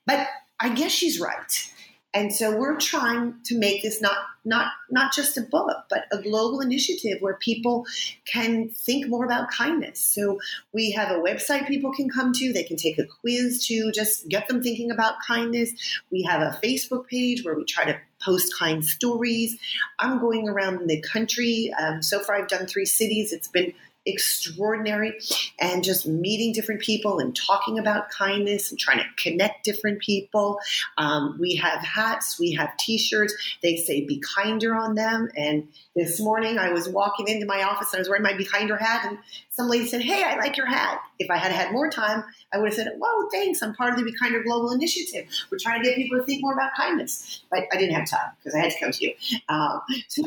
But 0.05 0.27
I 0.59 0.69
guess 0.69 0.91
she's 0.91 1.19
right. 1.19 1.71
And 2.13 2.33
so 2.33 2.57
we're 2.57 2.77
trying 2.77 3.35
to 3.45 3.57
make 3.57 3.83
this 3.83 4.01
not 4.01 4.17
not 4.43 4.71
not 4.89 5.13
just 5.13 5.37
a 5.37 5.41
book, 5.41 5.85
but 5.89 6.05
a 6.11 6.19
global 6.19 6.59
initiative 6.59 7.17
where 7.19 7.35
people 7.35 7.85
can 8.25 8.69
think 8.69 9.07
more 9.07 9.25
about 9.25 9.51
kindness. 9.51 10.03
So 10.03 10.39
we 10.73 10.91
have 10.91 11.11
a 11.11 11.19
website 11.19 11.67
people 11.67 11.93
can 11.93 12.09
come 12.09 12.33
to. 12.33 12.51
They 12.51 12.63
can 12.63 12.77
take 12.77 12.97
a 12.97 13.05
quiz 13.05 13.67
to 13.67 13.91
just 13.91 14.27
get 14.27 14.47
them 14.47 14.63
thinking 14.63 14.89
about 14.89 15.15
kindness. 15.25 15.71
We 16.11 16.23
have 16.23 16.41
a 16.41 16.57
Facebook 16.63 17.07
page 17.07 17.45
where 17.45 17.55
we 17.55 17.63
try 17.65 17.85
to 17.85 17.99
post 18.23 18.53
kind 18.57 18.83
stories. 18.83 19.57
I'm 19.99 20.19
going 20.19 20.49
around 20.49 20.87
the 20.87 21.01
country. 21.01 21.71
Um, 21.79 22.01
so 22.01 22.19
far, 22.19 22.35
I've 22.35 22.47
done 22.47 22.65
three 22.65 22.85
cities. 22.85 23.31
It's 23.31 23.47
been 23.47 23.73
extraordinary 24.09 25.19
and 25.59 25.83
just 25.83 26.07
meeting 26.07 26.53
different 26.53 26.81
people 26.81 27.19
and 27.19 27.35
talking 27.35 27.79
about 27.79 28.09
kindness 28.09 28.71
and 28.71 28.79
trying 28.79 28.97
to 28.97 29.05
connect 29.17 29.63
different 29.63 29.99
people. 29.99 30.59
Um, 30.97 31.37
we 31.39 31.55
have 31.55 31.79
hats, 31.79 32.39
we 32.39 32.53
have 32.53 32.75
t 32.77 32.97
shirts. 32.97 33.33
They 33.63 33.77
say 33.77 34.05
be 34.05 34.21
kinder 34.35 34.75
on 34.75 34.95
them. 34.95 35.29
And 35.35 35.67
this 35.95 36.19
morning 36.19 36.57
I 36.57 36.71
was 36.71 36.89
walking 36.89 37.27
into 37.27 37.45
my 37.45 37.63
office 37.63 37.93
and 37.93 37.99
I 37.99 38.01
was 38.01 38.09
wearing 38.09 38.23
my 38.23 38.33
be 38.33 38.45
kinder 38.45 38.77
hat, 38.77 39.05
and 39.05 39.17
some 39.49 39.67
lady 39.67 39.87
said, 39.87 40.01
Hey, 40.01 40.23
I 40.23 40.37
like 40.37 40.55
your 40.55 40.65
hat. 40.65 41.01
If 41.19 41.29
I 41.29 41.37
had 41.37 41.51
had 41.51 41.73
more 41.73 41.89
time, 41.89 42.23
I 42.53 42.57
would 42.57 42.67
have 42.67 42.75
said, 42.75 42.93
Whoa, 42.97 43.29
thanks. 43.29 43.61
I'm 43.61 43.75
part 43.75 43.91
of 43.91 43.99
the 43.99 44.05
Be 44.05 44.13
Kinder 44.13 44.41
Global 44.41 44.71
Initiative. 44.71 45.27
We're 45.51 45.57
trying 45.57 45.83
to 45.83 45.89
get 45.89 45.97
people 45.97 46.17
to 46.17 46.23
think 46.23 46.41
more 46.41 46.53
about 46.53 46.71
kindness. 46.77 47.43
But 47.51 47.65
I 47.71 47.77
didn't 47.77 47.95
have 47.95 48.09
time 48.09 48.31
because 48.37 48.55
I 48.55 48.59
had 48.59 48.71
to 48.71 48.79
come 48.79 48.91
to 48.91 49.05
you. 49.05 49.13
Um, 49.49 49.81
so, 50.07 50.23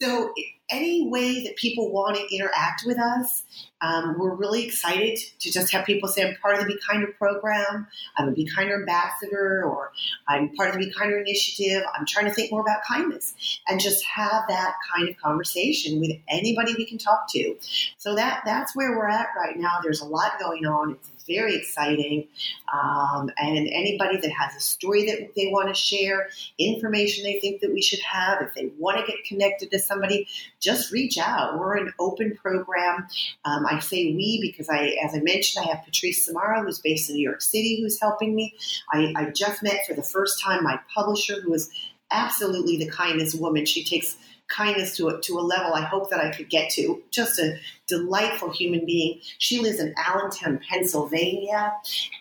so 0.00 0.32
any 0.70 1.08
way 1.08 1.44
that 1.44 1.56
people 1.56 1.92
want 1.92 2.16
to 2.16 2.34
interact 2.34 2.82
with 2.86 2.98
us, 2.98 3.44
um, 3.80 4.16
we're 4.18 4.34
really 4.34 4.64
excited 4.64 5.18
to 5.40 5.52
just 5.52 5.70
have 5.72 5.84
people 5.84 6.08
say, 6.08 6.26
I'm 6.26 6.36
part 6.36 6.54
of 6.54 6.60
the 6.60 6.66
Be 6.66 6.78
Kinder 6.88 7.08
program, 7.18 7.86
I'm 8.16 8.28
a 8.28 8.32
Be 8.32 8.46
Kinder 8.46 8.74
ambassador, 8.74 9.62
or 9.64 9.92
I'm 10.26 10.54
part 10.54 10.70
of 10.70 10.76
the 10.76 10.86
Be 10.86 10.92
Kinder 10.92 11.18
initiative, 11.18 11.82
I'm 11.96 12.06
trying 12.06 12.24
to 12.26 12.32
think 12.32 12.50
more 12.50 12.62
about 12.62 12.82
kindness, 12.84 13.60
and 13.68 13.78
just 13.78 14.02
have 14.04 14.44
that 14.48 14.74
kind 14.94 15.08
of 15.08 15.16
conversation 15.18 16.00
with 16.00 16.12
anybody 16.28 16.74
we 16.76 16.86
can 16.86 16.98
talk 16.98 17.30
to. 17.30 17.56
So 17.98 18.14
that 18.14 18.42
that's 18.44 18.74
where 18.74 18.96
we're 18.96 19.08
at 19.08 19.28
right 19.36 19.58
now. 19.58 19.78
There's 19.82 20.00
a 20.00 20.06
lot 20.06 20.38
going 20.40 20.64
on. 20.64 20.92
It's 20.92 21.08
very 21.26 21.56
exciting. 21.56 22.28
Um, 22.72 23.30
and 23.38 23.68
anybody 23.68 24.18
that 24.18 24.30
has 24.30 24.54
a 24.56 24.60
story 24.60 25.06
that 25.06 25.34
they 25.34 25.46
want 25.46 25.68
to 25.68 25.74
share, 25.74 26.28
information 26.58 27.24
they 27.24 27.38
think 27.40 27.60
that 27.60 27.72
we 27.72 27.82
should 27.82 28.00
have, 28.00 28.42
if 28.42 28.54
they 28.54 28.70
want 28.78 28.98
to 28.98 29.06
get 29.10 29.24
connected 29.24 29.70
to 29.70 29.78
somebody, 29.78 30.28
just 30.60 30.92
reach 30.92 31.18
out. 31.18 31.58
We're 31.58 31.76
an 31.76 31.92
open 31.98 32.36
program. 32.36 33.06
Um, 33.44 33.66
I 33.66 33.80
say 33.80 34.14
we 34.14 34.38
because 34.40 34.68
I, 34.68 34.96
as 35.04 35.14
I 35.14 35.20
mentioned, 35.20 35.64
I 35.64 35.74
have 35.74 35.84
Patrice 35.84 36.24
Samara, 36.24 36.62
who's 36.62 36.78
based 36.78 37.10
in 37.10 37.16
New 37.16 37.22
York 37.22 37.42
City, 37.42 37.80
who's 37.80 38.00
helping 38.00 38.34
me. 38.34 38.54
I, 38.92 39.12
I 39.16 39.30
just 39.30 39.62
met 39.62 39.86
for 39.86 39.94
the 39.94 40.02
first 40.02 40.42
time 40.42 40.62
my 40.62 40.78
publisher, 40.94 41.40
who 41.40 41.54
is 41.54 41.70
absolutely 42.10 42.76
the 42.76 42.88
kindest 42.88 43.40
woman. 43.40 43.66
She 43.66 43.84
takes 43.84 44.16
kindness 44.54 44.96
to 44.96 45.08
a, 45.08 45.20
to 45.22 45.38
a 45.38 45.40
level 45.40 45.74
I 45.74 45.82
hope 45.82 46.10
that 46.10 46.20
I 46.20 46.30
could 46.30 46.48
get 46.48 46.70
to. 46.72 47.02
Just 47.10 47.38
a 47.38 47.56
delightful 47.86 48.52
human 48.52 48.86
being. 48.86 49.20
She 49.38 49.60
lives 49.60 49.80
in 49.80 49.94
Allentown, 49.96 50.60
Pennsylvania, 50.68 51.72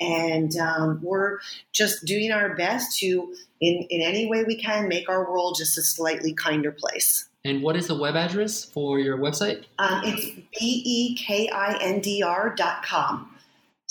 and 0.02 0.56
um, 0.58 1.00
we're 1.02 1.40
just 1.72 2.06
doing 2.06 2.32
our 2.32 2.56
best 2.56 3.00
to, 3.00 3.36
in, 3.62 3.86
in 3.90 4.02
any 4.02 4.26
way 4.26 4.44
we 4.44 4.56
can, 4.56 4.88
make 4.88 5.10
our 5.10 5.30
world 5.30 5.56
just 5.58 5.78
a 5.78 5.82
slightly 5.82 6.34
kinder 6.34 6.72
place. 6.72 7.30
And 7.46 7.62
what 7.62 7.76
is 7.76 7.88
the 7.88 7.96
web 7.96 8.16
address 8.16 8.64
for 8.64 9.00
your 9.00 9.18
website? 9.18 9.66
Um, 9.78 10.02
it's 10.06 10.26
B 10.58 10.82
E 10.86 11.16
K 11.18 11.50
I 11.50 11.78
N 11.82 12.00
D 12.00 12.24
R 12.24 12.56
dot 12.56 12.84
com. 12.84 13.33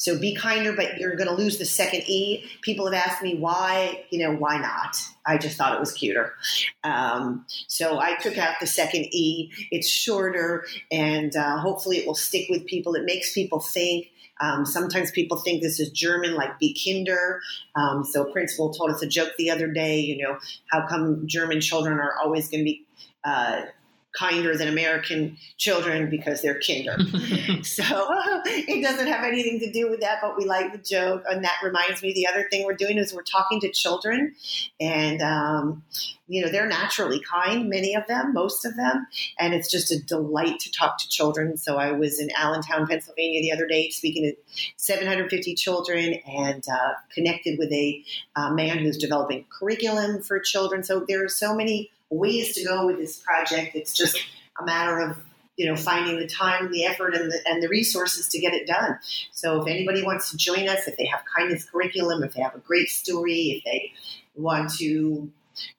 So 0.03 0.19
be 0.19 0.35
kinder, 0.35 0.73
but 0.73 0.99
you're 0.99 1.15
going 1.15 1.29
to 1.29 1.35
lose 1.35 1.59
the 1.59 1.65
second 1.65 2.03
E. 2.09 2.45
People 2.63 2.91
have 2.91 2.95
asked 2.95 3.23
me 3.23 3.37
why, 3.37 4.05
you 4.11 4.19
know, 4.19 4.35
why 4.35 4.59
not? 4.59 4.97
I 5.25 5.39
just 5.39 5.57
thought 5.57 5.75
it 5.75 5.79
was 5.79 5.93
cuter. 5.93 6.35
Um, 6.83 7.47
so 7.69 8.01
I 8.01 8.17
took 8.17 8.37
out 8.37 8.57
the 8.59 8.67
second 8.67 9.05
E. 9.15 9.53
It's 9.71 9.89
shorter, 9.89 10.67
and 10.91 11.37
uh, 11.37 11.59
hopefully 11.59 11.99
it 11.99 12.07
will 12.09 12.17
stick 12.17 12.49
with 12.51 12.67
people. 12.67 12.97
It 12.97 13.05
makes 13.05 13.33
people 13.33 13.61
think. 13.61 14.09
Um, 14.41 14.67
sometimes 14.67 15.13
people 15.13 15.37
think 15.37 15.63
this 15.63 15.79
is 15.79 15.91
German, 15.91 16.35
like 16.35 16.59
be 16.59 16.77
kinder. 16.85 17.41
Um, 17.77 18.03
so 18.03 18.25
Principal 18.25 18.75
told 18.75 18.91
us 18.91 19.03
a 19.03 19.07
joke 19.07 19.31
the 19.39 19.53
other 19.53 19.69
day. 19.69 20.01
You 20.01 20.21
know, 20.21 20.39
how 20.73 20.85
come 20.89 21.29
German 21.29 21.61
children 21.61 22.01
are 22.01 22.17
always 22.21 22.49
going 22.49 22.63
to 22.63 22.65
be 22.65 22.85
uh, 23.23 23.67
kinder 24.13 24.57
than 24.57 24.69
American 24.69 25.37
children 25.57 26.11
because 26.11 26.43
they're 26.43 26.61
kinder. 26.61 26.97
so 27.63 27.83
it 28.47 28.83
doesn't 28.83 29.07
have 29.07 29.25
anything 29.25 29.61
to 29.61 29.71
do 29.71 29.89
with 29.89 30.01
that, 30.01 30.19
but 30.21 30.37
we 30.37 30.45
like 30.45 30.73
the 30.73 30.79
joke. 30.79 31.25
And 31.31 31.45
that 31.45 31.57
reminds 31.63 32.03
me, 32.03 32.13
the 32.13 32.27
other 32.27 32.49
thing 32.51 32.65
we're 32.65 32.75
doing 32.75 32.99
is 32.99 33.15
we're 33.15 33.23
talking 33.23 33.61
to 33.61 33.71
children, 33.71 34.35
and 34.81 35.23
um, 35.23 35.83
you 36.29 36.45
know 36.45 36.51
they're 36.51 36.67
naturally 36.67 37.21
kind, 37.21 37.69
many 37.69 37.95
of 37.95 38.07
them, 38.07 38.33
most 38.35 38.65
of 38.65 38.77
them, 38.77 39.07
and 39.39 39.55
it's 39.55 39.71
just 39.71 39.91
a 39.91 40.03
delight 40.03 40.59
to 40.61 40.73
talk 40.73 40.99
to 40.99 41.09
children. 41.09 41.57
So 41.57 41.77
I 41.77 41.93
was 41.93 42.21
in 42.21 42.31
Allentown, 42.37 42.87
Pennsylvania, 42.87 43.41
the 43.41 43.53
other 43.53 43.67
day 43.67 43.89
speaking 43.91 44.25
to 44.25 44.37
750 44.77 45.55
children 45.55 46.15
and 46.27 46.65
uh, 46.69 46.93
connected 47.15 47.59
with 47.59 47.73
a 47.73 48.05
uh, 48.37 48.53
man 48.53 48.79
who's 48.79 48.99
developing 48.99 49.45
curriculum 49.49 50.23
for 50.23 50.39
children. 50.39 50.83
So 50.83 51.05
there 51.07 51.25
are 51.25 51.29
so 51.29 51.55
many 51.55 51.92
ways 52.13 52.55
to 52.55 52.65
go 52.65 52.87
with 52.87 52.99
this 52.99 53.17
project. 53.17 53.75
It's 53.75 53.93
just 53.93 54.19
a 54.61 54.65
matter 54.65 54.99
of 55.01 55.19
you 55.57 55.67
know 55.67 55.77
finding 55.77 56.19
the 56.19 56.27
time, 56.27 56.71
the 56.71 56.85
effort, 56.85 57.15
and 57.15 57.31
the 57.31 57.41
and 57.47 57.63
the 57.63 57.69
resources 57.69 58.29
to 58.29 58.41
get 58.41 58.55
it 58.55 58.67
done. 58.67 58.99
So 59.33 59.63
if 59.63 59.69
anybody 59.69 60.03
wants 60.03 60.31
to 60.31 60.37
join 60.37 60.69
us, 60.69 60.87
if 60.87 60.97
they 60.97 61.07
have 61.07 61.23
kindness 61.37 61.65
curriculum, 61.65 62.23
if 62.23 62.35
they 62.35 62.43
have 62.43 62.55
a 62.55 62.61
great 62.61 62.89
story, 62.89 63.57
if 63.57 63.65
they 63.65 63.93
want 64.35 64.75
to 64.79 65.31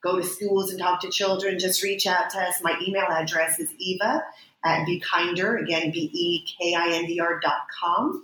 go 0.01 0.19
to 0.19 0.23
schools 0.23 0.69
and 0.69 0.79
talk 0.79 1.01
to 1.01 1.09
children, 1.09 1.57
just 1.57 1.81
reach 1.81 2.05
out 2.05 2.29
to 2.31 2.39
us. 2.39 2.61
My 2.61 2.79
email 2.85 3.07
address 3.09 3.59
is 3.59 3.73
eva 3.79 4.23
at 4.65 4.85
Be 4.85 4.99
Kinder, 4.99 5.57
again, 5.57 5.91
B 5.91 6.09
E 6.13 6.45
K 6.45 6.73
I 6.73 6.89
N 6.93 7.05
D 7.05 7.17
dot 7.17 7.67
com. 7.79 8.23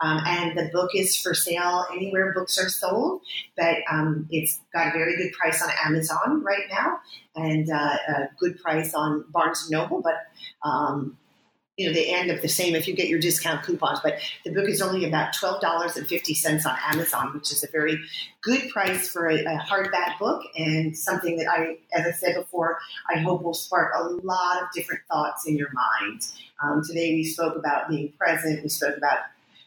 Um, 0.00 0.22
and 0.26 0.58
the 0.58 0.70
book 0.72 0.90
is 0.94 1.16
for 1.16 1.34
sale 1.34 1.84
anywhere 1.92 2.32
books 2.32 2.58
are 2.58 2.68
sold, 2.68 3.22
but 3.56 3.76
um, 3.90 4.26
it's 4.30 4.60
got 4.72 4.88
a 4.88 4.92
very 4.92 5.16
good 5.16 5.32
price 5.32 5.62
on 5.62 5.70
Amazon 5.84 6.42
right 6.42 6.64
now 6.70 7.00
and 7.36 7.70
uh, 7.70 7.96
a 8.08 8.28
good 8.38 8.60
price 8.62 8.94
on 8.94 9.24
Barnes 9.30 9.62
and 9.62 9.72
Noble, 9.72 10.02
but 10.02 10.14
um, 10.66 11.16
you 11.80 11.86
know, 11.86 11.94
they 11.94 12.12
end 12.12 12.30
up 12.30 12.42
the 12.42 12.48
same 12.48 12.74
if 12.74 12.86
you 12.86 12.94
get 12.94 13.08
your 13.08 13.18
discount 13.18 13.64
coupons. 13.64 14.00
But 14.02 14.18
the 14.44 14.52
book 14.52 14.68
is 14.68 14.82
only 14.82 15.06
about 15.06 15.32
twelve 15.32 15.62
dollars 15.62 15.96
and 15.96 16.06
fifty 16.06 16.34
cents 16.34 16.66
on 16.66 16.76
Amazon, 16.92 17.32
which 17.32 17.50
is 17.50 17.64
a 17.64 17.68
very 17.68 17.98
good 18.42 18.68
price 18.68 19.08
for 19.08 19.30
a, 19.30 19.36
a, 19.36 19.58
hardback 19.58 20.18
book 20.18 20.42
and 20.58 20.94
something 20.94 21.38
that 21.38 21.46
I, 21.48 21.78
as 21.98 22.06
I 22.06 22.10
said 22.10 22.34
before, 22.34 22.78
I 23.08 23.20
hope 23.20 23.42
will 23.42 23.54
spark 23.54 23.94
a 23.96 24.02
lot 24.02 24.62
of 24.62 24.68
different 24.74 25.00
thoughts 25.10 25.46
in 25.46 25.56
your 25.56 25.70
mind. 25.72 26.28
Um, 26.62 26.82
today 26.86 27.14
we 27.14 27.24
spoke 27.24 27.56
about 27.56 27.88
being 27.88 28.12
present. 28.18 28.62
We 28.62 28.68
spoke 28.68 28.98
about 28.98 29.20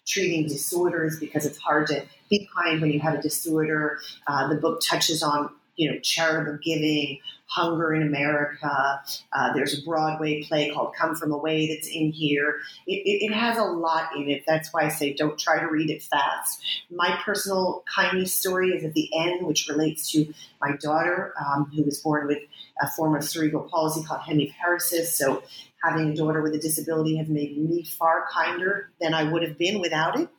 treating 0.06 0.48
disorders 0.48 1.20
because 1.20 1.48
it's 1.48 1.58
hard 1.58 1.88
to 1.88 2.06
be 2.30 2.48
kind 2.56 2.80
when 2.80 2.92
you 2.92 3.00
have 3.00 3.16
a 3.16 3.22
disorder. 3.24 3.98
Uh, 4.28 4.50
the 4.50 4.56
book 4.56 4.82
touches 4.88 5.24
on 5.24 5.50
you 5.78 5.92
know 5.92 5.98
charitable 6.02 6.60
giving, 6.64 7.18
Hunger 7.54 7.94
in 7.94 8.02
America. 8.02 9.02
Uh, 9.32 9.54
there's 9.54 9.78
a 9.78 9.82
Broadway 9.84 10.44
play 10.44 10.72
called 10.72 10.96
Come 10.96 11.16
From 11.16 11.32
Away 11.32 11.68
that's 11.68 11.88
in 11.88 12.12
here. 12.12 12.62
It, 12.88 12.96
it, 13.06 13.26
it, 13.26 13.34
has 13.34 13.58
a 13.58 13.64
lot 13.64 14.16
in 14.16 14.28
it. 14.28 14.44
That's 14.48 14.74
why 14.74 14.86
I 14.86 14.90
say 14.90 15.14
don't 15.14 15.38
try 15.38 15.60
to 15.60 15.68
read 15.68 15.92
it 15.92 16.02
fast. 16.02 16.64
My 16.90 17.20
personal 17.24 17.84
kindness 17.94 18.34
story 18.34 18.70
is 18.70 18.84
at 18.84 18.94
the 18.94 19.08
end, 19.16 19.46
which 19.46 19.68
relates 19.68 20.12
to 20.14 20.34
my 20.62 20.76
daughter, 20.78 21.34
um, 21.40 21.72
who 21.76 21.84
was 21.84 22.00
born 22.00 22.26
with 22.26 22.40
a 22.82 22.90
form 22.90 23.16
of 23.16 23.24
cerebral 23.24 23.70
palsy 23.70 24.04
called 24.04 24.22
hemiparesis. 24.22 25.08
So 25.08 25.44
having 25.84 26.10
a 26.10 26.16
daughter 26.16 26.42
with 26.42 26.56
a 26.56 26.60
disability 26.60 27.18
has 27.18 27.28
made 27.28 27.58
me 27.58 27.84
far 27.84 28.26
kinder 28.32 28.90
than 29.00 29.14
I 29.14 29.24
would 29.24 29.44
have 29.44 29.58
been 29.60 29.80
without 29.80 30.20
it. 30.20 30.30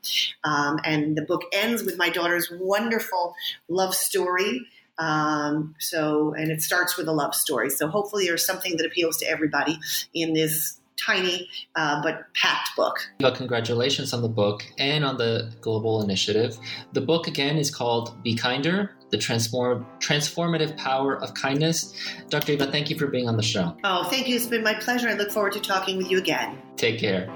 Um, 0.42 0.80
and 0.84 1.16
the 1.16 1.22
book 1.22 1.42
ends 1.52 1.84
with 1.84 1.96
my 1.96 2.08
daughter's 2.08 2.50
wonderful 2.50 3.34
love 3.68 3.94
story 3.94 4.66
um, 4.98 5.74
so, 5.78 6.34
and 6.34 6.50
it 6.50 6.62
starts 6.62 6.96
with 6.96 7.08
a 7.08 7.12
love 7.12 7.34
story. 7.34 7.70
So, 7.70 7.88
hopefully, 7.88 8.26
there's 8.26 8.46
something 8.46 8.76
that 8.76 8.86
appeals 8.86 9.16
to 9.18 9.26
everybody 9.26 9.78
in 10.12 10.34
this 10.34 10.80
tiny 11.04 11.48
uh, 11.76 12.02
but 12.02 12.32
packed 12.34 12.70
book. 12.76 12.98
Well, 13.20 13.34
congratulations 13.34 14.12
on 14.12 14.22
the 14.22 14.28
book 14.28 14.64
and 14.78 15.04
on 15.04 15.16
the 15.16 15.52
global 15.60 16.02
initiative. 16.02 16.56
The 16.92 17.00
book 17.00 17.26
again 17.26 17.56
is 17.56 17.70
called 17.70 18.22
Be 18.22 18.34
Kinder 18.34 18.92
The 19.10 19.18
Transform- 19.18 19.86
Transformative 19.98 20.76
Power 20.76 21.16
of 21.20 21.34
Kindness. 21.34 21.94
Dr. 22.28 22.52
Eva, 22.52 22.66
thank 22.70 22.90
you 22.90 22.98
for 22.98 23.06
being 23.06 23.28
on 23.28 23.36
the 23.36 23.42
show. 23.42 23.76
Oh, 23.84 24.04
thank 24.04 24.28
you. 24.28 24.36
It's 24.36 24.46
been 24.46 24.62
my 24.62 24.74
pleasure. 24.74 25.08
I 25.08 25.14
look 25.14 25.30
forward 25.30 25.52
to 25.54 25.60
talking 25.60 25.96
with 25.96 26.10
you 26.10 26.18
again. 26.18 26.58
Take 26.76 26.98
care. 26.98 27.28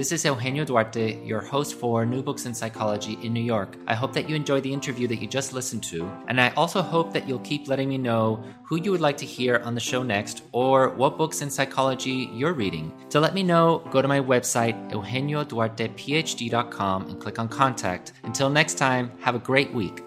This 0.00 0.12
is 0.12 0.24
Eugenio 0.24 0.64
Duarte, 0.64 1.22
your 1.26 1.42
host 1.42 1.74
for 1.74 2.06
New 2.06 2.22
Books 2.22 2.46
in 2.46 2.54
Psychology 2.54 3.18
in 3.22 3.34
New 3.34 3.42
York. 3.42 3.76
I 3.86 3.94
hope 3.94 4.14
that 4.14 4.30
you 4.30 4.34
enjoyed 4.34 4.62
the 4.62 4.72
interview 4.72 5.06
that 5.06 5.20
you 5.20 5.26
just 5.26 5.52
listened 5.52 5.82
to, 5.92 6.10
and 6.26 6.40
I 6.40 6.54
also 6.56 6.80
hope 6.80 7.12
that 7.12 7.28
you'll 7.28 7.40
keep 7.40 7.68
letting 7.68 7.90
me 7.90 7.98
know 7.98 8.42
who 8.64 8.76
you 8.76 8.92
would 8.92 9.02
like 9.02 9.18
to 9.18 9.26
hear 9.26 9.60
on 9.62 9.74
the 9.74 9.80
show 9.80 10.02
next 10.02 10.42
or 10.52 10.88
what 10.88 11.18
books 11.18 11.42
in 11.42 11.50
psychology 11.50 12.30
you're 12.32 12.54
reading. 12.54 12.90
To 13.10 13.20
let 13.20 13.34
me 13.34 13.42
know, 13.42 13.86
go 13.90 14.00
to 14.00 14.08
my 14.08 14.20
website, 14.20 14.90
eugenioduartephd.com, 14.90 17.08
and 17.10 17.20
click 17.20 17.38
on 17.38 17.50
contact. 17.50 18.14
Until 18.22 18.48
next 18.48 18.78
time, 18.78 19.12
have 19.20 19.34
a 19.34 19.38
great 19.38 19.70
week. 19.74 20.00